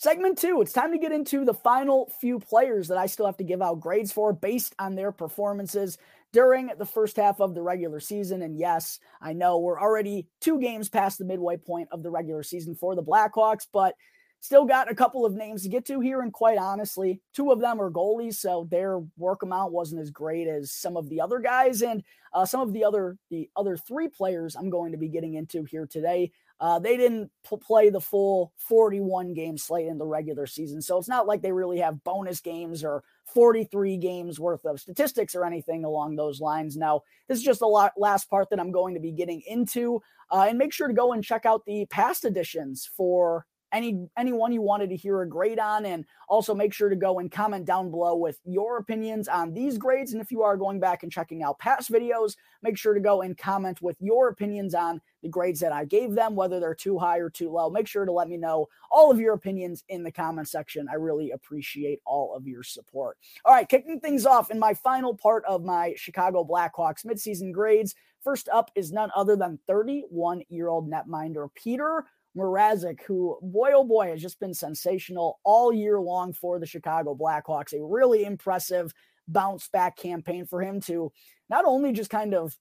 Segment 0.00 0.38
two, 0.38 0.60
it's 0.62 0.72
time 0.72 0.92
to 0.92 0.98
get 0.98 1.10
into 1.10 1.44
the 1.44 1.52
final 1.52 2.08
few 2.20 2.38
players 2.38 2.86
that 2.86 2.98
I 2.98 3.06
still 3.06 3.26
have 3.26 3.36
to 3.38 3.44
give 3.44 3.60
out 3.60 3.80
grades 3.80 4.12
for 4.12 4.32
based 4.32 4.72
on 4.78 4.94
their 4.94 5.10
performances 5.10 5.98
during 6.32 6.70
the 6.78 6.86
first 6.86 7.16
half 7.16 7.40
of 7.40 7.52
the 7.52 7.62
regular 7.62 7.98
season. 7.98 8.42
And 8.42 8.56
yes, 8.56 9.00
I 9.20 9.32
know 9.32 9.58
we're 9.58 9.80
already 9.80 10.28
two 10.40 10.60
games 10.60 10.88
past 10.88 11.18
the 11.18 11.24
midway 11.24 11.56
point 11.56 11.88
of 11.90 12.04
the 12.04 12.10
regular 12.10 12.44
season 12.44 12.76
for 12.76 12.94
the 12.94 13.02
Blackhawks, 13.02 13.66
but 13.72 13.96
still 14.38 14.64
got 14.64 14.88
a 14.88 14.94
couple 14.94 15.26
of 15.26 15.34
names 15.34 15.64
to 15.64 15.68
get 15.68 15.84
to 15.86 15.98
here. 15.98 16.20
And 16.20 16.32
quite 16.32 16.58
honestly, 16.58 17.20
two 17.34 17.50
of 17.50 17.58
them 17.58 17.80
are 17.80 17.90
goalies, 17.90 18.34
so 18.34 18.68
their 18.70 19.00
work 19.16 19.42
amount 19.42 19.72
wasn't 19.72 20.00
as 20.00 20.12
great 20.12 20.46
as 20.46 20.70
some 20.70 20.96
of 20.96 21.08
the 21.08 21.20
other 21.20 21.40
guys. 21.40 21.82
And 21.82 22.04
uh, 22.32 22.46
some 22.46 22.60
of 22.60 22.72
the 22.72 22.84
other 22.84 23.16
the 23.30 23.50
other 23.56 23.76
three 23.76 24.06
players 24.06 24.54
I'm 24.54 24.70
going 24.70 24.92
to 24.92 24.98
be 24.98 25.08
getting 25.08 25.34
into 25.34 25.64
here 25.64 25.86
today 25.86 26.30
uh, 26.60 26.78
they 26.78 26.96
didn't 26.96 27.30
play 27.44 27.88
the 27.88 28.00
full 28.00 28.52
41 28.56 29.32
game 29.34 29.56
slate 29.56 29.86
in 29.86 29.98
the 29.98 30.06
regular 30.06 30.46
season. 30.46 30.82
So 30.82 30.98
it's 30.98 31.08
not 31.08 31.26
like 31.26 31.40
they 31.40 31.52
really 31.52 31.78
have 31.78 32.02
bonus 32.02 32.40
games 32.40 32.82
or 32.82 33.04
43 33.26 33.96
games 33.98 34.40
worth 34.40 34.64
of 34.64 34.80
statistics 34.80 35.34
or 35.34 35.44
anything 35.44 35.84
along 35.84 36.16
those 36.16 36.40
lines. 36.40 36.76
Now, 36.76 37.02
this 37.28 37.38
is 37.38 37.44
just 37.44 37.60
the 37.60 37.66
la- 37.66 37.90
last 37.96 38.28
part 38.28 38.50
that 38.50 38.58
I'm 38.58 38.72
going 38.72 38.94
to 38.94 39.00
be 39.00 39.12
getting 39.12 39.42
into. 39.46 40.02
Uh, 40.30 40.46
and 40.48 40.58
make 40.58 40.72
sure 40.72 40.88
to 40.88 40.94
go 40.94 41.12
and 41.12 41.24
check 41.24 41.46
out 41.46 41.64
the 41.64 41.86
past 41.86 42.24
editions 42.24 42.90
for 42.96 43.46
any 43.72 44.08
anyone 44.16 44.52
you 44.52 44.62
wanted 44.62 44.90
to 44.90 44.96
hear 44.96 45.22
a 45.22 45.28
grade 45.28 45.58
on 45.58 45.86
and 45.86 46.04
also 46.28 46.54
make 46.54 46.72
sure 46.72 46.88
to 46.88 46.96
go 46.96 47.18
and 47.18 47.30
comment 47.30 47.64
down 47.64 47.90
below 47.90 48.16
with 48.16 48.38
your 48.44 48.78
opinions 48.78 49.28
on 49.28 49.52
these 49.52 49.78
grades. 49.78 50.12
And 50.12 50.22
if 50.22 50.30
you 50.30 50.42
are 50.42 50.56
going 50.56 50.80
back 50.80 51.02
and 51.02 51.12
checking 51.12 51.42
out 51.42 51.58
past 51.58 51.90
videos 51.90 52.34
make 52.62 52.76
sure 52.76 52.94
to 52.94 53.00
go 53.00 53.22
and 53.22 53.36
comment 53.36 53.80
with 53.80 53.96
your 54.00 54.28
opinions 54.28 54.74
on 54.74 55.00
the 55.22 55.28
grades 55.28 55.60
that 55.60 55.72
I 55.72 55.84
gave 55.84 56.14
them 56.14 56.34
whether 56.34 56.60
they're 56.60 56.74
too 56.74 56.98
high 56.98 57.18
or 57.18 57.30
too 57.30 57.50
low. 57.50 57.70
Make 57.70 57.86
sure 57.86 58.04
to 58.04 58.12
let 58.12 58.28
me 58.28 58.36
know 58.36 58.68
all 58.90 59.10
of 59.10 59.20
your 59.20 59.34
opinions 59.34 59.84
in 59.88 60.02
the 60.02 60.12
comment 60.12 60.48
section. 60.48 60.88
I 60.90 60.94
really 60.94 61.30
appreciate 61.30 62.00
all 62.04 62.34
of 62.34 62.46
your 62.46 62.62
support. 62.62 63.18
All 63.44 63.54
right 63.54 63.68
kicking 63.68 64.00
things 64.00 64.26
off 64.26 64.50
in 64.50 64.58
my 64.58 64.74
final 64.74 65.14
part 65.14 65.44
of 65.44 65.64
my 65.64 65.94
Chicago 65.96 66.44
Blackhawks 66.44 67.04
midseason 67.04 67.52
grades. 67.52 67.94
First 68.22 68.48
up 68.52 68.70
is 68.74 68.92
none 68.92 69.10
other 69.14 69.36
than 69.36 69.58
31 69.66 70.42
year 70.48 70.68
old 70.68 70.90
netminder 70.90 71.48
Peter 71.54 72.04
Mrazek, 72.38 73.02
who, 73.02 73.38
boy, 73.42 73.72
oh 73.74 73.84
boy, 73.84 74.08
has 74.08 74.22
just 74.22 74.38
been 74.38 74.54
sensational 74.54 75.40
all 75.44 75.72
year 75.72 76.00
long 76.00 76.32
for 76.32 76.58
the 76.58 76.66
Chicago 76.66 77.14
Blackhawks. 77.14 77.72
A 77.72 77.84
really 77.84 78.24
impressive 78.24 78.92
bounce 79.26 79.68
back 79.68 79.96
campaign 79.96 80.46
for 80.46 80.62
him 80.62 80.80
to 80.82 81.12
not 81.50 81.64
only 81.64 81.92
just 81.92 82.10
kind 82.10 82.34
of 82.34 82.56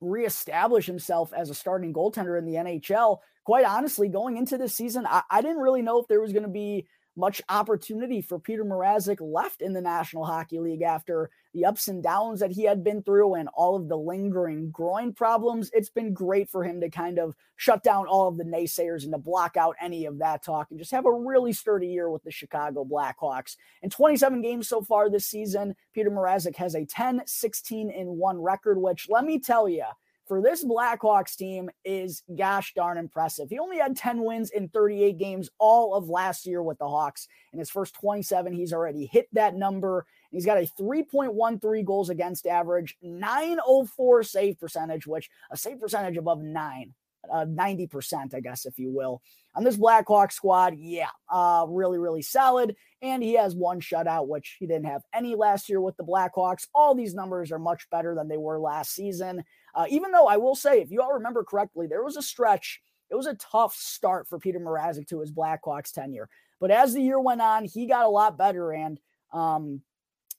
reestablish 0.00 0.86
himself 0.86 1.32
as 1.32 1.50
a 1.50 1.54
starting 1.54 1.92
goaltender 1.92 2.38
in 2.38 2.44
the 2.44 2.54
NHL. 2.54 3.18
Quite 3.44 3.64
honestly, 3.64 4.08
going 4.08 4.36
into 4.36 4.58
this 4.58 4.74
season, 4.74 5.06
I, 5.06 5.22
I 5.30 5.42
didn't 5.42 5.62
really 5.62 5.82
know 5.82 6.00
if 6.00 6.08
there 6.08 6.20
was 6.20 6.32
going 6.32 6.44
to 6.44 6.48
be 6.48 6.86
much 7.16 7.40
opportunity 7.48 8.20
for 8.20 8.38
Peter 8.38 8.64
Mrazek 8.64 9.18
left 9.20 9.62
in 9.62 9.72
the 9.72 9.80
National 9.80 10.24
Hockey 10.24 10.58
League 10.58 10.82
after 10.82 11.30
the 11.52 11.64
ups 11.64 11.88
and 11.88 12.02
downs 12.02 12.40
that 12.40 12.50
he 12.50 12.64
had 12.64 12.82
been 12.82 13.02
through 13.02 13.34
and 13.34 13.48
all 13.54 13.76
of 13.76 13.88
the 13.88 13.96
lingering 13.96 14.70
groin 14.70 15.12
problems. 15.12 15.70
It's 15.72 15.90
been 15.90 16.12
great 16.12 16.50
for 16.50 16.64
him 16.64 16.80
to 16.80 16.90
kind 16.90 17.18
of 17.18 17.36
shut 17.56 17.82
down 17.82 18.06
all 18.06 18.28
of 18.28 18.36
the 18.36 18.44
naysayers 18.44 19.04
and 19.04 19.12
to 19.12 19.18
block 19.18 19.56
out 19.56 19.76
any 19.80 20.06
of 20.06 20.18
that 20.18 20.42
talk 20.42 20.68
and 20.70 20.78
just 20.78 20.90
have 20.90 21.06
a 21.06 21.12
really 21.12 21.52
sturdy 21.52 21.88
year 21.88 22.10
with 22.10 22.24
the 22.24 22.30
Chicago 22.32 22.84
Blackhawks. 22.84 23.56
In 23.82 23.90
27 23.90 24.42
games 24.42 24.68
so 24.68 24.82
far 24.82 25.08
this 25.08 25.26
season, 25.26 25.76
Peter 25.94 26.10
Mrazek 26.10 26.56
has 26.56 26.74
a 26.74 26.84
10 26.84 27.22
16 27.26 27.90
in 27.90 28.06
1 28.16 28.42
record, 28.42 28.78
which 28.78 29.06
let 29.08 29.24
me 29.24 29.38
tell 29.38 29.68
you, 29.68 29.84
for 30.26 30.40
this 30.40 30.64
Blackhawks 30.64 31.36
team 31.36 31.68
is 31.84 32.22
gosh 32.34 32.72
darn 32.74 32.96
impressive. 32.96 33.50
He 33.50 33.58
only 33.58 33.78
had 33.78 33.96
10 33.96 34.24
wins 34.24 34.50
in 34.50 34.68
38 34.68 35.18
games 35.18 35.50
all 35.58 35.94
of 35.94 36.08
last 36.08 36.46
year 36.46 36.62
with 36.62 36.78
the 36.78 36.88
Hawks. 36.88 37.28
In 37.52 37.58
his 37.58 37.70
first 37.70 37.94
27, 37.94 38.52
he's 38.52 38.72
already 38.72 39.06
hit 39.06 39.28
that 39.32 39.54
number. 39.54 40.06
He's 40.30 40.46
got 40.46 40.58
a 40.58 40.68
3.13 40.80 41.84
goals 41.84 42.10
against 42.10 42.46
average, 42.46 42.96
904 43.02 44.22
save 44.22 44.58
percentage, 44.58 45.06
which 45.06 45.30
a 45.50 45.56
save 45.56 45.80
percentage 45.80 46.16
above 46.16 46.40
nine, 46.40 46.94
uh, 47.30 47.44
90%, 47.44 48.34
I 48.34 48.40
guess, 48.40 48.64
if 48.64 48.78
you 48.78 48.90
will. 48.90 49.20
On 49.54 49.62
this 49.62 49.76
Blackhawk 49.76 50.32
squad, 50.32 50.74
yeah, 50.78 51.10
uh, 51.30 51.66
really, 51.68 51.98
really 51.98 52.22
solid. 52.22 52.74
And 53.02 53.22
he 53.22 53.34
has 53.34 53.54
one 53.54 53.80
shutout, 53.80 54.26
which 54.26 54.56
he 54.58 54.66
didn't 54.66 54.86
have 54.86 55.02
any 55.12 55.34
last 55.34 55.68
year 55.68 55.80
with 55.80 55.96
the 55.96 56.04
Blackhawks. 56.04 56.66
All 56.74 56.94
these 56.94 57.14
numbers 57.14 57.52
are 57.52 57.58
much 57.58 57.88
better 57.90 58.14
than 58.14 58.26
they 58.26 58.38
were 58.38 58.58
last 58.58 58.94
season. 58.94 59.44
Uh, 59.74 59.86
even 59.88 60.12
though 60.12 60.26
I 60.26 60.36
will 60.36 60.54
say, 60.54 60.80
if 60.80 60.90
you 60.90 61.02
all 61.02 61.14
remember 61.14 61.44
correctly, 61.44 61.86
there 61.86 62.04
was 62.04 62.16
a 62.16 62.22
stretch. 62.22 62.80
It 63.10 63.16
was 63.16 63.26
a 63.26 63.34
tough 63.34 63.74
start 63.74 64.28
for 64.28 64.38
Peter 64.38 64.60
Mrazek 64.60 65.08
to 65.08 65.20
his 65.20 65.32
Blackhawks 65.32 65.92
tenure. 65.92 66.28
But 66.60 66.70
as 66.70 66.94
the 66.94 67.02
year 67.02 67.20
went 67.20 67.40
on, 67.40 67.64
he 67.64 67.86
got 67.86 68.06
a 68.06 68.08
lot 68.08 68.38
better. 68.38 68.72
And 68.72 68.98
um, 69.32 69.82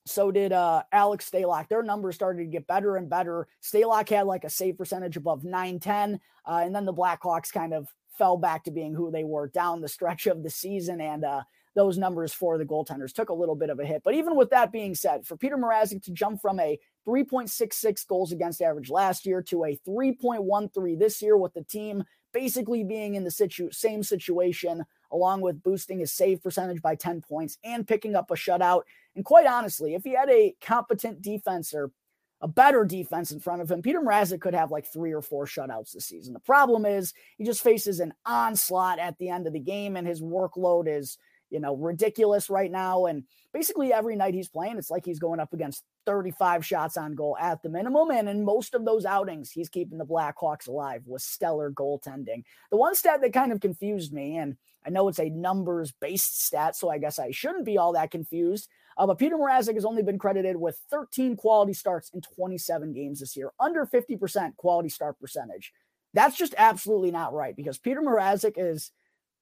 so 0.06 0.30
did 0.30 0.52
uh, 0.52 0.82
Alex 0.92 1.28
Stalock. 1.30 1.68
Their 1.68 1.82
numbers 1.82 2.14
started 2.14 2.44
to 2.44 2.50
get 2.50 2.66
better 2.66 2.96
and 2.96 3.10
better. 3.10 3.46
Stalock 3.62 4.08
had 4.08 4.26
like 4.26 4.44
a 4.44 4.50
save 4.50 4.78
percentage 4.78 5.16
above 5.16 5.44
910. 5.44 6.20
Uh, 6.46 6.62
and 6.64 6.74
then 6.74 6.84
the 6.84 6.94
Blackhawks 6.94 7.52
kind 7.52 7.74
of 7.74 7.88
fell 8.16 8.36
back 8.36 8.64
to 8.64 8.70
being 8.70 8.94
who 8.94 9.10
they 9.10 9.24
were 9.24 9.48
down 9.48 9.80
the 9.80 9.88
stretch 9.88 10.26
of 10.26 10.42
the 10.42 10.50
season. 10.50 11.00
And 11.00 11.24
uh, 11.24 11.42
those 11.74 11.98
numbers 11.98 12.32
for 12.32 12.56
the 12.56 12.64
goaltenders 12.64 13.12
took 13.12 13.28
a 13.28 13.34
little 13.34 13.56
bit 13.56 13.70
of 13.70 13.78
a 13.78 13.84
hit. 13.84 14.02
But 14.04 14.14
even 14.14 14.36
with 14.36 14.50
that 14.50 14.72
being 14.72 14.94
said, 14.94 15.26
for 15.26 15.36
Peter 15.36 15.58
Mrazek 15.58 16.02
to 16.04 16.12
jump 16.12 16.40
from 16.40 16.58
a 16.58 16.78
3.66 17.06 18.06
goals 18.06 18.32
against 18.32 18.60
average 18.60 18.90
last 18.90 19.26
year 19.26 19.40
to 19.42 19.64
a 19.64 19.78
3.13 19.88 20.98
this 20.98 21.22
year 21.22 21.36
with 21.36 21.54
the 21.54 21.62
team 21.62 22.04
basically 22.32 22.84
being 22.84 23.14
in 23.14 23.24
the 23.24 23.30
situ- 23.30 23.70
same 23.70 24.02
situation, 24.02 24.84
along 25.10 25.40
with 25.40 25.62
boosting 25.62 26.00
his 26.00 26.12
save 26.12 26.42
percentage 26.42 26.82
by 26.82 26.94
10 26.94 27.22
points 27.22 27.56
and 27.64 27.88
picking 27.88 28.14
up 28.14 28.30
a 28.30 28.34
shutout. 28.34 28.82
And 29.14 29.24
quite 29.24 29.46
honestly, 29.46 29.94
if 29.94 30.04
he 30.04 30.12
had 30.12 30.28
a 30.28 30.54
competent 30.60 31.22
defense 31.22 31.72
or 31.72 31.90
a 32.42 32.48
better 32.48 32.84
defense 32.84 33.30
in 33.30 33.40
front 33.40 33.62
of 33.62 33.70
him, 33.70 33.80
Peter 33.80 34.00
Mrazek 34.00 34.40
could 34.40 34.54
have 34.54 34.70
like 34.70 34.84
three 34.84 35.12
or 35.12 35.22
four 35.22 35.46
shutouts 35.46 35.92
this 35.92 36.04
season. 36.04 36.34
The 36.34 36.40
problem 36.40 36.84
is 36.84 37.14
he 37.38 37.44
just 37.44 37.62
faces 37.62 38.00
an 38.00 38.12
onslaught 38.26 38.98
at 38.98 39.16
the 39.16 39.30
end 39.30 39.46
of 39.46 39.54
the 39.54 39.60
game, 39.60 39.96
and 39.96 40.06
his 40.06 40.20
workload 40.20 40.86
is 40.88 41.16
you 41.50 41.60
know, 41.60 41.76
ridiculous 41.76 42.50
right 42.50 42.70
now. 42.70 43.06
And 43.06 43.24
basically 43.52 43.92
every 43.92 44.16
night 44.16 44.34
he's 44.34 44.48
playing, 44.48 44.78
it's 44.78 44.90
like 44.90 45.04
he's 45.04 45.18
going 45.18 45.40
up 45.40 45.52
against 45.52 45.84
35 46.06 46.64
shots 46.64 46.96
on 46.96 47.14
goal 47.14 47.36
at 47.38 47.62
the 47.62 47.68
minimum. 47.68 48.10
And 48.10 48.28
in 48.28 48.44
most 48.44 48.74
of 48.74 48.84
those 48.84 49.04
outings, 49.04 49.50
he's 49.50 49.68
keeping 49.68 49.98
the 49.98 50.06
Blackhawks 50.06 50.68
alive 50.68 51.02
with 51.04 51.22
stellar 51.22 51.70
goaltending. 51.70 52.44
The 52.70 52.76
one 52.76 52.94
stat 52.94 53.20
that 53.20 53.32
kind 53.32 53.52
of 53.52 53.60
confused 53.60 54.12
me, 54.12 54.36
and 54.36 54.56
I 54.86 54.90
know 54.90 55.08
it's 55.08 55.18
a 55.18 55.28
numbers 55.28 55.92
based 55.92 56.44
stat, 56.44 56.76
so 56.76 56.88
I 56.88 56.98
guess 56.98 57.18
I 57.18 57.32
shouldn't 57.32 57.66
be 57.66 57.76
all 57.76 57.92
that 57.92 58.10
confused. 58.10 58.68
Uh, 58.96 59.06
but 59.06 59.18
Peter 59.18 59.36
Mrazek 59.36 59.74
has 59.74 59.84
only 59.84 60.02
been 60.02 60.18
credited 60.18 60.56
with 60.56 60.80
13 60.90 61.36
quality 61.36 61.74
starts 61.74 62.10
in 62.14 62.22
27 62.22 62.94
games 62.94 63.20
this 63.20 63.36
year, 63.36 63.50
under 63.60 63.84
50% 63.84 64.56
quality 64.56 64.88
start 64.88 65.20
percentage. 65.20 65.72
That's 66.14 66.36
just 66.36 66.54
absolutely 66.56 67.10
not 67.10 67.34
right 67.34 67.54
because 67.54 67.78
Peter 67.78 68.00
Mrazek 68.00 68.54
is 68.56 68.92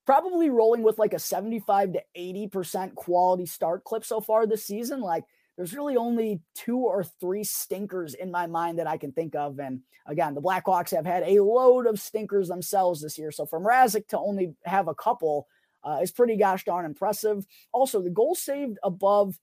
probably 0.07 0.51
rolling 0.51 0.83
with 0.83 0.99
like 0.99 1.15
a 1.15 1.19
75 1.19 1.93
to 1.93 2.03
80% 2.17 2.95
quality 2.95 3.47
start 3.47 3.85
clip 3.85 4.05
so 4.05 4.21
far 4.21 4.47
this 4.47 4.65
season. 4.65 5.01
Like 5.01 5.25
there's 5.57 5.75
really 5.75 5.97
only 5.97 6.41
two 6.55 6.79
or 6.79 7.05
three 7.05 7.45
stinkers 7.45 8.15
in 8.15 8.31
my 8.31 8.47
mind 8.47 8.79
that 8.79 8.87
I 8.87 8.97
can 8.97 9.13
think 9.13 9.35
of. 9.35 9.59
And 9.59 9.81
again, 10.07 10.35
the 10.35 10.43
Blackhawks 10.43 10.95
have 10.95 11.07
had 11.07 11.23
a 11.25 11.41
load 11.41 11.87
of 11.87 12.01
stinkers 12.01 12.49
themselves 12.49 13.01
this 13.01 13.19
year. 13.19 13.31
So 13.31 13.47
for 13.47 13.61
Mrazek 13.61 14.09
to 14.09 14.19
only 14.19 14.55
have 14.65 14.89
a 14.89 14.95
couple 14.95 15.47
uh, 15.85 15.99
is 16.03 16.11
pretty 16.11 16.37
gosh 16.37 16.65
darn 16.65 16.85
impressive. 16.87 17.47
Also, 17.73 18.01
the 18.03 18.11
goal 18.11 18.35
saved 18.35 18.79
above 18.83 19.39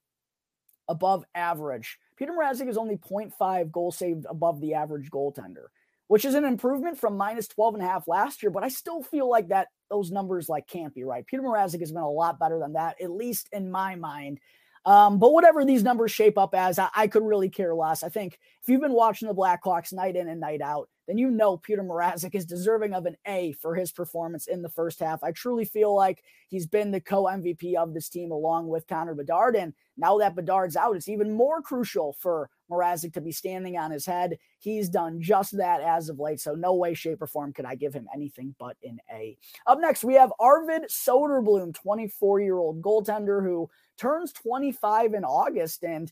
above 0.87 1.23
average. 1.35 1.97
Peter 2.17 2.33
Mrazek 2.33 2.67
is 2.67 2.77
only 2.77 2.97
0.5 2.97 3.71
goal 3.71 3.91
saved 3.91 4.25
above 4.29 4.59
the 4.59 4.73
average 4.73 5.09
goaltender 5.09 5.67
which 6.11 6.25
is 6.25 6.35
an 6.35 6.43
improvement 6.43 6.99
from 6.99 7.15
minus 7.15 7.47
12 7.47 7.75
and 7.75 7.83
a 7.83 7.87
half 7.87 8.05
last 8.05 8.43
year. 8.43 8.49
But 8.49 8.65
I 8.65 8.67
still 8.67 9.01
feel 9.01 9.29
like 9.29 9.47
that 9.47 9.69
those 9.89 10.11
numbers 10.11 10.49
like 10.49 10.67
can't 10.67 10.93
be 10.93 11.05
right. 11.05 11.25
Peter 11.25 11.41
Mrazek 11.41 11.79
has 11.79 11.93
been 11.93 12.01
a 12.01 12.11
lot 12.11 12.37
better 12.37 12.59
than 12.59 12.73
that, 12.73 12.97
at 13.01 13.11
least 13.11 13.47
in 13.53 13.71
my 13.71 13.95
mind. 13.95 14.41
Um, 14.85 15.19
but 15.19 15.31
whatever 15.31 15.63
these 15.63 15.83
numbers 15.83 16.11
shape 16.11 16.37
up 16.39 16.55
as, 16.55 16.79
I, 16.79 16.89
I, 16.95 17.07
could 17.07 17.23
really 17.23 17.49
care 17.49 17.75
less. 17.75 18.01
I 18.01 18.09
think 18.09 18.39
if 18.63 18.67
you've 18.67 18.81
been 18.81 18.93
watching 18.93 19.27
the 19.27 19.35
Blackhawks 19.35 19.93
night 19.93 20.15
in 20.15 20.27
and 20.27 20.41
night 20.41 20.59
out, 20.59 20.89
then 21.07 21.19
you 21.19 21.29
know 21.29 21.57
Peter 21.57 21.83
Mrazek 21.83 22.33
is 22.33 22.45
deserving 22.45 22.93
of 22.93 23.05
an 23.05 23.15
A 23.27 23.51
for 23.53 23.75
his 23.75 23.91
performance 23.91 24.47
in 24.47 24.63
the 24.63 24.69
first 24.69 24.99
half. 24.99 25.23
I 25.23 25.33
truly 25.33 25.65
feel 25.65 25.93
like 25.93 26.23
he's 26.47 26.65
been 26.65 26.89
the 26.89 27.01
co 27.01 27.25
MVP 27.25 27.75
of 27.75 27.93
this 27.93 28.09
team 28.09 28.31
along 28.31 28.69
with 28.69 28.87
Connor 28.87 29.13
Bedard. 29.13 29.55
And 29.55 29.73
now 29.97 30.17
that 30.17 30.35
Bedard's 30.35 30.75
out, 30.75 30.95
it's 30.95 31.09
even 31.09 31.31
more 31.31 31.61
crucial 31.61 32.15
for 32.19 32.49
Mrazek 32.71 33.13
to 33.13 33.21
be 33.21 33.31
standing 33.31 33.77
on 33.77 33.91
his 33.91 34.05
head. 34.05 34.37
He's 34.59 34.89
done 34.89 35.21
just 35.21 35.57
that 35.57 35.81
as 35.81 36.09
of 36.09 36.19
late. 36.19 36.39
So, 36.39 36.55
no 36.55 36.73
way, 36.73 36.93
shape, 36.93 37.21
or 37.21 37.27
form 37.27 37.53
could 37.53 37.65
I 37.65 37.75
give 37.75 37.93
him 37.93 38.07
anything 38.13 38.55
but 38.57 38.77
an 38.83 38.99
A. 39.13 39.37
Up 39.67 39.79
next, 39.79 40.03
we 40.03 40.15
have 40.15 40.33
Arvid 40.39 40.83
Soderblom, 40.89 41.73
24 41.73 42.39
year 42.39 42.57
old 42.57 42.81
goaltender 42.81 43.43
who 43.43 43.69
turns 43.97 44.31
25 44.33 45.13
in 45.13 45.23
August. 45.23 45.83
And 45.83 46.11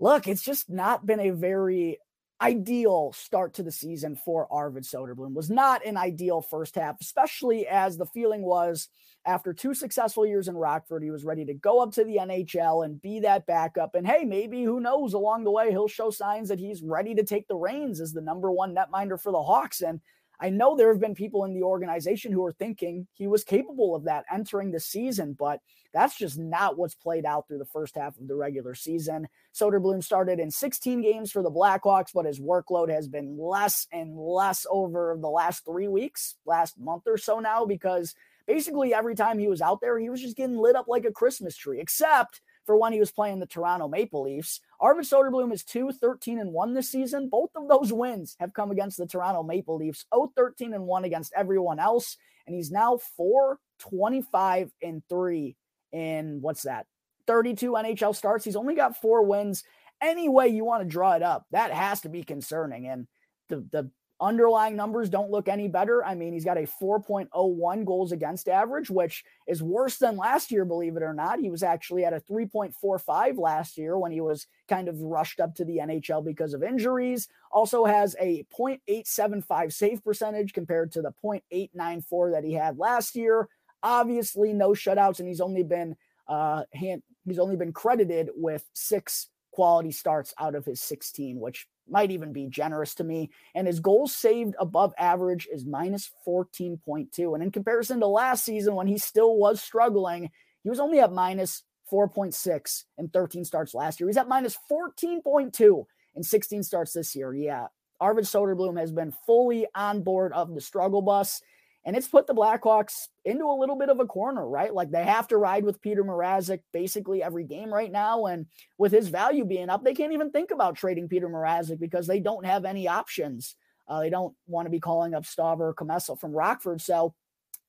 look, 0.00 0.26
it's 0.26 0.42
just 0.42 0.70
not 0.70 1.06
been 1.06 1.20
a 1.20 1.30
very 1.30 1.98
ideal 2.40 3.12
start 3.12 3.54
to 3.54 3.62
the 3.62 3.72
season 3.72 4.16
for 4.16 4.46
Arvid 4.52 4.84
Soderblom. 4.84 5.34
Was 5.34 5.50
not 5.50 5.84
an 5.84 5.96
ideal 5.96 6.40
first 6.40 6.76
half, 6.76 7.00
especially 7.00 7.66
as 7.66 7.96
the 7.96 8.06
feeling 8.06 8.42
was 8.42 8.88
after 9.28 9.52
two 9.52 9.74
successful 9.74 10.26
years 10.26 10.48
in 10.48 10.56
Rockford, 10.56 11.02
he 11.02 11.10
was 11.10 11.22
ready 11.22 11.44
to 11.44 11.52
go 11.52 11.82
up 11.82 11.92
to 11.92 12.04
the 12.04 12.16
NHL 12.16 12.84
and 12.84 13.00
be 13.00 13.20
that 13.20 13.46
backup. 13.46 13.94
And 13.94 14.06
hey, 14.06 14.24
maybe 14.24 14.64
who 14.64 14.80
knows 14.80 15.12
along 15.12 15.44
the 15.44 15.50
way, 15.50 15.70
he'll 15.70 15.86
show 15.86 16.08
signs 16.08 16.48
that 16.48 16.58
he's 16.58 16.82
ready 16.82 17.14
to 17.14 17.22
take 17.22 17.46
the 17.46 17.56
reins 17.56 18.00
as 18.00 18.14
the 18.14 18.22
number 18.22 18.50
one 18.50 18.74
netminder 18.74 19.20
for 19.20 19.30
the 19.30 19.42
Hawks. 19.42 19.82
And 19.82 20.00
I 20.40 20.48
know 20.48 20.74
there 20.74 20.88
have 20.88 21.00
been 21.00 21.14
people 21.14 21.44
in 21.44 21.52
the 21.52 21.62
organization 21.62 22.32
who 22.32 22.42
are 22.42 22.52
thinking 22.52 23.06
he 23.12 23.26
was 23.26 23.44
capable 23.44 23.94
of 23.94 24.04
that 24.04 24.24
entering 24.32 24.70
the 24.70 24.80
season, 24.80 25.36
but 25.38 25.60
that's 25.92 26.16
just 26.16 26.38
not 26.38 26.78
what's 26.78 26.94
played 26.94 27.26
out 27.26 27.46
through 27.46 27.58
the 27.58 27.66
first 27.66 27.96
half 27.96 28.16
of 28.18 28.28
the 28.28 28.36
regular 28.36 28.74
season. 28.74 29.28
Soderblom 29.54 30.02
started 30.02 30.40
in 30.40 30.50
16 30.50 31.02
games 31.02 31.30
for 31.30 31.42
the 31.42 31.50
Blackhawks, 31.50 32.12
but 32.14 32.24
his 32.24 32.40
workload 32.40 32.88
has 32.88 33.08
been 33.08 33.36
less 33.38 33.86
and 33.92 34.16
less 34.16 34.64
over 34.70 35.18
the 35.20 35.28
last 35.28 35.66
three 35.66 35.88
weeks, 35.88 36.36
last 36.46 36.78
month 36.78 37.02
or 37.06 37.18
so 37.18 37.40
now, 37.40 37.66
because 37.66 38.14
basically 38.48 38.92
every 38.92 39.14
time 39.14 39.38
he 39.38 39.46
was 39.46 39.60
out 39.60 39.80
there, 39.80 39.98
he 39.98 40.10
was 40.10 40.20
just 40.20 40.36
getting 40.36 40.56
lit 40.56 40.74
up 40.74 40.88
like 40.88 41.04
a 41.04 41.12
Christmas 41.12 41.56
tree, 41.56 41.80
except 41.80 42.40
for 42.66 42.76
when 42.76 42.92
he 42.92 42.98
was 42.98 43.12
playing 43.12 43.38
the 43.38 43.46
Toronto 43.46 43.86
Maple 43.86 44.24
Leafs. 44.24 44.60
Arvid 44.80 45.04
Soderblom 45.04 45.52
is 45.52 45.62
2 45.62 45.92
13 45.92 46.40
and 46.40 46.52
1 46.52 46.74
this 46.74 46.90
season. 46.90 47.28
Both 47.28 47.50
of 47.54 47.68
those 47.68 47.92
wins 47.92 48.34
have 48.40 48.54
come 48.54 48.70
against 48.70 48.96
the 48.96 49.06
Toronto 49.06 49.44
Maple 49.44 49.76
Leafs, 49.76 50.06
0 50.12 50.32
13 50.34 50.74
and 50.74 50.84
1 50.86 51.04
against 51.04 51.32
everyone 51.36 51.78
else. 51.78 52.16
And 52.46 52.56
he's 52.56 52.70
now 52.72 52.98
4 53.16 53.58
25 53.78 54.72
and 54.82 55.02
3 55.08 55.56
in 55.92 56.38
what's 56.40 56.62
that? 56.62 56.86
32 57.26 57.72
NHL 57.72 58.16
starts. 58.16 58.44
He's 58.44 58.56
only 58.56 58.74
got 58.74 59.00
four 59.00 59.22
wins. 59.22 59.62
Any 60.02 60.28
way 60.28 60.48
you 60.48 60.64
want 60.64 60.82
to 60.82 60.88
draw 60.88 61.12
it 61.12 61.22
up, 61.22 61.44
that 61.50 61.72
has 61.72 62.00
to 62.02 62.08
be 62.08 62.22
concerning. 62.24 62.86
And 62.88 63.06
the, 63.48 63.66
the 63.70 63.90
underlying 64.20 64.74
numbers 64.76 65.08
don't 65.08 65.30
look 65.30 65.48
any 65.48 65.68
better. 65.68 66.04
I 66.04 66.14
mean, 66.14 66.32
he's 66.32 66.44
got 66.44 66.58
a 66.58 66.62
4.01 66.62 67.84
goals 67.84 68.12
against 68.12 68.48
average, 68.48 68.90
which 68.90 69.24
is 69.46 69.62
worse 69.62 69.98
than 69.98 70.16
last 70.16 70.50
year, 70.50 70.64
believe 70.64 70.96
it 70.96 71.02
or 71.02 71.14
not. 71.14 71.38
He 71.38 71.50
was 71.50 71.62
actually 71.62 72.04
at 72.04 72.12
a 72.12 72.20
3.45 72.20 73.38
last 73.38 73.78
year 73.78 73.96
when 73.96 74.10
he 74.10 74.20
was 74.20 74.46
kind 74.68 74.88
of 74.88 75.00
rushed 75.00 75.40
up 75.40 75.54
to 75.56 75.64
the 75.64 75.78
NHL 75.78 76.24
because 76.24 76.54
of 76.54 76.62
injuries. 76.62 77.28
Also 77.52 77.84
has 77.84 78.16
a 78.20 78.44
0.875 78.56 79.72
save 79.72 80.04
percentage 80.04 80.52
compared 80.52 80.92
to 80.92 81.02
the 81.02 81.12
0.894 81.24 82.32
that 82.32 82.44
he 82.44 82.54
had 82.54 82.78
last 82.78 83.14
year. 83.14 83.48
Obviously, 83.82 84.52
no 84.52 84.70
shutouts, 84.70 85.20
and 85.20 85.28
he's 85.28 85.40
only 85.40 85.62
been 85.62 85.96
uh, 86.26 86.64
he's 86.72 87.38
only 87.38 87.56
been 87.56 87.72
credited 87.72 88.28
with 88.34 88.64
six 88.74 89.28
quality 89.52 89.90
starts 89.90 90.34
out 90.38 90.54
of 90.54 90.64
his 90.64 90.80
16, 90.80 91.40
which 91.40 91.66
might 91.90 92.10
even 92.10 92.32
be 92.32 92.46
generous 92.46 92.94
to 92.96 93.04
me. 93.04 93.30
And 93.54 93.66
his 93.66 93.80
goals 93.80 94.14
saved 94.14 94.54
above 94.58 94.94
average 94.98 95.48
is 95.52 95.64
minus 95.64 96.10
14.2. 96.26 97.34
And 97.34 97.42
in 97.42 97.50
comparison 97.50 98.00
to 98.00 98.06
last 98.06 98.44
season, 98.44 98.74
when 98.74 98.86
he 98.86 98.98
still 98.98 99.36
was 99.36 99.62
struggling, 99.62 100.30
He 100.62 100.70
was 100.70 100.80
only 100.80 101.00
at 101.00 101.12
minus 101.12 101.62
4.6 101.90 102.84
in 102.98 103.08
13 103.08 103.44
starts 103.44 103.74
last 103.74 104.00
year. 104.00 104.08
He's 104.08 104.16
at 104.16 104.28
minus 104.28 104.58
14.2 104.70 105.84
in 106.14 106.22
16 106.22 106.62
starts 106.62 106.92
this 106.92 107.14
year. 107.16 107.34
Yeah. 107.34 107.68
Arvid 108.00 108.24
Soderblom 108.24 108.78
has 108.78 108.92
been 108.92 109.12
fully 109.26 109.66
on 109.74 110.02
board 110.02 110.32
of 110.32 110.54
the 110.54 110.60
struggle 110.60 111.02
bus. 111.02 111.40
And 111.88 111.96
it's 111.96 112.06
put 112.06 112.26
the 112.26 112.34
Blackhawks 112.34 113.08
into 113.24 113.46
a 113.46 113.58
little 113.58 113.74
bit 113.74 113.88
of 113.88 113.98
a 113.98 114.04
corner, 114.04 114.46
right? 114.46 114.74
Like 114.74 114.90
they 114.90 115.06
have 115.06 115.26
to 115.28 115.38
ride 115.38 115.64
with 115.64 115.80
Peter 115.80 116.04
Mrazek 116.04 116.60
basically 116.70 117.22
every 117.22 117.44
game 117.44 117.72
right 117.72 117.90
now. 117.90 118.26
And 118.26 118.44
with 118.76 118.92
his 118.92 119.08
value 119.08 119.46
being 119.46 119.70
up, 119.70 119.82
they 119.82 119.94
can't 119.94 120.12
even 120.12 120.30
think 120.30 120.50
about 120.50 120.76
trading 120.76 121.08
Peter 121.08 121.30
Mrazek 121.30 121.80
because 121.80 122.06
they 122.06 122.20
don't 122.20 122.44
have 122.44 122.66
any 122.66 122.88
options. 122.88 123.56
Uh, 123.88 124.00
they 124.00 124.10
don't 124.10 124.34
want 124.46 124.66
to 124.66 124.70
be 124.70 124.80
calling 124.80 125.14
up 125.14 125.24
Stauber 125.24 125.60
or 125.60 125.74
Commesso 125.74 126.20
from 126.20 126.32
Rockford. 126.32 126.82
So 126.82 127.14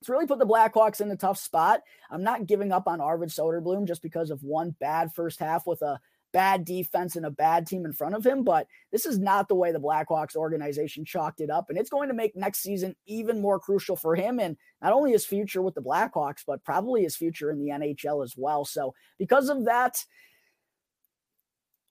it's 0.02 0.10
really 0.10 0.28
put 0.28 0.40
the 0.40 0.46
Blackhawks 0.46 1.00
in 1.00 1.10
a 1.12 1.16
tough 1.16 1.40
spot. 1.40 1.80
I'm 2.12 2.24
not 2.24 2.46
giving 2.46 2.74
up 2.74 2.90
on 2.90 3.00
Arvid 3.00 3.30
Soderblom 3.30 3.88
just 3.88 4.02
because 4.02 4.32
of 4.32 4.44
one 4.44 4.76
bad 4.82 5.14
first 5.16 5.40
half 5.40 5.66
with 5.66 5.82
a 5.82 5.98
bad 6.32 6.66
defense 6.66 7.16
and 7.16 7.26
a 7.26 7.32
bad 7.32 7.68
team 7.68 7.86
in 7.86 7.94
front 7.94 8.16
of 8.16 8.26
him, 8.26 8.44
but 8.44 8.68
this 8.92 9.06
is 9.06 9.20
not 9.20 9.48
the 9.48 9.56
way 9.56 9.72
the 9.72 9.80
Blackhawks 9.80 10.36
organization 10.36 11.06
chalked 11.06 11.42
it 11.42 11.50
up. 11.50 11.70
And 11.70 11.78
it's 11.78 11.90
going 11.90 12.10
to 12.10 12.16
make 12.16 12.36
next 12.36 12.62
season 12.62 12.96
even 13.06 13.42
more 13.42 13.60
crucial 13.60 13.96
for 13.96 14.16
him 14.16 14.40
and 14.40 14.58
not 14.82 14.94
only 14.94 15.12
his 15.12 15.26
future 15.26 15.62
with 15.62 15.76
the 15.76 15.82
Blackhawks, 15.82 16.44
but 16.46 16.64
probably 16.64 17.04
his 17.04 17.16
future 17.16 17.52
in 17.52 17.60
the 17.60 17.70
NHL 17.70 18.24
as 18.24 18.36
well. 18.38 18.66
So, 18.66 18.94
because 19.18 19.50
of 19.50 19.66
that, 19.66 20.04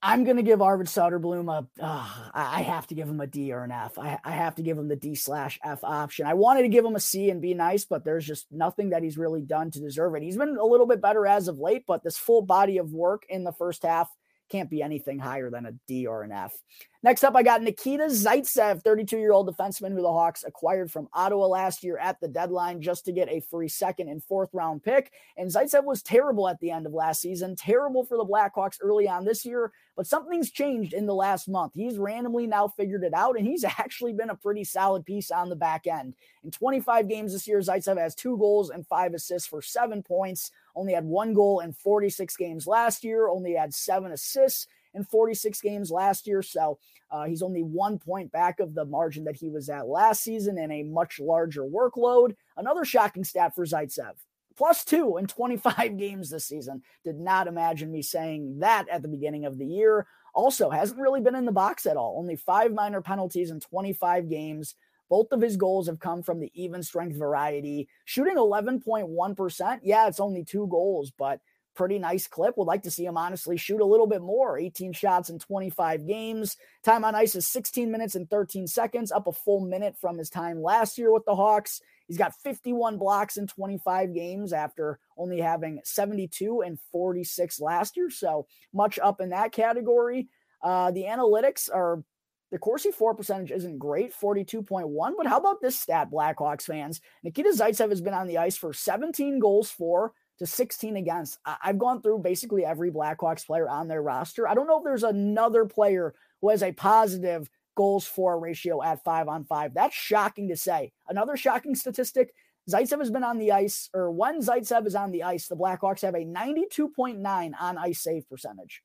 I'm 0.01 0.23
going 0.23 0.37
to 0.37 0.43
give 0.43 0.61
Arvid 0.61 0.87
Soderblom 0.87 1.51
a. 1.51 1.83
Uh, 1.83 2.09
I 2.33 2.61
have 2.61 2.87
to 2.87 2.95
give 2.95 3.09
him 3.09 3.19
a 3.19 3.27
D 3.27 3.51
or 3.51 3.65
an 3.65 3.71
F. 3.71 3.99
I, 3.99 4.17
I 4.23 4.31
have 4.31 4.55
to 4.55 4.63
give 4.63 4.77
him 4.77 4.87
the 4.87 4.95
D 4.95 5.13
slash 5.13 5.59
F 5.61 5.83
option. 5.83 6.25
I 6.25 6.35
wanted 6.35 6.61
to 6.61 6.69
give 6.69 6.85
him 6.85 6.95
a 6.95 7.01
C 7.01 7.29
and 7.29 7.41
be 7.41 7.53
nice, 7.53 7.83
but 7.83 8.05
there's 8.05 8.25
just 8.25 8.47
nothing 8.49 8.91
that 8.91 9.03
he's 9.03 9.17
really 9.17 9.41
done 9.41 9.71
to 9.71 9.79
deserve 9.79 10.15
it. 10.15 10.23
He's 10.23 10.37
been 10.37 10.57
a 10.57 10.65
little 10.65 10.85
bit 10.85 11.01
better 11.01 11.27
as 11.27 11.49
of 11.49 11.59
late, 11.59 11.83
but 11.85 12.01
this 12.01 12.17
full 12.17 12.41
body 12.41 12.77
of 12.77 12.93
work 12.93 13.23
in 13.27 13.43
the 13.43 13.51
first 13.51 13.83
half 13.83 14.09
can't 14.49 14.69
be 14.69 14.81
anything 14.81 15.19
higher 15.19 15.49
than 15.49 15.65
a 15.65 15.71
D 15.87 16.07
or 16.07 16.23
an 16.23 16.31
F. 16.31 16.53
Next 17.01 17.23
up, 17.23 17.33
I 17.33 17.43
got 17.43 17.61
Nikita 17.61 18.07
Zaitsev, 18.07 18.83
32 18.83 19.17
year 19.17 19.31
old 19.31 19.47
defenseman 19.47 19.93
who 19.93 20.01
the 20.01 20.11
Hawks 20.11 20.43
acquired 20.43 20.91
from 20.91 21.07
Ottawa 21.13 21.47
last 21.47 21.81
year 21.81 21.97
at 21.97 22.19
the 22.19 22.27
deadline 22.27 22.81
just 22.81 23.05
to 23.05 23.13
get 23.13 23.29
a 23.29 23.39
free 23.39 23.69
second 23.69 24.09
and 24.09 24.21
fourth 24.21 24.49
round 24.51 24.83
pick. 24.83 25.13
And 25.37 25.49
Zaitsev 25.49 25.85
was 25.85 26.03
terrible 26.03 26.49
at 26.49 26.59
the 26.59 26.71
end 26.71 26.85
of 26.85 26.93
last 26.93 27.21
season, 27.21 27.55
terrible 27.55 28.03
for 28.03 28.17
the 28.17 28.25
Blackhawks 28.25 28.79
early 28.81 29.07
on 29.07 29.23
this 29.23 29.45
year, 29.45 29.71
but 29.95 30.07
something's 30.07 30.51
changed 30.51 30.91
in 30.91 31.05
the 31.05 31.15
last 31.15 31.47
month. 31.47 31.71
He's 31.73 31.97
randomly 31.97 32.47
now 32.47 32.67
figured 32.67 33.05
it 33.05 33.13
out, 33.13 33.37
and 33.37 33.47
he's 33.47 33.63
actually 33.77 34.11
been 34.11 34.29
a 34.29 34.35
pretty 34.35 34.65
solid 34.65 35.05
piece 35.05 35.31
on 35.31 35.47
the 35.47 35.55
back 35.55 35.87
end. 35.87 36.15
In 36.43 36.51
25 36.51 37.07
games 37.07 37.31
this 37.31 37.47
year, 37.47 37.59
Zaitsev 37.59 37.97
has 37.97 38.13
two 38.13 38.37
goals 38.37 38.71
and 38.71 38.85
five 38.85 39.13
assists 39.13 39.47
for 39.47 39.61
seven 39.61 40.03
points, 40.03 40.51
only 40.75 40.93
had 40.93 41.05
one 41.05 41.33
goal 41.33 41.61
in 41.61 41.71
46 41.71 42.35
games 42.35 42.67
last 42.67 43.05
year, 43.05 43.29
only 43.29 43.53
had 43.53 43.73
seven 43.73 44.11
assists 44.11 44.67
in 44.93 45.03
46 45.03 45.61
games 45.61 45.91
last 45.91 46.27
year. 46.27 46.41
So 46.41 46.79
uh, 47.11 47.25
he's 47.25 47.41
only 47.41 47.61
one 47.61 47.99
point 47.99 48.31
back 48.31 48.59
of 48.59 48.73
the 48.73 48.85
margin 48.85 49.23
that 49.25 49.35
he 49.35 49.49
was 49.49 49.69
at 49.69 49.87
last 49.87 50.23
season 50.23 50.57
and 50.57 50.71
a 50.71 50.83
much 50.83 51.19
larger 51.19 51.63
workload. 51.63 52.35
Another 52.57 52.85
shocking 52.85 53.23
stat 53.23 53.55
for 53.55 53.65
Zaitsev. 53.65 54.13
Plus 54.57 54.83
two 54.83 55.17
in 55.17 55.25
25 55.25 55.97
games 55.97 56.29
this 56.29 56.45
season. 56.45 56.81
Did 57.03 57.17
not 57.17 57.47
imagine 57.47 57.91
me 57.91 58.01
saying 58.01 58.59
that 58.59 58.87
at 58.89 59.01
the 59.01 59.07
beginning 59.07 59.45
of 59.45 59.57
the 59.57 59.65
year. 59.65 60.07
Also, 60.33 60.69
hasn't 60.69 60.99
really 60.99 61.21
been 61.21 61.35
in 61.35 61.45
the 61.45 61.51
box 61.51 61.85
at 61.85 61.97
all. 61.97 62.17
Only 62.19 62.35
five 62.35 62.73
minor 62.73 63.01
penalties 63.01 63.51
in 63.51 63.59
25 63.59 64.29
games. 64.29 64.75
Both 65.09 65.31
of 65.31 65.41
his 65.41 65.57
goals 65.57 65.87
have 65.87 65.99
come 65.99 66.21
from 66.21 66.39
the 66.39 66.51
even 66.53 66.83
strength 66.83 67.17
variety. 67.17 67.89
Shooting 68.05 68.35
11.1%. 68.35 69.79
Yeah, 69.81 70.07
it's 70.07 70.19
only 70.19 70.43
two 70.43 70.67
goals, 70.67 71.11
but 71.17 71.39
pretty 71.79 71.97
nice 71.97 72.27
clip. 72.27 72.57
Would 72.57 72.67
like 72.67 72.83
to 72.83 72.91
see 72.91 73.05
him 73.05 73.15
honestly 73.15 73.55
shoot 73.55 73.79
a 73.79 73.85
little 73.85 74.05
bit 74.05 74.21
more. 74.21 74.59
18 74.59 74.91
shots 74.91 75.29
in 75.29 75.39
25 75.39 76.05
games. 76.05 76.57
Time 76.83 77.05
on 77.05 77.15
ice 77.15 77.35
is 77.35 77.47
16 77.47 77.89
minutes 77.89 78.15
and 78.15 78.29
13 78.29 78.67
seconds, 78.67 79.13
up 79.13 79.27
a 79.27 79.31
full 79.31 79.61
minute 79.61 79.95
from 79.97 80.17
his 80.17 80.29
time 80.29 80.61
last 80.61 80.97
year 80.97 81.09
with 81.13 81.23
the 81.23 81.37
Hawks. 81.37 81.79
He's 82.05 82.17
got 82.17 82.35
51 82.43 82.97
blocks 82.97 83.37
in 83.37 83.47
25 83.47 84.13
games 84.13 84.51
after 84.51 84.99
only 85.17 85.39
having 85.39 85.79
72 85.85 86.63
and 86.65 86.77
46 86.91 87.61
last 87.61 87.95
year. 87.95 88.09
So 88.09 88.45
much 88.73 88.99
up 88.99 89.21
in 89.21 89.29
that 89.29 89.53
category. 89.53 90.27
Uh, 90.61 90.91
the 90.91 91.03
analytics 91.03 91.73
are 91.73 92.03
the 92.51 92.57
Corsi 92.57 92.91
for 92.91 93.15
percentage 93.15 93.51
isn't 93.51 93.77
great, 93.77 94.13
42.1. 94.13 95.11
But 95.15 95.27
how 95.27 95.37
about 95.37 95.61
this 95.61 95.79
stat, 95.79 96.11
Blackhawks 96.11 96.63
fans? 96.63 96.99
Nikita 97.23 97.53
Zaitsev 97.55 97.89
has 97.89 98.01
been 98.01 98.13
on 98.13 98.27
the 98.27 98.39
ice 98.39 98.57
for 98.57 98.73
17 98.73 99.39
goals 99.39 99.71
for, 99.71 100.11
to 100.39 100.45
16 100.45 100.97
against. 100.97 101.37
I've 101.45 101.77
gone 101.77 102.01
through 102.01 102.19
basically 102.19 102.65
every 102.65 102.91
Blackhawks 102.91 103.45
player 103.45 103.69
on 103.69 103.87
their 103.87 104.01
roster. 104.01 104.47
I 104.47 104.55
don't 104.55 104.67
know 104.67 104.79
if 104.79 104.83
there's 104.83 105.03
another 105.03 105.65
player 105.65 106.15
who 106.41 106.49
has 106.49 106.63
a 106.63 106.71
positive 106.71 107.49
goals 107.75 108.05
for 108.05 108.39
ratio 108.39 108.81
at 108.81 109.03
five 109.03 109.27
on 109.27 109.45
five. 109.45 109.73
That's 109.73 109.95
shocking 109.95 110.49
to 110.49 110.57
say. 110.57 110.91
Another 111.07 111.37
shocking 111.37 111.75
statistic 111.75 112.33
Zaitsev 112.69 112.99
has 112.99 113.09
been 113.09 113.23
on 113.23 113.39
the 113.39 113.51
ice, 113.51 113.89
or 113.93 114.11
when 114.11 114.41
Zaitsev 114.41 114.85
is 114.85 114.95
on 114.95 115.11
the 115.11 115.23
ice, 115.23 115.47
the 115.47 115.55
Blackhawks 115.55 116.01
have 116.01 116.13
a 116.13 116.25
92.9 116.25 117.53
on 117.59 117.77
ice 117.77 118.01
save 118.01 118.29
percentage. 118.29 118.83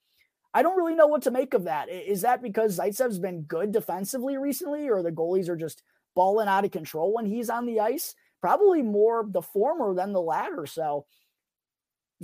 I 0.54 0.62
don't 0.62 0.76
really 0.76 0.94
know 0.94 1.08
what 1.08 1.22
to 1.22 1.30
make 1.30 1.52
of 1.52 1.64
that. 1.64 1.88
Is 1.90 2.22
that 2.22 2.40
because 2.40 2.78
Zaitsev's 2.78 3.18
been 3.18 3.42
good 3.42 3.72
defensively 3.72 4.38
recently, 4.38 4.88
or 4.88 5.02
the 5.02 5.10
goalies 5.10 5.48
are 5.48 5.56
just 5.56 5.82
balling 6.14 6.48
out 6.48 6.64
of 6.64 6.70
control 6.70 7.12
when 7.12 7.26
he's 7.26 7.50
on 7.50 7.66
the 7.66 7.80
ice? 7.80 8.14
Probably 8.40 8.80
more 8.82 9.26
the 9.28 9.42
former 9.42 9.94
than 9.94 10.12
the 10.12 10.20
latter. 10.20 10.66
So 10.66 11.06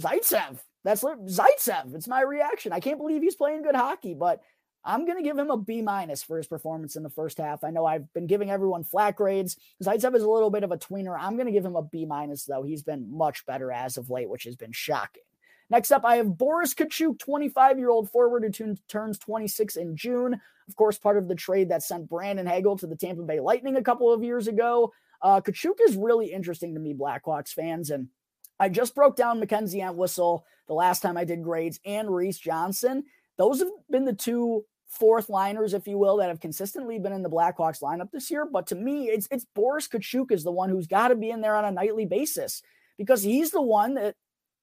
Zaitsev. 0.01 0.59
That's 0.85 1.03
Zaitsev. 1.03 1.95
It's 1.95 2.09
my 2.09 2.23
reaction. 2.23 2.73
I 2.73 2.81
can't 2.81 2.99
believe 2.99 3.23
he's 3.23 3.35
playing 3.35 3.63
good 3.63 3.77
hockey, 3.77 4.15
but 4.15 4.41
I'm 4.83 5.05
going 5.05 5.19
to 5.19 5.23
give 5.23 5.37
him 5.37 5.51
a 5.51 5.59
B 5.59 5.83
minus 5.83 6.23
for 6.23 6.39
his 6.39 6.47
performance 6.47 6.97
in 6.97 7.03
the 7.03 7.11
first 7.11 7.39
half. 7.39 7.65
I 7.65 7.71
know 7.71 7.85
I've 7.85 8.11
been 8.15 8.27
giving 8.27 8.51
everyone 8.51 8.83
flat 8.83 9.17
grades. 9.17 9.57
Zaitsev 9.83 10.15
is 10.15 10.23
a 10.23 10.31
little 10.31 10.51
bit 10.51 10.65
of 10.65 10.73
a 10.73 10.79
tweener. 10.79 11.17
I'm 11.19 11.35
going 11.35 11.47
to 11.47 11.53
give 11.53 11.65
him 11.65 11.77
a 11.77 11.83
B 11.83 12.07
minus, 12.07 12.45
though. 12.45 12.63
He's 12.63 12.83
been 12.83 13.15
much 13.15 13.45
better 13.45 13.71
as 13.71 13.99
of 13.99 14.09
late, 14.09 14.31
which 14.31 14.45
has 14.45 14.57
been 14.57 14.73
shocking. 14.73 15.23
Next 15.69 15.93
up, 15.93 16.05
I 16.05 16.17
have 16.17 16.37
Boris 16.37 16.75
Katchouk, 16.75 17.19
25 17.19 17.79
year 17.79 17.91
old 17.91 18.11
forward 18.11 18.43
who 18.43 18.51
t- 18.51 18.81
turns 18.89 19.19
26 19.19 19.77
in 19.77 19.97
June. 19.97 20.41
Of 20.69 20.77
course, 20.77 20.99
part 20.99 21.17
of 21.17 21.29
the 21.29 21.35
trade 21.35 21.69
that 21.69 21.83
sent 21.83 22.09
Brandon 22.09 22.47
Hagel 22.47 22.77
to 22.79 22.87
the 22.87 22.97
Tampa 22.97 23.23
Bay 23.23 23.39
Lightning 23.39 23.77
a 23.77 23.83
couple 23.83 24.13
of 24.13 24.25
years 24.25 24.49
ago. 24.49 24.93
Uh, 25.23 25.41
Katchouk 25.41 25.77
is 25.87 25.97
really 25.97 26.33
interesting 26.33 26.75
to 26.75 26.81
me, 26.81 26.95
Blackhawks 26.95 27.53
fans. 27.53 27.91
And 27.91 28.09
I 28.61 28.69
just 28.69 28.95
broke 28.95 29.17
down 29.17 29.41
Mackenzie 29.41 29.81
Entwistle 29.81 30.45
the 30.69 30.75
last 30.75 31.01
time 31.01 31.17
I 31.17 31.25
did 31.25 31.43
grades 31.43 31.81
and 31.87 32.15
Reese 32.15 32.39
Johnson. 32.39 33.05
Those 33.39 33.59
have 33.61 33.71
been 33.91 34.05
the 34.05 34.13
two 34.13 34.67
fourth 34.87 35.31
liners, 35.31 35.73
if 35.73 35.89
you 35.89 35.97
will, 35.97 36.19
that 36.19 36.29
have 36.29 36.41
consistently 36.41 36.99
been 36.99 37.13
in 37.13 37.23
the 37.23 37.31
Blackhawks 37.31 37.81
lineup 37.81 38.11
this 38.11 38.31
year. 38.31 38.45
But 38.45 38.67
to 38.67 38.75
me, 38.75 39.09
it's 39.09 39.27
it's 39.31 39.47
Boris 39.55 39.89
Katchouk 39.89 40.31
is 40.31 40.45
the 40.45 40.53
one 40.53 40.69
who's 40.69 40.87
got 40.87 41.09
to 41.09 41.15
be 41.15 41.31
in 41.31 41.41
there 41.41 41.57
on 41.57 41.65
a 41.65 41.73
nightly 41.73 42.05
basis 42.05 42.63
because 42.99 43.23
he's 43.23 43.51
the 43.51 43.63
one 43.63 43.95
that, 43.95 44.15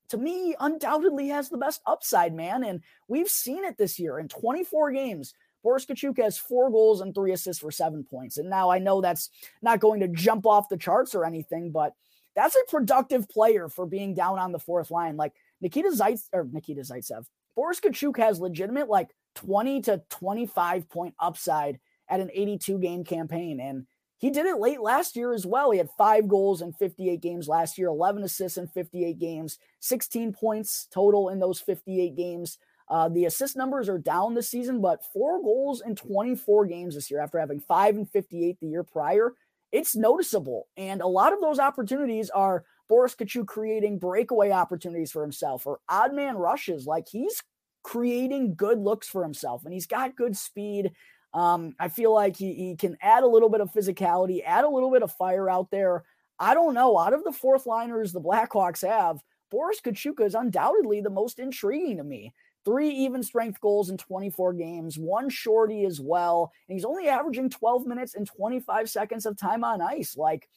to 0.09 0.17
me, 0.17 0.55
undoubtedly 0.59 1.29
has 1.29 1.49
the 1.49 1.57
best 1.57 1.81
upside, 1.87 2.35
man. 2.35 2.63
And 2.63 2.81
we've 3.07 3.27
seen 3.27 3.65
it 3.65 3.79
this 3.79 3.97
year 3.97 4.19
in 4.19 4.27
24 4.27 4.91
games. 4.91 5.33
Boris 5.63 5.87
Katchouk 5.87 6.21
has 6.21 6.37
four 6.37 6.69
goals 6.69 7.01
and 7.01 7.15
three 7.15 7.31
assists 7.31 7.61
for 7.61 7.71
seven 7.71 8.03
points. 8.03 8.37
And 8.37 8.47
now 8.47 8.69
I 8.69 8.77
know 8.77 9.01
that's 9.01 9.31
not 9.63 9.79
going 9.79 10.01
to 10.01 10.07
jump 10.07 10.45
off 10.45 10.69
the 10.69 10.77
charts 10.77 11.15
or 11.15 11.25
anything, 11.25 11.71
but 11.71 11.93
that's 12.37 12.55
a 12.55 12.69
productive 12.69 13.27
player 13.27 13.67
for 13.67 13.87
being 13.87 14.13
down 14.13 14.37
on 14.37 14.51
the 14.51 14.59
fourth 14.59 14.91
line. 14.91 15.17
Like 15.17 15.33
Nikita 15.59 15.89
Zaitsev 15.89 16.27
or 16.31 16.47
Nikita 16.49 16.81
Zaitsev, 16.81 17.25
Boris 17.55 17.79
Katchouk 17.79 18.17
has 18.17 18.39
legitimate 18.39 18.87
like 18.87 19.09
20 19.35 19.81
to 19.81 20.03
25 20.11 20.87
point 20.87 21.15
upside 21.19 21.79
at 22.07 22.19
an 22.19 22.29
82 22.31 22.77
game 22.77 23.03
campaign. 23.03 23.59
And 23.59 23.87
he 24.19 24.29
did 24.29 24.45
it 24.45 24.59
late 24.59 24.79
last 24.79 25.15
year 25.15 25.33
as 25.33 25.47
well. 25.47 25.71
He 25.71 25.79
had 25.79 25.89
five 25.97 26.27
goals 26.27 26.61
in 26.61 26.73
58 26.73 27.21
games 27.21 27.47
last 27.47 27.75
year, 27.75 27.87
11 27.87 28.23
assists 28.23 28.59
in 28.59 28.67
58 28.67 29.17
games, 29.17 29.57
16 29.79 30.31
points 30.33 30.87
total 30.91 31.29
in 31.29 31.39
those 31.39 31.59
58 31.59 32.15
games. 32.15 32.59
Uh, 32.87 33.09
the 33.09 33.25
assist 33.25 33.57
numbers 33.57 33.89
are 33.89 33.97
down 33.97 34.35
this 34.35 34.49
season, 34.49 34.79
but 34.79 35.03
four 35.11 35.41
goals 35.41 35.81
in 35.81 35.95
24 35.95 36.67
games 36.67 36.93
this 36.93 37.09
year 37.09 37.19
after 37.19 37.39
having 37.39 37.59
five 37.59 37.95
and 37.95 38.09
58 38.09 38.59
the 38.59 38.67
year 38.67 38.83
prior 38.83 39.33
it's 39.71 39.95
noticeable. 39.95 40.67
And 40.77 41.01
a 41.01 41.07
lot 41.07 41.33
of 41.33 41.41
those 41.41 41.59
opportunities 41.59 42.29
are 42.29 42.65
Boris 42.87 43.15
Katchouk 43.15 43.47
creating 43.47 43.99
breakaway 43.99 44.51
opportunities 44.51 45.11
for 45.11 45.21
himself 45.21 45.67
or 45.67 45.79
odd 45.89 46.13
man 46.13 46.37
rushes. 46.37 46.85
Like 46.85 47.07
he's 47.09 47.41
creating 47.83 48.55
good 48.55 48.79
looks 48.79 49.07
for 49.07 49.23
himself 49.23 49.65
and 49.65 49.73
he's 49.73 49.87
got 49.87 50.15
good 50.15 50.35
speed. 50.37 50.91
Um, 51.33 51.75
I 51.79 51.89
feel 51.89 52.13
like 52.13 52.37
he, 52.37 52.53
he 52.53 52.75
can 52.75 52.97
add 53.01 53.23
a 53.23 53.27
little 53.27 53.49
bit 53.49 53.61
of 53.61 53.71
physicality, 53.71 54.41
add 54.45 54.63
a 54.63 54.69
little 54.69 54.91
bit 54.91 55.03
of 55.03 55.11
fire 55.11 55.49
out 55.49 55.69
there. 55.71 56.03
I 56.39 56.53
don't 56.53 56.73
know. 56.73 56.97
Out 56.97 57.13
of 57.13 57.23
the 57.23 57.31
fourth 57.31 57.65
liners 57.65 58.13
the 58.13 58.21
Blackhawks 58.21 58.87
have, 58.87 59.21
Boris 59.49 59.79
Katchouk 59.81 60.25
is 60.25 60.35
undoubtedly 60.35 61.01
the 61.01 61.09
most 61.09 61.39
intriguing 61.39 61.97
to 61.97 62.03
me 62.03 62.33
three 62.65 62.89
even 62.89 63.23
strength 63.23 63.61
goals 63.61 63.89
in 63.89 63.97
24 63.97 64.53
games, 64.53 64.97
one 64.97 65.29
shorty 65.29 65.85
as 65.85 66.01
well. 66.01 66.51
And 66.67 66.75
he's 66.75 66.85
only 66.85 67.07
averaging 67.07 67.49
12 67.49 67.85
minutes 67.85 68.15
and 68.15 68.27
25 68.27 68.89
seconds 68.89 69.25
of 69.25 69.37
time 69.37 69.63
on 69.63 69.81
ice. 69.81 70.17
Like 70.17 70.49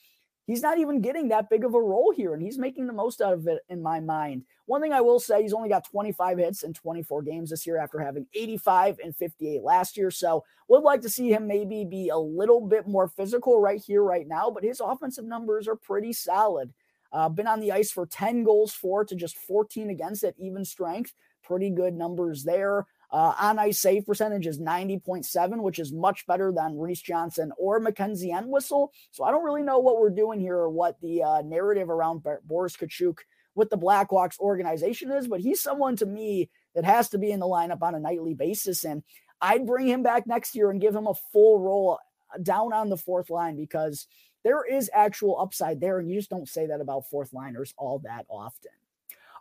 he's 0.46 0.62
not 0.62 0.78
even 0.78 1.00
getting 1.00 1.28
that 1.28 1.48
big 1.48 1.64
of 1.64 1.74
a 1.74 1.80
role 1.80 2.12
here, 2.14 2.34
and 2.34 2.42
he's 2.42 2.58
making 2.58 2.86
the 2.86 2.92
most 2.92 3.20
out 3.20 3.32
of 3.32 3.46
it 3.46 3.60
in 3.68 3.82
my 3.82 4.00
mind. 4.00 4.44
One 4.66 4.80
thing 4.80 4.92
I 4.92 5.00
will 5.00 5.20
say, 5.20 5.42
he's 5.42 5.52
only 5.52 5.68
got 5.68 5.88
25 5.88 6.38
hits 6.38 6.62
in 6.62 6.72
24 6.72 7.22
games 7.22 7.50
this 7.50 7.66
year 7.66 7.78
after 7.78 8.00
having 8.00 8.26
85 8.34 8.98
and 9.02 9.14
58 9.14 9.62
last 9.62 9.96
year. 9.96 10.10
So 10.10 10.44
would 10.68 10.82
like 10.82 11.00
to 11.02 11.08
see 11.08 11.30
him 11.30 11.46
maybe 11.46 11.84
be 11.84 12.08
a 12.08 12.18
little 12.18 12.60
bit 12.60 12.86
more 12.86 13.08
physical 13.08 13.60
right 13.60 13.80
here, 13.80 14.02
right 14.02 14.26
now, 14.26 14.50
but 14.50 14.64
his 14.64 14.80
offensive 14.80 15.24
numbers 15.24 15.66
are 15.66 15.76
pretty 15.76 16.12
solid. 16.12 16.72
Uh, 17.12 17.28
been 17.28 17.46
on 17.46 17.60
the 17.60 17.72
ice 17.72 17.90
for 17.90 18.06
10 18.06 18.44
goals 18.44 18.72
for 18.72 19.04
to 19.04 19.14
just 19.14 19.36
14 19.36 19.90
against 19.90 20.24
at 20.24 20.34
even 20.38 20.64
strength. 20.64 21.12
Pretty 21.42 21.70
good 21.70 21.94
numbers 21.94 22.44
there. 22.44 22.86
Uh, 23.12 23.34
on 23.40 23.58
ice 23.58 23.80
save 23.80 24.06
percentage 24.06 24.46
is 24.46 24.60
90.7, 24.60 25.62
which 25.62 25.80
is 25.80 25.92
much 25.92 26.26
better 26.26 26.52
than 26.52 26.78
Reese 26.78 27.02
Johnson 27.02 27.50
or 27.58 27.80
Mackenzie 27.80 28.30
Entwistle. 28.30 28.92
So 29.10 29.24
I 29.24 29.32
don't 29.32 29.44
really 29.44 29.64
know 29.64 29.80
what 29.80 29.98
we're 29.98 30.10
doing 30.10 30.38
here 30.38 30.56
or 30.56 30.70
what 30.70 31.00
the 31.00 31.22
uh, 31.22 31.42
narrative 31.42 31.90
around 31.90 32.24
Boris 32.44 32.76
Katchouk 32.76 33.18
with 33.56 33.68
the 33.68 33.78
Blackhawks 33.78 34.38
organization 34.38 35.10
is, 35.10 35.26
but 35.26 35.40
he's 35.40 35.60
someone 35.60 35.96
to 35.96 36.06
me 36.06 36.48
that 36.76 36.84
has 36.84 37.08
to 37.08 37.18
be 37.18 37.32
in 37.32 37.40
the 37.40 37.46
lineup 37.46 37.82
on 37.82 37.96
a 37.96 38.00
nightly 38.00 38.34
basis. 38.34 38.84
And 38.84 39.02
I'd 39.40 39.66
bring 39.66 39.88
him 39.88 40.04
back 40.04 40.26
next 40.28 40.54
year 40.54 40.70
and 40.70 40.80
give 40.80 40.94
him 40.94 41.08
a 41.08 41.14
full 41.32 41.58
role 41.58 41.98
down 42.42 42.72
on 42.72 42.90
the 42.90 42.96
fourth 42.96 43.28
line 43.28 43.56
because 43.56 44.06
there 44.44 44.64
is 44.64 44.90
actual 44.92 45.40
upside 45.40 45.81
there. 45.81 45.98
And 45.98 46.09
you 46.11 46.16
just 46.18 46.31
don't 46.31 46.48
say 46.48 46.66
that 46.66 46.81
about 46.81 47.09
fourth 47.09 47.33
liners 47.33 47.74
all 47.76 48.00
that 48.00 48.26
often. 48.29 48.72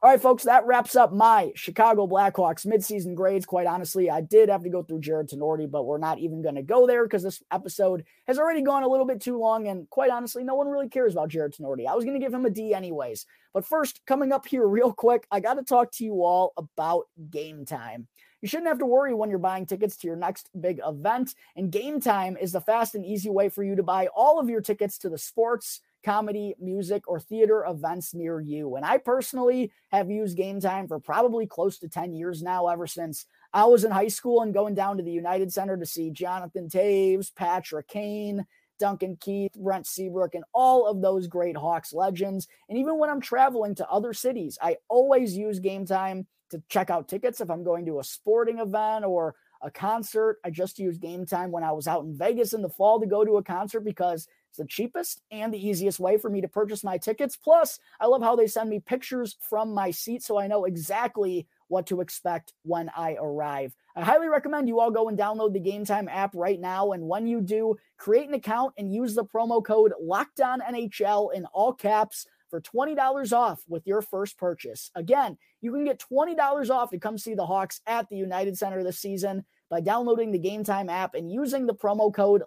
All 0.02 0.10
right, 0.10 0.22
folks, 0.22 0.44
that 0.44 0.66
wraps 0.66 0.96
up 0.96 1.12
my 1.12 1.52
Chicago 1.56 2.08
Blackhawks 2.08 2.66
midseason 2.66 3.16
grades. 3.16 3.46
Quite 3.46 3.68
honestly, 3.68 4.10
I 4.10 4.22
did 4.22 4.48
have 4.48 4.64
to 4.64 4.70
go 4.70 4.82
through 4.82 5.02
Jarred 5.02 5.28
Tinordi, 5.28 5.70
but 5.70 5.84
we're 5.84 5.98
not 5.98 6.20
even 6.20 6.42
going 6.42 6.56
to 6.56 6.62
go 6.62 6.88
there 6.88 7.04
because 7.04 7.22
this 7.22 7.44
episode 7.52 8.06
has 8.26 8.40
already 8.40 8.62
gone 8.62 8.84
a 8.84 8.88
little 8.88 9.06
bit 9.06 9.22
too 9.22 9.38
long. 9.38 9.68
And 9.68 9.90
quite 9.90 10.10
honestly, 10.10 10.46
no 10.46 10.56
one 10.56 10.70
really 10.70 10.88
cares 10.88 11.12
about 11.12 11.28
Jarred 11.28 11.54
Tinordi. 11.54 11.86
I 11.86 11.96
was 11.96 12.06
going 12.06 12.18
to 12.18 12.26
give 12.26 12.34
him 12.34 12.46
a 12.46 12.50
D 12.50 12.74
anyways. 12.74 13.26
But 13.54 13.66
first, 13.66 14.00
coming 14.08 14.32
up 14.32 14.48
here 14.48 14.66
real 14.66 14.94
quick, 14.94 15.28
I 15.32 15.42
got 15.42 15.56
to 15.56 15.64
talk 15.64 15.92
to 15.94 16.06
you 16.06 16.24
all 16.24 16.54
about 16.56 17.08
Gametime. 17.30 18.06
You 18.42 18.48
shouldn't 18.48 18.68
have 18.68 18.80
to 18.80 18.86
worry 18.86 19.14
when 19.14 19.30
you're 19.30 19.40
buying 19.40 19.66
tickets 19.66 19.98
to 19.98 20.08
your 20.08 20.16
next 20.16 20.50
big 20.60 20.80
event. 20.86 21.36
And 21.56 21.72
Gametime 21.72 22.42
is 22.42 22.52
the 22.52 22.62
fast 22.62 22.96
and 22.96 23.06
easy 23.06 23.30
way 23.30 23.50
for 23.50 23.64
you 23.64 23.76
to 23.76 23.84
buy 23.84 24.08
all 24.16 24.40
of 24.40 24.50
your 24.50 24.62
tickets 24.62 24.98
to 25.00 25.10
the 25.10 25.18
sports 25.18 25.82
comedy, 26.04 26.56
music, 26.60 27.08
or 27.08 27.20
theater 27.20 27.66
events 27.68 28.14
near 28.14 28.40
you. 28.40 28.76
And 28.76 28.86
I 28.86 28.98
personally 28.98 29.72
have 29.92 30.10
used 30.10 30.38
Gametime 30.38 30.88
for 30.88 31.00
probably 31.00 31.46
close 31.46 31.78
to 31.80 31.90
10 31.90 32.14
years 32.14 32.42
now, 32.42 32.68
ever 32.68 32.88
since 32.88 33.26
I 33.54 33.66
was 33.66 33.84
in 33.84 33.92
high 33.92 34.08
school 34.08 34.42
and 34.42 34.54
going 34.54 34.76
down 34.76 34.98
to 34.98 35.04
the 35.04 35.12
United 35.12 35.52
Center 35.52 35.78
to 35.78 35.86
see 35.86 36.12
Jonathan 36.12 36.70
Toews, 36.70 37.36
Patrick 37.36 37.88
Kane, 37.88 38.46
Duncan 38.80 39.18
Keith, 39.20 39.54
Brent 39.56 39.86
Seabrook, 39.86 40.36
and 40.36 40.46
all 40.54 40.88
of 40.88 41.02
those 41.02 41.28
great 41.28 41.58
Hawks 41.58 41.92
legends. 41.92 42.48
And 42.70 42.78
even 42.78 42.98
when 42.98 43.10
I'm 43.10 43.22
traveling 43.22 43.76
to 43.76 43.90
other 43.90 44.14
cities, 44.14 44.58
I 44.62 44.78
always 44.88 45.36
use 45.36 45.60
Gametime 45.60 46.26
to 46.50 46.62
check 46.70 46.90
out 46.90 47.08
tickets 47.08 47.42
if 47.42 47.50
I'm 47.50 47.64
going 47.64 47.86
to 47.86 48.00
a 48.00 48.04
sporting 48.04 48.60
event 48.60 49.06
or 49.06 49.36
a 49.62 49.70
concert. 49.70 50.40
I 50.44 50.50
just 50.50 50.80
used 50.80 51.02
Gametime 51.02 51.50
when 51.50 51.64
I 51.64 51.72
was 51.72 51.88
out 51.88 52.04
in 52.04 52.16
Vegas 52.16 52.54
in 52.54 52.62
the 52.62 52.70
fall 52.70 53.00
to 53.00 53.06
go 53.06 53.26
to 53.26 53.38
a 53.38 53.44
concert 53.44 53.82
because 53.82 54.28
it's 54.50 54.58
the 54.58 54.66
cheapest 54.66 55.22
and 55.32 55.54
the 55.54 55.68
easiest 55.68 56.00
way 56.00 56.18
for 56.18 56.30
me 56.30 56.42
to 56.42 56.48
purchase 56.48 56.84
my 56.84 56.98
tickets. 56.98 57.36
Plus, 57.36 57.80
I 58.00 58.08
love 58.08 58.22
how 58.22 58.36
they 58.36 58.48
send 58.48 58.70
me 58.70 58.80
pictures 58.80 59.38
from 59.40 59.74
my 59.74 59.92
seat 59.92 60.24
so 60.24 60.40
I 60.40 60.48
know 60.48 60.66
exactly 60.66 61.48
what 61.68 61.86
to 61.88 62.02
expect 62.02 62.54
when 62.64 62.90
I 62.96 63.16
arrive. 63.22 63.76
I 63.96 64.02
highly 64.04 64.28
recommend 64.28 64.68
you 64.68 64.80
all 64.80 64.92
go 64.92 65.08
and 65.08 65.18
download 65.18 65.54
the 65.54 65.60
Gametime 65.60 66.08
app 66.10 66.34
right 66.34 66.60
now. 66.60 66.94
And 66.94 67.08
when 67.08 67.28
you 67.28 67.42
do, 67.42 67.78
create 67.98 68.28
an 68.28 68.34
account 68.34 68.74
and 68.78 68.94
use 68.94 69.14
the 69.14 69.26
promo 69.26 69.64
code 69.64 69.94
NHL 70.02 71.34
in 71.34 71.46
all 71.48 71.74
caps 71.74 72.26
for 72.50 72.62
$20 72.62 73.34
off 73.34 73.62
with 73.68 73.86
your 73.86 74.02
first 74.02 74.38
purchase. 74.38 74.92
Again, 74.96 75.38
you 75.62 75.72
can 75.72 75.86
get 75.86 76.04
$20 76.12 76.70
off 76.70 76.90
to 76.92 77.00
come 77.00 77.18
see 77.18 77.34
the 77.36 77.46
Hawks 77.46 77.82
at 77.86 78.10
the 78.10 78.18
United 78.18 78.58
Center 78.58 78.84
this 78.84 79.00
season 79.00 79.46
by 79.70 79.82
downloading 79.82 80.32
the 80.32 80.40
Gametime 80.40 80.90
app 80.90 81.14
and 81.14 81.32
using 81.32 81.66
the 81.66 81.76
promo 81.76 82.14
code 82.14 82.44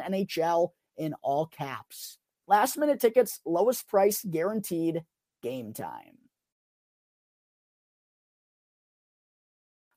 NHL 0.00 0.70
in 0.96 1.14
all 1.22 1.46
caps. 1.46 2.18
Last 2.46 2.76
minute 2.76 3.00
tickets, 3.00 3.40
lowest 3.44 3.88
price 3.88 4.24
guaranteed, 4.28 5.02
Gametime. 5.44 6.19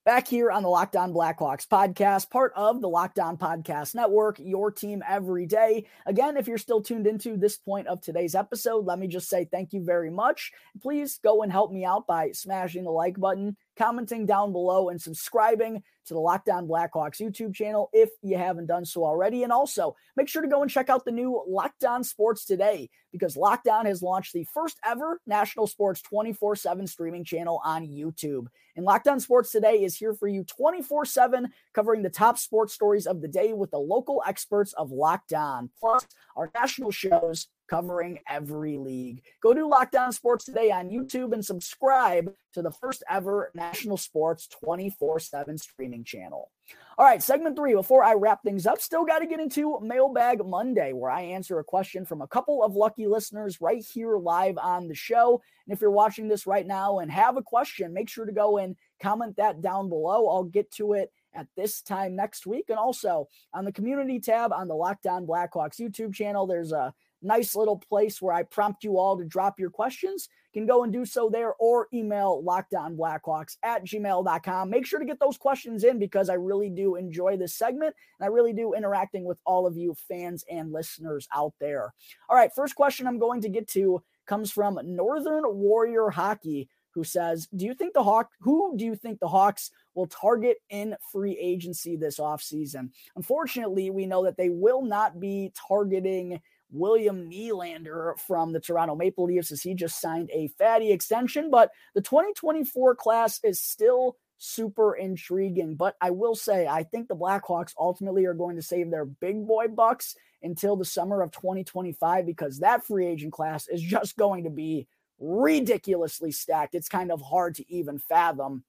Back 0.04 0.28
here 0.28 0.50
on 0.50 0.62
the 0.62 0.68
Locked 0.68 0.96
On 0.96 1.14
Blackhawks 1.14 1.66
podcast, 1.66 2.28
part 2.28 2.52
of 2.54 2.82
the 2.82 2.88
Locked 2.90 3.18
On 3.18 3.38
Podcast 3.38 3.94
Network, 3.94 4.38
your 4.38 4.70
team 4.70 5.02
every 5.08 5.46
day. 5.46 5.86
Again, 6.04 6.36
if 6.36 6.46
you're 6.46 6.58
still 6.58 6.82
tuned 6.82 7.06
into 7.06 7.38
this 7.38 7.56
point 7.56 7.86
of 7.86 8.02
today's 8.02 8.34
episode, 8.34 8.84
let 8.84 8.98
me 8.98 9.08
just 9.08 9.30
say 9.30 9.46
thank 9.46 9.72
you 9.72 9.82
very 9.82 10.10
much. 10.10 10.52
Please 10.82 11.18
go 11.24 11.42
and 11.42 11.50
help 11.50 11.72
me 11.72 11.86
out 11.86 12.06
by 12.06 12.32
smashing 12.32 12.84
the 12.84 12.90
like 12.90 13.18
button, 13.18 13.56
commenting 13.76 14.26
down 14.26 14.52
below, 14.52 14.88
and 14.88 15.00
subscribing 15.00 15.82
to 16.06 16.14
the 16.14 16.20
Locked 16.20 16.48
On 16.48 16.66
Blackhawks 16.68 17.20
YouTube 17.20 17.54
channel 17.54 17.88
if 17.92 18.10
you 18.22 18.36
haven't 18.36 18.66
done 18.66 18.84
so 18.84 19.04
already. 19.04 19.42
And 19.42 19.52
also 19.52 19.96
make 20.16 20.28
sure 20.28 20.42
to 20.42 20.48
go 20.48 20.62
and 20.62 20.70
check 20.70 20.88
out 20.88 21.04
the 21.04 21.12
new 21.12 21.42
Locked 21.46 21.84
On 21.84 22.04
Sports 22.04 22.44
today 22.44 22.90
because 23.12 23.36
Locked 23.36 23.68
On 23.68 23.86
has 23.86 24.02
launched 24.02 24.32
the 24.32 24.46
first 24.52 24.78
ever 24.84 25.20
national 25.26 25.66
sports 25.66 26.02
24 26.02 26.56
7 26.56 26.86
streaming 26.86 27.24
channel 27.24 27.60
on 27.64 27.86
YouTube. 27.86 28.46
And 28.76 28.84
Locked 28.84 29.08
On 29.08 29.20
Sports 29.20 29.50
today 29.50 29.82
is 29.84 29.96
here 29.96 30.14
for 30.14 30.28
you 30.28 30.44
24 30.44 31.04
7, 31.04 31.48
covering 31.72 32.02
the 32.02 32.10
top 32.10 32.38
sports 32.38 32.74
stories 32.74 33.06
of 33.06 33.20
the 33.20 33.28
day 33.28 33.52
with 33.52 33.70
the 33.70 33.78
local 33.78 34.22
experts 34.26 34.72
of 34.74 34.90
Locked 34.90 35.32
On, 35.32 35.70
plus 35.80 36.06
our 36.36 36.50
national 36.54 36.90
shows 36.90 37.48
covering 37.68 38.18
every 38.28 38.76
league. 38.76 39.22
Go 39.42 39.54
to 39.54 39.66
Locked 39.66 39.96
On 39.96 40.12
Sports 40.12 40.44
today 40.44 40.70
on 40.70 40.90
YouTube 40.90 41.32
and 41.32 41.44
subscribe 41.44 42.32
to 42.52 42.62
the 42.62 42.70
first 42.70 43.02
ever 43.10 43.50
national 43.54 43.96
sports 43.96 44.48
24 44.48 45.20
7 45.20 45.58
streaming 45.58 46.04
channel. 46.04 46.50
All 46.96 47.04
right, 47.04 47.22
segment 47.22 47.56
three. 47.56 47.74
Before 47.74 48.04
I 48.04 48.14
wrap 48.14 48.42
things 48.42 48.66
up, 48.66 48.80
still 48.80 49.04
got 49.04 49.18
to 49.18 49.26
get 49.26 49.40
into 49.40 49.80
Mailbag 49.80 50.46
Monday, 50.46 50.92
where 50.92 51.10
I 51.10 51.22
answer 51.22 51.58
a 51.58 51.64
question 51.64 52.06
from 52.06 52.22
a 52.22 52.28
couple 52.28 52.62
of 52.62 52.76
lucky 52.76 53.06
listeners 53.06 53.60
right 53.60 53.84
here 53.84 54.16
live 54.16 54.56
on 54.58 54.86
the 54.86 54.94
show. 54.94 55.42
And 55.66 55.74
if 55.74 55.80
you're 55.80 55.90
watching 55.90 56.28
this 56.28 56.46
right 56.46 56.66
now 56.66 57.00
and 57.00 57.10
have 57.10 57.36
a 57.36 57.42
question, 57.42 57.92
make 57.92 58.08
sure 58.08 58.24
to 58.24 58.32
go 58.32 58.58
and 58.58 58.76
comment 59.02 59.36
that 59.36 59.60
down 59.60 59.88
below. 59.88 60.28
I'll 60.28 60.44
get 60.44 60.70
to 60.72 60.92
it 60.92 61.10
at 61.34 61.48
this 61.56 61.82
time 61.82 62.14
next 62.14 62.46
week. 62.46 62.66
And 62.68 62.78
also 62.78 63.28
on 63.52 63.64
the 63.64 63.72
community 63.72 64.20
tab 64.20 64.52
on 64.52 64.68
the 64.68 64.74
Locked 64.74 65.06
On 65.06 65.26
Blackhawks 65.26 65.80
YouTube 65.80 66.14
channel, 66.14 66.46
there's 66.46 66.72
a 66.72 66.94
nice 67.24 67.56
little 67.56 67.78
place 67.78 68.20
where 68.20 68.34
I 68.34 68.42
prompt 68.42 68.84
you 68.84 68.98
all 68.98 69.18
to 69.18 69.24
drop 69.24 69.58
your 69.58 69.70
questions. 69.70 70.28
You 70.52 70.60
can 70.60 70.66
go 70.66 70.84
and 70.84 70.92
do 70.92 71.04
so 71.04 71.28
there 71.28 71.54
or 71.54 71.88
email 71.92 72.42
lockedonblackhawks 72.46 73.56
at 73.62 73.84
gmail.com. 73.84 74.70
Make 74.70 74.86
sure 74.86 75.00
to 75.00 75.04
get 75.04 75.18
those 75.18 75.36
questions 75.36 75.82
in 75.82 75.98
because 75.98 76.28
I 76.28 76.34
really 76.34 76.70
do 76.70 76.94
enjoy 76.94 77.36
this 77.36 77.56
segment 77.56 77.94
and 78.18 78.24
I 78.24 78.28
really 78.28 78.52
do 78.52 78.74
interacting 78.74 79.24
with 79.24 79.38
all 79.44 79.66
of 79.66 79.76
you 79.76 79.96
fans 80.08 80.44
and 80.50 80.72
listeners 80.72 81.26
out 81.34 81.54
there. 81.58 81.92
All 82.28 82.36
right, 82.36 82.54
first 82.54 82.76
question 82.76 83.06
I'm 83.06 83.18
going 83.18 83.40
to 83.42 83.48
get 83.48 83.68
to 83.70 84.02
comes 84.26 84.50
from 84.50 84.78
Northern 84.84 85.42
Warrior 85.44 86.10
Hockey 86.10 86.68
who 86.94 87.04
says, 87.04 87.48
"Do 87.54 87.66
you 87.66 87.74
think 87.74 87.92
the 87.92 88.04
Hawk 88.04 88.30
who 88.40 88.76
do 88.76 88.84
you 88.84 88.94
think 88.94 89.18
the 89.18 89.28
Hawks 89.28 89.70
will 89.94 90.06
target 90.06 90.58
in 90.70 90.96
free 91.12 91.36
agency 91.38 91.96
this 91.96 92.18
offseason?" 92.18 92.90
Unfortunately, 93.16 93.90
we 93.90 94.06
know 94.06 94.24
that 94.24 94.36
they 94.36 94.48
will 94.48 94.82
not 94.82 95.18
be 95.18 95.52
targeting 95.68 96.40
William 96.74 97.30
Nylander 97.30 98.18
from 98.18 98.52
the 98.52 98.60
Toronto 98.60 98.96
Maple 98.96 99.24
Leafs 99.24 99.52
as 99.52 99.62
he 99.62 99.74
just 99.74 100.00
signed 100.00 100.28
a 100.32 100.48
fatty 100.58 100.90
extension. 100.92 101.50
But 101.50 101.70
the 101.94 102.02
2024 102.02 102.96
class 102.96 103.40
is 103.42 103.60
still 103.60 104.16
super 104.38 104.94
intriguing. 104.94 105.76
But 105.76 105.96
I 106.00 106.10
will 106.10 106.34
say, 106.34 106.66
I 106.66 106.82
think 106.82 107.08
the 107.08 107.16
Blackhawks 107.16 107.74
ultimately 107.78 108.26
are 108.26 108.34
going 108.34 108.56
to 108.56 108.62
save 108.62 108.90
their 108.90 109.04
big 109.04 109.46
boy 109.46 109.68
bucks 109.68 110.16
until 110.42 110.76
the 110.76 110.84
summer 110.84 111.22
of 111.22 111.30
2025 111.30 112.26
because 112.26 112.58
that 112.58 112.84
free 112.84 113.06
agent 113.06 113.32
class 113.32 113.68
is 113.68 113.80
just 113.80 114.16
going 114.16 114.44
to 114.44 114.50
be 114.50 114.86
ridiculously 115.18 116.32
stacked. 116.32 116.74
It's 116.74 116.88
kind 116.88 117.10
of 117.10 117.22
hard 117.22 117.54
to 117.56 117.72
even 117.72 117.98
fathom. 117.98 118.64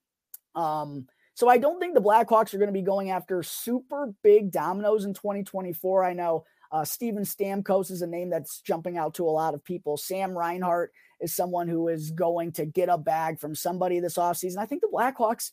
Um, 0.54 1.06
so 1.34 1.50
I 1.50 1.58
don't 1.58 1.78
think 1.78 1.94
the 1.94 2.00
Blackhawks 2.00 2.54
are 2.54 2.58
going 2.58 2.68
to 2.68 2.72
be 2.72 2.80
going 2.80 3.10
after 3.10 3.42
super 3.42 4.14
big 4.22 4.50
dominoes 4.50 5.04
in 5.04 5.12
2024. 5.12 6.02
I 6.02 6.14
know 6.14 6.46
uh, 6.72 6.84
Steven 6.84 7.24
Stamkos 7.24 7.90
is 7.90 8.02
a 8.02 8.06
name 8.06 8.30
that's 8.30 8.60
jumping 8.60 8.98
out 8.98 9.14
to 9.14 9.24
a 9.24 9.30
lot 9.30 9.54
of 9.54 9.64
people. 9.64 9.96
Sam 9.96 10.36
Reinhart 10.36 10.92
is 11.20 11.34
someone 11.34 11.68
who 11.68 11.88
is 11.88 12.10
going 12.10 12.52
to 12.52 12.66
get 12.66 12.88
a 12.88 12.98
bag 12.98 13.38
from 13.38 13.54
somebody 13.54 14.00
this 14.00 14.16
offseason. 14.16 14.58
I 14.58 14.66
think 14.66 14.82
the 14.82 14.90
Blackhawks, 14.92 15.50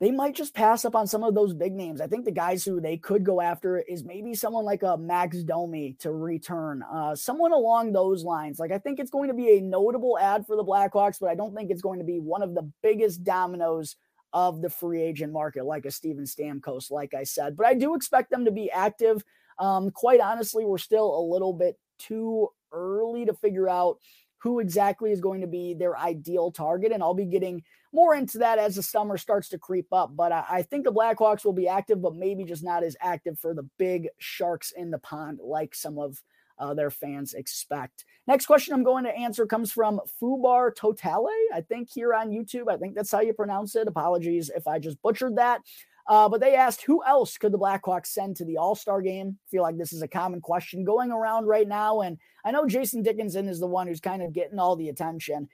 they 0.00 0.10
might 0.10 0.34
just 0.34 0.54
pass 0.54 0.84
up 0.84 0.94
on 0.94 1.06
some 1.06 1.22
of 1.22 1.34
those 1.34 1.52
big 1.52 1.74
names. 1.74 2.00
I 2.00 2.06
think 2.06 2.24
the 2.24 2.30
guys 2.30 2.64
who 2.64 2.80
they 2.80 2.96
could 2.96 3.24
go 3.24 3.40
after 3.40 3.78
is 3.78 4.04
maybe 4.04 4.34
someone 4.34 4.64
like 4.64 4.82
a 4.82 4.96
Max 4.96 5.42
Domi 5.42 5.96
to 6.00 6.10
return, 6.10 6.82
uh, 6.82 7.14
someone 7.14 7.52
along 7.52 7.92
those 7.92 8.24
lines. 8.24 8.58
Like 8.58 8.72
I 8.72 8.78
think 8.78 8.98
it's 8.98 9.10
going 9.10 9.28
to 9.28 9.34
be 9.34 9.58
a 9.58 9.60
notable 9.60 10.18
ad 10.18 10.46
for 10.46 10.56
the 10.56 10.64
Blackhawks, 10.64 11.18
but 11.20 11.30
I 11.30 11.34
don't 11.34 11.54
think 11.54 11.70
it's 11.70 11.82
going 11.82 11.98
to 11.98 12.04
be 12.04 12.18
one 12.18 12.42
of 12.42 12.54
the 12.54 12.70
biggest 12.82 13.24
dominoes 13.24 13.96
of 14.32 14.62
the 14.62 14.70
free 14.70 15.02
agent 15.02 15.32
market, 15.32 15.64
like 15.64 15.84
a 15.84 15.90
Steven 15.90 16.24
Stamkos, 16.24 16.90
like 16.90 17.14
I 17.14 17.24
said. 17.24 17.56
But 17.56 17.66
I 17.66 17.74
do 17.74 17.94
expect 17.94 18.30
them 18.30 18.44
to 18.44 18.50
be 18.50 18.70
active. 18.70 19.24
Um, 19.60 19.90
quite 19.90 20.20
honestly, 20.20 20.64
we're 20.64 20.78
still 20.78 21.16
a 21.16 21.22
little 21.22 21.52
bit 21.52 21.78
too 21.98 22.48
early 22.72 23.26
to 23.26 23.34
figure 23.34 23.68
out 23.68 23.98
who 24.38 24.58
exactly 24.58 25.12
is 25.12 25.20
going 25.20 25.42
to 25.42 25.46
be 25.46 25.74
their 25.74 25.96
ideal 25.98 26.50
target. 26.50 26.92
And 26.92 27.02
I'll 27.02 27.14
be 27.14 27.26
getting 27.26 27.62
more 27.92 28.14
into 28.14 28.38
that 28.38 28.58
as 28.58 28.76
the 28.76 28.82
summer 28.82 29.18
starts 29.18 29.50
to 29.50 29.58
creep 29.58 29.92
up. 29.92 30.16
But 30.16 30.32
I, 30.32 30.44
I, 30.50 30.62
think 30.62 30.84
the 30.84 30.92
Blackhawks 30.92 31.44
will 31.44 31.52
be 31.52 31.68
active, 31.68 32.00
but 32.00 32.16
maybe 32.16 32.44
just 32.44 32.64
not 32.64 32.82
as 32.82 32.96
active 33.02 33.38
for 33.38 33.52
the 33.54 33.68
big 33.78 34.08
sharks 34.18 34.72
in 34.72 34.90
the 34.90 34.98
pond 34.98 35.40
like 35.42 35.74
some 35.74 35.98
of 35.98 36.22
uh, 36.58 36.74
their 36.74 36.90
fans 36.90 37.34
expect. 37.34 38.04
Next 38.26 38.46
question 38.46 38.74
I'm 38.74 38.84
going 38.84 39.04
to 39.04 39.16
answer 39.16 39.46
comes 39.46 39.72
from 39.72 40.00
Fubar 40.20 40.74
Totale, 40.74 41.28
I 41.54 41.62
think 41.62 41.88
here 41.92 42.14
on 42.14 42.30
YouTube. 42.30 42.68
I 42.70 42.76
think 42.76 42.94
that's 42.94 43.10
how 43.10 43.20
you 43.20 43.32
pronounce 43.32 43.74
it. 43.76 43.88
Apologies 43.88 44.50
if 44.54 44.66
I 44.66 44.78
just 44.78 45.00
butchered 45.02 45.36
that. 45.36 45.62
Uh, 46.10 46.28
but 46.28 46.40
they 46.40 46.56
asked 46.56 46.82
who 46.82 47.04
else 47.04 47.38
could 47.38 47.52
the 47.52 47.58
Blackhawks 47.58 48.06
send 48.06 48.34
to 48.36 48.44
the 48.44 48.56
All 48.56 48.74
Star 48.74 49.00
game? 49.00 49.38
Feel 49.48 49.62
like 49.62 49.78
this 49.78 49.92
is 49.92 50.02
a 50.02 50.08
common 50.08 50.40
question 50.40 50.84
going 50.84 51.12
around 51.12 51.46
right 51.46 51.68
now. 51.68 52.00
And 52.00 52.18
I 52.44 52.50
know 52.50 52.66
Jason 52.66 53.04
Dickinson 53.04 53.46
is 53.46 53.60
the 53.60 53.68
one 53.68 53.86
who's 53.86 54.00
kind 54.00 54.20
of 54.20 54.32
getting 54.32 54.58
all 54.58 54.74
the 54.74 54.88
attention. 54.88 55.48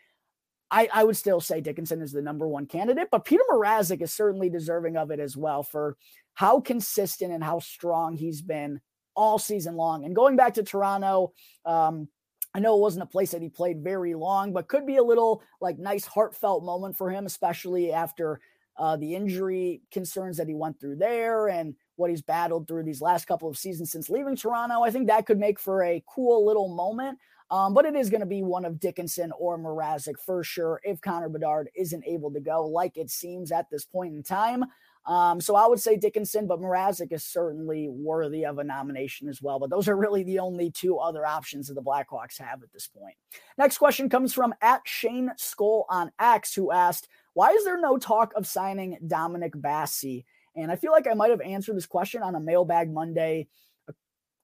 I, 0.71 0.89
I 0.93 1.05
would 1.05 1.17
still 1.19 1.43
say 1.43 1.61
Dickinson 1.61 2.01
is 2.01 2.11
the 2.11 2.23
number 2.23 2.49
one 2.49 2.65
candidate, 2.65 3.09
but 3.13 3.27
Petr 3.27 3.41
Mrazek 3.53 4.01
is 4.01 4.15
certainly 4.15 4.49
deserving 4.49 4.97
of 4.97 5.11
it 5.11 5.21
as 5.21 5.37
well 5.37 5.63
for 5.63 5.99
how 6.33 6.61
consistent 6.61 7.35
and 7.35 7.45
how 7.45 7.59
strong 7.59 8.17
he's 8.17 8.41
been 8.41 8.81
all 9.15 9.39
season 9.39 9.77
long. 9.77 10.07
And 10.07 10.17
going 10.17 10.37
back 10.37 10.55
to 10.55 10.63
Toronto, 10.63 11.35
um, 11.67 12.09
I 12.55 12.61
know 12.61 12.77
it 12.77 12.81
wasn't 12.81 13.03
a 13.03 13.07
place 13.07 13.33
that 13.33 13.43
he 13.43 13.51
played 13.51 13.85
very 13.85 14.15
long, 14.15 14.55
but 14.55 14.69
could 14.69 14.87
be 14.87 14.97
a 14.97 15.05
little 15.05 15.43
like 15.61 15.79
nice 15.79 16.07
heartfelt 16.07 16.65
moment 16.65 16.97
for 16.97 17.11
him, 17.11 17.27
especially 17.27 17.93
after 17.93 18.41
uh, 18.79 18.97
the 18.97 19.15
injury 19.15 19.83
concerns 19.91 20.37
that 20.37 20.49
he 20.49 20.55
went 20.55 20.79
through 20.81 20.97
there 20.97 21.49
and 21.49 21.75
what 21.97 22.11
he's 22.11 22.23
battled 22.23 22.69
through 22.69 22.85
these 22.85 23.01
last 23.01 23.27
couple 23.27 23.49
of 23.49 23.57
seasons 23.57 23.91
since 23.91 24.11
leaving 24.11 24.37
Toronto. 24.37 24.83
I 24.83 24.91
think 24.91 25.07
that 25.07 25.27
could 25.27 25.39
make 25.39 25.59
for 25.59 25.83
a 25.83 26.03
cool 26.07 26.47
little 26.47 26.69
moment. 26.69 27.19
Um, 27.51 27.75
but 27.75 27.85
it 27.85 27.95
is 27.95 28.11
going 28.11 28.21
to 28.21 28.27
be 28.27 28.43
one 28.43 28.65
of 28.65 28.81
Dickinson 28.81 29.31
or 29.39 29.57
Mrazek 29.57 30.19
for 30.19 30.43
sure 30.43 30.81
if 30.83 31.01
Connor 31.01 31.29
Bedard 31.29 31.71
isn't 31.77 32.05
able 32.05 32.33
to 32.33 32.41
go, 32.41 32.67
like 32.67 32.97
it 32.97 33.09
seems 33.09 33.53
at 33.53 33.71
this 33.71 33.85
point 33.85 34.15
in 34.15 34.23
time. 34.23 34.65
Um, 35.07 35.41
so 35.41 35.55
I 35.55 35.67
would 35.67 35.81
say 35.81 35.97
Dickinson, 35.97 36.47
but 36.47 36.61
Mrazek 36.61 37.13
is 37.13 37.25
certainly 37.25 37.89
worthy 37.89 38.45
of 38.45 38.59
a 38.59 38.65
nomination 38.65 39.29
as 39.29 39.41
well. 39.41 39.61
But 39.61 39.71
those 39.71 39.89
are 39.89 39.97
really 39.97 40.25
the 40.25 40.41
only 40.41 40.71
two 40.71 40.99
other 40.99 41.25
options 41.25 41.69
that 41.69 41.75
the 41.75 41.83
Blackhawks 41.83 42.39
have 42.39 42.63
at 42.63 42.73
this 42.73 42.89
point. 42.89 43.15
Next 43.57 43.79
question 43.79 44.09
comes 44.09 44.35
from 44.35 44.55
at 44.61 44.83
Shane 44.85 45.31
Skull 45.37 45.87
on 45.89 46.11
X, 46.19 46.55
who 46.55 46.73
asked, 46.73 47.09
Why 47.35 47.51
is 47.51 47.65
there 47.65 47.81
no 47.81 47.99
talk 47.99 48.33
of 48.35 48.47
signing 48.47 48.99
Dominic 49.07 49.53
Basse? 49.55 50.25
And 50.57 50.73
I 50.73 50.77
feel 50.77 50.91
like 50.91 51.07
I 51.07 51.15
might 51.15 51.31
have 51.31 51.41
answered 51.41 51.77
this 51.77 51.87
question 51.87 52.23
on 52.23 52.35
a 52.35 52.41
mailbag 52.41 52.91
Monday 52.91 53.47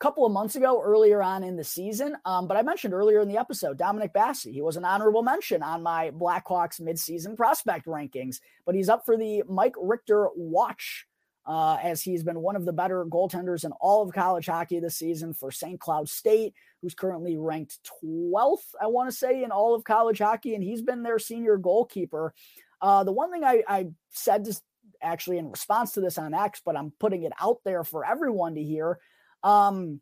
couple 0.02 0.26
of 0.26 0.32
months 0.32 0.56
ago, 0.56 0.82
earlier 0.82 1.22
on 1.22 1.44
in 1.44 1.54
the 1.54 1.62
season. 1.62 2.16
Um, 2.24 2.48
but 2.48 2.56
I 2.56 2.62
mentioned 2.62 2.92
earlier 2.92 3.20
in 3.20 3.28
the 3.28 3.38
episode, 3.38 3.78
Dominic 3.78 4.12
Basse. 4.12 4.42
He 4.42 4.60
was 4.60 4.76
an 4.76 4.84
honorable 4.84 5.22
mention 5.22 5.62
on 5.62 5.80
my 5.84 6.10
Blackhawks 6.10 6.80
midseason 6.80 7.36
prospect 7.36 7.86
rankings, 7.86 8.40
but 8.66 8.74
he's 8.74 8.88
up 8.88 9.06
for 9.06 9.16
the 9.16 9.44
Mike 9.48 9.76
Richter 9.80 10.28
Watch. 10.34 11.06
Uh, 11.44 11.76
as 11.82 12.00
he's 12.00 12.22
been 12.22 12.40
one 12.40 12.54
of 12.54 12.64
the 12.64 12.72
better 12.72 13.04
goaltenders 13.04 13.64
in 13.64 13.72
all 13.80 14.02
of 14.02 14.14
college 14.14 14.46
hockey 14.46 14.78
this 14.78 14.94
season 14.94 15.34
for 15.34 15.50
St. 15.50 15.80
Cloud 15.80 16.08
State, 16.08 16.54
who's 16.80 16.94
currently 16.94 17.36
ranked 17.36 17.80
12th, 18.04 18.74
I 18.80 18.86
want 18.86 19.10
to 19.10 19.16
say, 19.16 19.42
in 19.42 19.50
all 19.50 19.74
of 19.74 19.82
college 19.82 20.18
hockey, 20.18 20.54
and 20.54 20.62
he's 20.62 20.82
been 20.82 21.02
their 21.02 21.18
senior 21.18 21.56
goalkeeper. 21.56 22.32
Uh, 22.80 23.02
the 23.02 23.10
one 23.10 23.32
thing 23.32 23.42
I, 23.42 23.64
I 23.66 23.88
said 24.10 24.44
just 24.44 24.62
actually 25.02 25.38
in 25.38 25.50
response 25.50 25.92
to 25.92 26.00
this 26.00 26.16
on 26.16 26.32
X, 26.32 26.62
but 26.64 26.76
I'm 26.76 26.92
putting 27.00 27.24
it 27.24 27.32
out 27.40 27.58
there 27.64 27.82
for 27.82 28.04
everyone 28.04 28.54
to 28.54 28.62
hear 28.62 29.00
um, 29.42 30.00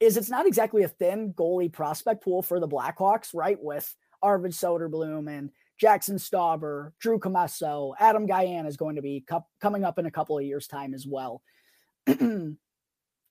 is 0.00 0.16
it's 0.16 0.30
not 0.30 0.46
exactly 0.46 0.82
a 0.82 0.88
thin 0.88 1.32
goalie 1.32 1.72
prospect 1.72 2.24
pool 2.24 2.42
for 2.42 2.58
the 2.58 2.68
Blackhawks, 2.68 3.30
right? 3.34 3.58
With 3.60 3.94
Arvid 4.22 4.52
Soderblom 4.52 5.28
and 5.28 5.50
Jaxson 5.80 6.14
Stauber, 6.14 6.92
Drew 7.00 7.18
Commesso, 7.18 7.94
Adam 7.98 8.26
Gajan 8.26 8.66
is 8.66 8.76
going 8.76 8.96
to 8.96 9.02
be 9.02 9.24
coming 9.60 9.84
up 9.84 9.98
in 9.98 10.06
a 10.06 10.10
couple 10.10 10.38
of 10.38 10.44
years' 10.44 10.66
time 10.66 10.94
as 10.94 11.06
well. 11.06 11.42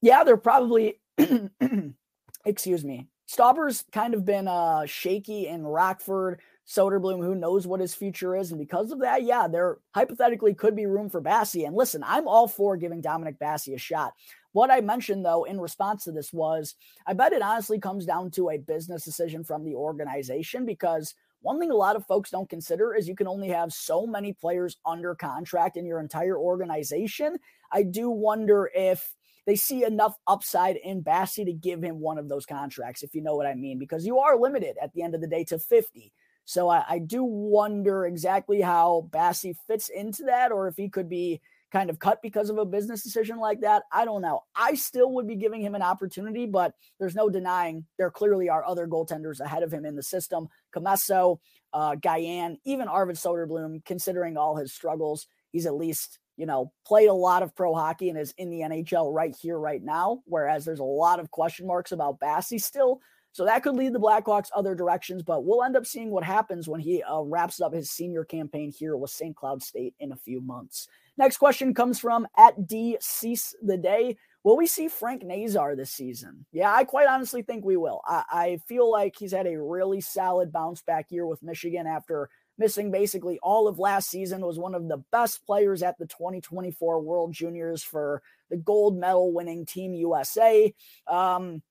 yeah, 0.01 0.23
they're 0.23 0.37
probably, 0.37 0.99
excuse 2.45 2.83
me, 2.83 3.07
Stauber's 3.29 3.85
kind 3.91 4.13
of 4.13 4.25
been 4.25 4.47
uh, 4.47 4.85
shaky 4.85 5.47
in 5.47 5.63
Rockford. 5.65 6.41
Soderblom, 6.71 7.23
who 7.23 7.35
knows 7.35 7.67
what 7.67 7.81
his 7.81 7.93
future 7.93 8.35
is. 8.35 8.51
And 8.51 8.59
because 8.59 8.91
of 8.91 9.01
that, 9.01 9.23
yeah, 9.23 9.47
there 9.47 9.79
hypothetically 9.93 10.53
could 10.53 10.75
be 10.75 10.85
room 10.85 11.09
for 11.09 11.19
Basse. 11.19 11.55
And 11.55 11.75
listen, 11.75 12.01
I'm 12.05 12.27
all 12.27 12.47
for 12.47 12.77
giving 12.77 13.01
Dominic 13.01 13.37
Basse 13.39 13.67
a 13.67 13.77
shot. 13.77 14.13
What 14.53 14.71
I 14.71 14.79
mentioned, 14.79 15.25
though, 15.25 15.43
in 15.43 15.59
response 15.59 16.05
to 16.05 16.11
this 16.11 16.31
was 16.31 16.75
I 17.05 17.13
bet 17.13 17.33
it 17.33 17.41
honestly 17.41 17.79
comes 17.79 18.05
down 18.05 18.31
to 18.31 18.49
a 18.49 18.57
business 18.57 19.03
decision 19.03 19.43
from 19.43 19.65
the 19.65 19.75
organization 19.75 20.65
because 20.65 21.13
one 21.41 21.59
thing 21.59 21.71
a 21.71 21.75
lot 21.75 21.95
of 21.95 22.05
folks 22.05 22.29
don't 22.29 22.49
consider 22.49 22.95
is 22.95 23.07
you 23.07 23.15
can 23.15 23.27
only 23.27 23.49
have 23.49 23.73
so 23.73 24.05
many 24.05 24.31
players 24.31 24.77
under 24.85 25.15
contract 25.15 25.75
in 25.75 25.85
your 25.85 25.99
entire 25.99 26.37
organization. 26.37 27.37
I 27.71 27.83
do 27.83 28.09
wonder 28.09 28.69
if 28.73 29.13
they 29.45 29.55
see 29.55 29.83
enough 29.83 30.15
upside 30.27 30.77
in 30.77 31.01
Basse 31.01 31.35
to 31.35 31.51
give 31.51 31.83
him 31.83 31.99
one 31.99 32.17
of 32.17 32.29
those 32.29 32.45
contracts, 32.45 33.03
if 33.03 33.15
you 33.15 33.21
know 33.21 33.35
what 33.35 33.47
I 33.47 33.55
mean, 33.55 33.79
because 33.79 34.05
you 34.05 34.19
are 34.19 34.37
limited 34.37 34.77
at 34.81 34.93
the 34.93 35.01
end 35.01 35.15
of 35.15 35.21
the 35.21 35.27
day 35.27 35.43
to 35.45 35.57
50. 35.57 36.13
So 36.51 36.67
I, 36.67 36.83
I 36.85 36.99
do 36.99 37.23
wonder 37.23 38.05
exactly 38.05 38.59
how 38.59 39.07
Basse 39.09 39.45
fits 39.67 39.87
into 39.87 40.23
that, 40.23 40.51
or 40.51 40.67
if 40.67 40.75
he 40.75 40.89
could 40.89 41.07
be 41.07 41.39
kind 41.71 41.89
of 41.89 41.97
cut 41.97 42.21
because 42.21 42.49
of 42.49 42.57
a 42.57 42.65
business 42.65 43.03
decision 43.03 43.37
like 43.37 43.61
that. 43.61 43.83
I 43.89 44.03
don't 44.03 44.21
know. 44.21 44.41
I 44.53 44.73
still 44.73 45.13
would 45.13 45.27
be 45.27 45.37
giving 45.37 45.61
him 45.61 45.75
an 45.75 45.81
opportunity, 45.81 46.45
but 46.45 46.73
there's 46.99 47.15
no 47.15 47.29
denying 47.29 47.85
there 47.97 48.11
clearly 48.11 48.49
are 48.49 48.65
other 48.65 48.85
goaltenders 48.85 49.39
ahead 49.39 49.63
of 49.63 49.71
him 49.71 49.85
in 49.85 49.95
the 49.95 50.03
system. 50.03 50.49
Commesso, 50.75 51.39
uh, 51.71 51.95
Gajan, 51.95 52.57
even 52.65 52.89
Arvid 52.89 53.15
Soderblom, 53.15 53.85
considering 53.85 54.35
all 54.35 54.57
his 54.57 54.73
struggles, 54.73 55.27
he's 55.53 55.65
at 55.65 55.75
least, 55.75 56.19
you 56.35 56.45
know, 56.45 56.73
played 56.85 57.07
a 57.07 57.13
lot 57.13 57.43
of 57.43 57.55
pro 57.55 57.73
hockey 57.73 58.09
and 58.09 58.19
is 58.19 58.33
in 58.37 58.49
the 58.49 58.59
NHL 58.59 59.13
right 59.13 59.33
here, 59.41 59.57
right 59.57 59.81
now. 59.81 60.19
Whereas 60.25 60.65
there's 60.65 60.79
a 60.79 60.83
lot 60.83 61.21
of 61.21 61.31
question 61.31 61.65
marks 61.65 61.93
about 61.93 62.19
Basse 62.19 62.55
still. 62.57 62.99
So 63.33 63.45
that 63.45 63.63
could 63.63 63.75
lead 63.75 63.93
the 63.93 63.99
Blackhawks 63.99 64.49
other 64.55 64.75
directions, 64.75 65.23
but 65.23 65.45
we'll 65.45 65.63
end 65.63 65.77
up 65.77 65.85
seeing 65.85 66.11
what 66.11 66.23
happens 66.23 66.67
when 66.67 66.81
he 66.81 67.01
uh, 67.03 67.21
wraps 67.21 67.61
up 67.61 67.73
his 67.73 67.89
senior 67.89 68.25
campaign 68.25 68.71
here 68.71 68.97
with 68.97 69.11
St. 69.11 69.35
Cloud 69.35 69.63
State 69.63 69.95
in 69.99 70.11
a 70.11 70.17
few 70.17 70.41
months. 70.41 70.87
Next 71.17 71.37
question 71.37 71.73
comes 71.73 71.99
from 71.99 72.27
at 72.37 72.67
D 72.67 72.97
Cease 72.99 73.55
the 73.61 73.77
Day. 73.77 74.17
Will 74.43 74.57
we 74.57 74.65
see 74.65 74.87
Frank 74.87 75.23
Nazar 75.23 75.75
this 75.75 75.91
season? 75.91 76.45
Yeah, 76.51 76.73
I 76.73 76.83
quite 76.83 77.07
honestly 77.07 77.43
think 77.43 77.63
we 77.63 77.77
will. 77.77 78.01
I, 78.05 78.23
I 78.31 78.59
feel 78.67 78.91
like 78.91 79.15
he's 79.17 79.33
had 79.33 79.45
a 79.45 79.61
really 79.61 80.01
solid 80.01 80.51
bounce 80.51 80.81
back 80.81 81.11
year 81.11 81.27
with 81.27 81.43
Michigan 81.43 81.85
after 81.85 82.29
missing 82.57 82.91
basically 82.91 83.39
all 83.41 83.67
of 83.67 83.79
last 83.79 84.09
season, 84.09 84.41
was 84.41 84.59
one 84.59 84.75
of 84.75 84.87
the 84.87 85.03
best 85.11 85.45
players 85.45 85.83
at 85.83 85.97
the 85.97 86.05
2024 86.05 87.01
World 87.01 87.33
Juniors 87.33 87.83
for 87.83 88.21
the 88.49 88.57
gold 88.57 88.97
medal 88.97 89.33
winning 89.33 89.65
Team 89.65 89.93
USA. 89.93 90.73
Um, 91.07 91.61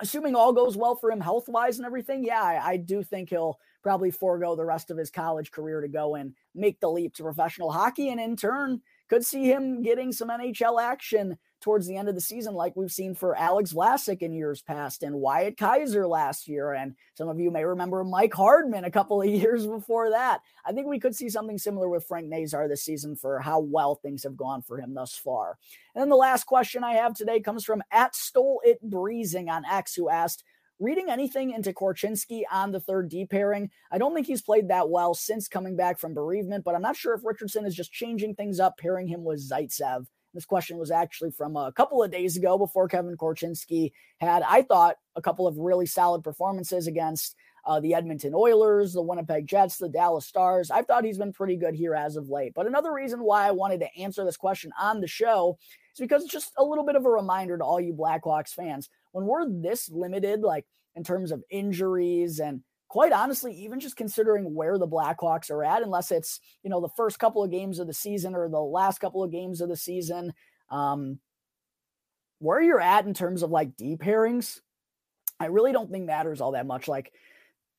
assuming 0.00 0.34
all 0.34 0.52
goes 0.52 0.76
well 0.76 0.94
for 0.94 1.10
him 1.10 1.20
health 1.20 1.48
wise 1.48 1.78
and 1.78 1.86
everything, 1.86 2.24
yeah, 2.24 2.42
I, 2.42 2.70
I, 2.72 2.76
do 2.76 3.02
think 3.02 3.30
he'll 3.30 3.58
probably 3.82 4.10
forego 4.10 4.56
the 4.56 4.64
rest 4.64 4.90
of 4.90 4.96
his 4.96 5.10
college 5.10 5.50
career 5.50 5.80
to 5.80 5.88
go 5.88 6.14
and 6.14 6.34
make 6.54 6.80
the 6.80 6.90
leap 6.90 7.14
to 7.14 7.22
professional 7.22 7.70
hockey. 7.70 8.08
And 8.10 8.20
in 8.20 8.36
turn, 8.36 8.80
could 9.08 9.24
see 9.24 9.44
him 9.44 9.82
getting 9.82 10.12
some 10.12 10.28
NHL 10.28 10.80
action 10.80 11.36
towards 11.60 11.86
the 11.86 11.96
end 11.96 12.08
of 12.08 12.14
the 12.14 12.20
season, 12.20 12.54
like 12.54 12.76
we've 12.76 12.92
seen 12.92 13.14
for 13.14 13.36
Alex 13.36 13.72
Vlasic 13.72 14.22
in 14.22 14.32
years 14.32 14.62
past 14.62 15.02
and 15.02 15.16
Wyatt 15.16 15.56
Kaiser 15.56 16.06
last 16.06 16.48
year. 16.48 16.72
And 16.72 16.94
some 17.14 17.28
of 17.28 17.38
you 17.38 17.50
may 17.50 17.64
remember 17.64 18.02
Mike 18.02 18.34
Hardman 18.34 18.84
a 18.84 18.90
couple 18.90 19.20
of 19.20 19.28
years 19.28 19.66
before 19.66 20.10
that. 20.10 20.40
I 20.64 20.72
think 20.72 20.86
we 20.86 21.00
could 21.00 21.14
see 21.14 21.28
something 21.28 21.58
similar 21.58 21.88
with 21.88 22.06
Frank 22.06 22.28
Nazar 22.28 22.68
this 22.68 22.84
season 22.84 23.16
for 23.16 23.40
how 23.40 23.60
well 23.60 23.96
things 23.96 24.22
have 24.24 24.36
gone 24.36 24.62
for 24.62 24.78
him 24.78 24.94
thus 24.94 25.14
far. 25.14 25.58
And 25.94 26.02
then 26.02 26.08
the 26.08 26.16
last 26.16 26.44
question 26.44 26.84
I 26.84 26.94
have 26.94 27.14
today 27.14 27.40
comes 27.40 27.64
from 27.64 27.82
at 27.90 28.14
Stole 28.14 28.60
It 28.64 28.80
Breezing 28.82 29.48
on 29.48 29.64
X, 29.64 29.94
who 29.94 30.08
asked, 30.08 30.44
reading 30.80 31.10
anything 31.10 31.50
into 31.50 31.74
Korchinski 31.74 32.42
on 32.50 32.72
the 32.72 32.80
third 32.80 33.10
D 33.10 33.26
pairing. 33.26 33.70
I 33.92 33.98
don't 33.98 34.14
think 34.14 34.26
he's 34.26 34.40
played 34.40 34.68
that 34.68 34.88
well 34.88 35.12
since 35.14 35.46
coming 35.46 35.76
back 35.76 35.98
from 35.98 36.14
bereavement, 36.14 36.64
but 36.64 36.74
I'm 36.74 36.80
not 36.80 36.96
sure 36.96 37.14
if 37.14 37.20
Richardson 37.22 37.66
is 37.66 37.74
just 37.74 37.92
changing 37.92 38.34
things 38.34 38.58
up, 38.58 38.78
pairing 38.78 39.06
him 39.06 39.22
with 39.22 39.46
Zaitsev. 39.46 40.06
This 40.32 40.44
question 40.44 40.78
was 40.78 40.90
actually 40.90 41.32
from 41.32 41.56
a 41.56 41.72
couple 41.72 42.02
of 42.02 42.10
days 42.10 42.36
ago 42.36 42.56
before 42.56 42.88
Kevin 42.88 43.16
Korchinski 43.16 43.92
had, 44.18 44.42
I 44.46 44.62
thought, 44.62 44.96
a 45.16 45.22
couple 45.22 45.46
of 45.46 45.58
really 45.58 45.86
solid 45.86 46.22
performances 46.22 46.86
against 46.86 47.34
uh, 47.66 47.80
the 47.80 47.94
Edmonton 47.94 48.32
Oilers, 48.34 48.92
the 48.92 49.02
Winnipeg 49.02 49.46
Jets, 49.46 49.76
the 49.76 49.88
Dallas 49.88 50.26
Stars. 50.26 50.70
I 50.70 50.82
thought 50.82 51.04
he's 51.04 51.18
been 51.18 51.32
pretty 51.32 51.56
good 51.56 51.74
here 51.74 51.94
as 51.94 52.16
of 52.16 52.28
late. 52.28 52.52
But 52.54 52.66
another 52.66 52.92
reason 52.92 53.20
why 53.20 53.46
I 53.46 53.50
wanted 53.50 53.80
to 53.80 53.94
answer 53.96 54.24
this 54.24 54.36
question 54.36 54.72
on 54.80 55.00
the 55.00 55.08
show 55.08 55.58
is 55.94 56.00
because 56.00 56.22
it's 56.22 56.32
just 56.32 56.52
a 56.56 56.64
little 56.64 56.84
bit 56.84 56.96
of 56.96 57.04
a 57.04 57.10
reminder 57.10 57.58
to 57.58 57.64
all 57.64 57.80
you 57.80 57.92
Blackhawks 57.92 58.54
fans. 58.54 58.88
When 59.12 59.26
we're 59.26 59.50
this 59.50 59.90
limited, 59.90 60.42
like 60.42 60.64
in 60.94 61.04
terms 61.04 61.32
of 61.32 61.42
injuries 61.50 62.38
and 62.38 62.62
quite 62.90 63.12
honestly, 63.12 63.54
even 63.54 63.78
just 63.78 63.96
considering 63.96 64.52
where 64.52 64.76
the 64.76 64.86
Blackhawks 64.86 65.48
are 65.48 65.62
at, 65.62 65.80
unless 65.80 66.10
it's, 66.10 66.40
you 66.64 66.68
know, 66.68 66.80
the 66.80 66.88
first 66.96 67.20
couple 67.20 67.42
of 67.42 67.50
games 67.50 67.78
of 67.78 67.86
the 67.86 67.94
season 67.94 68.34
or 68.34 68.48
the 68.48 68.60
last 68.60 68.98
couple 68.98 69.22
of 69.22 69.30
games 69.30 69.60
of 69.60 69.68
the 69.68 69.76
season, 69.76 70.34
um, 70.70 71.20
where 72.40 72.60
you're 72.60 72.80
at 72.80 73.06
in 73.06 73.14
terms 73.14 73.44
of 73.44 73.50
like 73.50 73.76
D 73.76 73.96
pairings, 73.96 74.58
I 75.38 75.46
really 75.46 75.70
don't 75.70 75.88
think 75.88 76.04
matters 76.04 76.40
all 76.40 76.52
that 76.52 76.66
much. 76.66 76.88
Like 76.88 77.12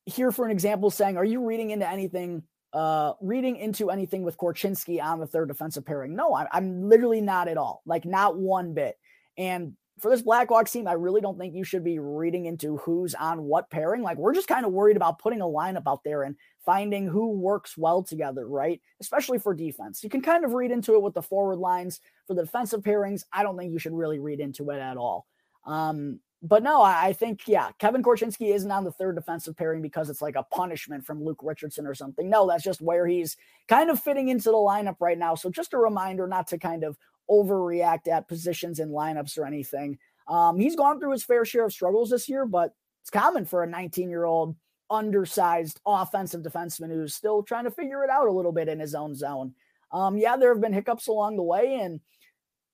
here, 0.06 0.32
for 0.32 0.46
an 0.46 0.52
example, 0.52 0.90
saying, 0.90 1.18
are 1.18 1.26
you 1.26 1.46
reading 1.46 1.72
into 1.72 1.88
anything? 1.88 2.44
Uh, 2.72 3.12
reading 3.20 3.58
into 3.58 3.90
anything 3.90 4.24
with 4.24 4.38
Korchinski 4.38 5.04
on 5.04 5.20
the 5.20 5.28
third 5.28 5.50
defensive 5.50 5.86
pairing? 5.86 6.16
No, 6.16 6.34
I, 6.34 6.48
I'm 6.54 6.88
literally 6.88 7.20
not 7.20 7.50
at 7.50 7.58
all. 7.58 7.82
Like 7.86 8.06
not 8.06 8.38
one 8.38 8.74
bit. 8.74 8.98
And 9.38 9.76
for 10.02 10.10
this 10.10 10.24
Blackhawks 10.24 10.72
team, 10.72 10.88
I 10.88 10.94
really 10.94 11.22
don't 11.22 11.38
think 11.38 11.54
you 11.54 11.64
should 11.64 11.84
be 11.84 12.00
reading 12.00 12.48
into 12.48 12.78
who's 12.78 13.14
on 13.14 13.44
what 13.44 13.70
pairing. 13.70 14.02
Like, 14.02 14.18
we're 14.18 14.34
just 14.34 14.48
kind 14.48 14.66
of 14.66 14.72
worried 14.72 14.98
about 14.98 15.20
putting 15.20 15.42
a 15.42 15.46
lineup 15.46 15.84
out 15.88 16.04
there 16.04 16.24
and 16.24 16.36
finding 16.66 17.08
who 17.08 17.30
works 17.32 17.78
well 17.78 18.02
together, 18.02 18.48
right? 18.48 18.82
Especially 19.00 19.38
for 19.38 19.54
defense. 19.54 20.04
You 20.04 20.10
can 20.10 20.22
kind 20.22 20.44
of 20.44 20.54
read 20.54 20.72
into 20.72 20.96
it 20.96 21.02
with 21.02 21.14
the 21.14 21.22
forward 21.22 21.60
lines. 21.60 22.00
For 22.28 22.34
the 22.34 22.44
defensive 22.44 22.82
pairings, 22.82 23.24
I 23.32 23.44
don't 23.44 23.58
think 23.58 23.72
you 23.72 23.80
should 23.80 23.94
really 23.94 24.20
read 24.20 24.40
into 24.40 24.70
it 24.72 24.80
at 24.80 24.98
all. 24.98 25.28
Um, 25.66 26.20
but 26.44 26.64
no, 26.64 26.82
I 26.82 27.14
think, 27.14 27.42
yeah, 27.48 27.70
Kevin 27.78 28.02
Korchinski 28.02 28.56
isn't 28.56 28.72
on 28.72 28.84
the 28.84 28.92
third 28.92 29.16
defensive 29.16 29.56
pairing 29.56 29.84
because 29.84 30.10
it's 30.10 30.24
like 30.24 30.36
a 30.36 30.44
punishment 30.44 31.06
from 31.06 31.24
Luke 31.24 31.42
Richardson 31.44 31.86
or 31.86 31.94
something. 31.94 32.28
No, 32.28 32.48
that's 32.48 32.64
just 32.64 32.82
where 32.82 33.06
he's 33.06 33.38
kind 33.68 33.92
of 33.92 34.00
fitting 34.00 34.30
into 34.30 34.50
the 34.50 34.58
lineup 34.58 34.96
right 35.00 35.20
now. 35.20 35.36
So 35.36 35.52
just 35.52 35.74
a 35.74 35.78
reminder 35.78 36.26
not 36.26 36.48
to 36.48 36.58
kind 36.58 36.84
of 36.84 36.98
overreact 37.32 38.08
at 38.08 38.28
positions 38.28 38.80
in 38.80 38.90
lineups 38.90 39.38
or 39.38 39.46
anything. 39.46 39.98
Um, 40.28 40.60
he's 40.60 40.76
gone 40.76 41.00
through 41.00 41.12
his 41.12 41.24
fair 41.24 41.46
share 41.46 41.66
of 41.66 41.74
struggles 41.74 42.10
this 42.10 42.30
year, 42.30 42.46
but 42.46 42.74
it's 43.02 43.10
common 43.10 43.46
for 43.46 43.64
a 43.64 43.68
19 43.68 44.10
year 44.10 44.26
old 44.26 44.56
undersized 44.90 45.80
offensive 45.86 46.42
defenseman 46.42 46.90
who's 46.90 47.16
still 47.16 47.42
trying 47.42 47.64
to 47.64 47.72
figure 47.72 48.04
it 48.04 48.10
out 48.10 48.28
a 48.28 48.32
little 48.32 48.52
bit 48.52 48.68
in 48.68 48.80
his 48.80 48.94
own 48.94 49.16
zone. 49.16 49.54
Um, 49.92 50.18
yeah, 50.18 50.38
there 50.38 50.54
have 50.54 50.62
been 50.62 50.74
hiccups 50.74 51.08
along 51.08 51.38
the 51.38 51.44
way, 51.44 51.80
and 51.82 52.02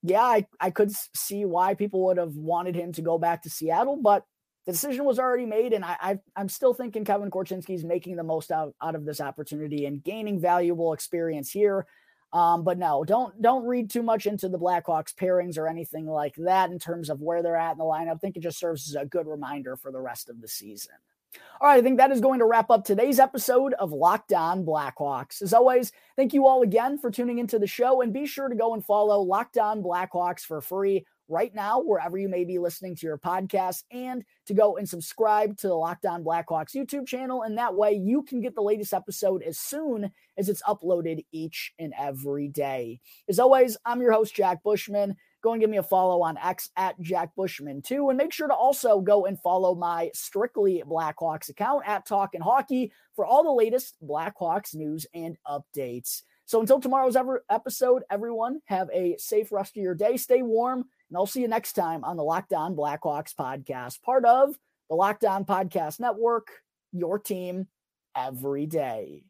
yeah, 0.02 0.22
I, 0.22 0.46
I 0.60 0.70
could 0.70 0.92
see 1.16 1.44
why 1.44 1.74
people 1.74 2.04
would 2.06 2.16
have 2.16 2.34
wanted 2.34 2.74
him 2.74 2.92
to 2.92 3.02
go 3.02 3.18
back 3.18 3.42
to 3.42 3.50
Seattle, 3.50 3.98
but 4.02 4.24
the 4.66 4.72
decision 4.72 5.04
was 5.04 5.18
already 5.18 5.46
made, 5.46 5.72
and 5.72 5.84
I, 5.84 5.96
I 6.36 6.40
am 6.40 6.48
still 6.48 6.74
thinking 6.74 7.04
Kevin 7.04 7.30
Korchinski 7.30 7.74
is 7.74 7.84
making 7.84 8.16
the 8.16 8.22
most 8.22 8.52
out, 8.52 8.74
out 8.82 8.94
of 8.94 9.04
this 9.04 9.20
opportunity 9.20 9.86
and 9.86 10.04
gaining 10.04 10.38
valuable 10.38 10.92
experience 10.92 11.50
here. 11.50 11.86
Um, 12.32 12.62
but 12.62 12.78
no, 12.78 13.04
don't 13.04 13.40
don't 13.40 13.66
read 13.66 13.88
too 13.88 14.02
much 14.02 14.26
into 14.26 14.48
the 14.48 14.58
Blackhawks 14.58 15.14
pairings 15.14 15.56
or 15.56 15.66
anything 15.66 16.06
like 16.06 16.34
that 16.36 16.70
in 16.70 16.78
terms 16.78 17.08
of 17.08 17.22
where 17.22 17.42
they're 17.42 17.56
at 17.56 17.72
in 17.72 17.78
the 17.78 17.84
lineup. 17.84 18.16
I 18.16 18.18
think 18.18 18.36
it 18.36 18.42
just 18.42 18.58
serves 18.58 18.88
as 18.88 19.00
a 19.00 19.06
good 19.06 19.26
reminder 19.26 19.76
for 19.76 19.90
the 19.90 20.00
rest 20.00 20.28
of 20.28 20.40
the 20.40 20.48
season. 20.48 20.94
All 21.60 21.68
right, 21.68 21.78
I 21.78 21.82
think 21.82 21.98
that 21.98 22.10
is 22.10 22.20
going 22.20 22.38
to 22.38 22.46
wrap 22.46 22.70
up 22.70 22.84
today's 22.84 23.18
episode 23.18 23.74
of 23.74 23.92
Locked 23.92 24.32
On 24.32 24.64
Blackhawks. 24.64 25.42
As 25.42 25.52
always, 25.52 25.92
thank 26.16 26.32
you 26.32 26.46
all 26.46 26.62
again 26.62 26.98
for 26.98 27.10
tuning 27.10 27.38
into 27.38 27.58
the 27.58 27.66
show, 27.66 28.00
and 28.00 28.12
be 28.12 28.26
sure 28.26 28.48
to 28.48 28.54
go 28.54 28.74
and 28.74 28.84
follow 28.84 29.20
Locked 29.20 29.58
On 29.58 29.82
Blackhawks 29.82 30.40
for 30.40 30.60
free 30.60 31.06
right 31.28 31.54
now, 31.54 31.80
wherever 31.80 32.16
you 32.16 32.28
may 32.28 32.44
be 32.44 32.58
listening 32.58 32.96
to 32.96 33.06
your 33.06 33.18
podcast, 33.18 33.84
and 33.90 34.24
to 34.46 34.54
go 34.54 34.76
and 34.76 34.88
subscribe 34.88 35.56
to 35.58 35.68
the 35.68 35.74
Locked 35.74 36.06
On 36.06 36.24
Blackhawks 36.24 36.74
YouTube 36.74 37.06
channel. 37.06 37.42
And 37.42 37.58
that 37.58 37.74
way 37.74 37.92
you 37.92 38.22
can 38.22 38.40
get 38.40 38.54
the 38.54 38.62
latest 38.62 38.92
episode 38.92 39.42
as 39.42 39.58
soon 39.58 40.10
as 40.36 40.48
it's 40.48 40.62
uploaded 40.62 41.24
each 41.32 41.72
and 41.78 41.92
every 41.98 42.48
day. 42.48 43.00
As 43.28 43.38
always, 43.38 43.76
I'm 43.84 44.00
your 44.00 44.12
host, 44.12 44.34
Jack 44.34 44.62
Bushman. 44.62 45.16
Go 45.40 45.52
and 45.52 45.60
give 45.60 45.70
me 45.70 45.76
a 45.76 45.82
follow 45.84 46.22
on 46.22 46.36
X 46.36 46.70
at 46.76 47.00
Jack 47.00 47.30
Bushman 47.36 47.80
too. 47.80 48.08
And 48.08 48.18
make 48.18 48.32
sure 48.32 48.48
to 48.48 48.54
also 48.54 49.00
go 49.00 49.26
and 49.26 49.40
follow 49.40 49.74
my 49.74 50.10
Strictly 50.12 50.82
Blackhawks 50.84 51.48
account 51.48 51.84
at 51.86 52.06
Talk 52.06 52.34
and 52.34 52.42
Hockey 52.42 52.92
for 53.14 53.24
all 53.24 53.44
the 53.44 53.52
latest 53.52 53.96
Blackhawks 54.02 54.74
news 54.74 55.06
and 55.14 55.36
updates. 55.46 56.22
So 56.46 56.60
until 56.60 56.80
tomorrow's 56.80 57.14
ever 57.14 57.44
episode, 57.50 58.02
everyone 58.10 58.60
have 58.64 58.88
a 58.92 59.16
safe 59.18 59.52
rest 59.52 59.76
of 59.76 59.82
your 59.82 59.94
day. 59.94 60.16
Stay 60.16 60.42
warm 60.42 60.86
and 61.08 61.16
I'll 61.16 61.26
see 61.26 61.40
you 61.40 61.48
next 61.48 61.72
time 61.72 62.04
on 62.04 62.16
the 62.16 62.24
Locked 62.24 62.52
On 62.52 62.76
Blackhawks 62.76 63.34
podcast, 63.34 64.02
part 64.02 64.24
of 64.24 64.54
the 64.90 64.96
Locked 64.96 65.24
On 65.24 65.44
Podcast 65.44 66.00
Network, 66.00 66.48
your 66.92 67.18
team 67.18 67.66
every 68.16 68.66
day. 68.66 69.24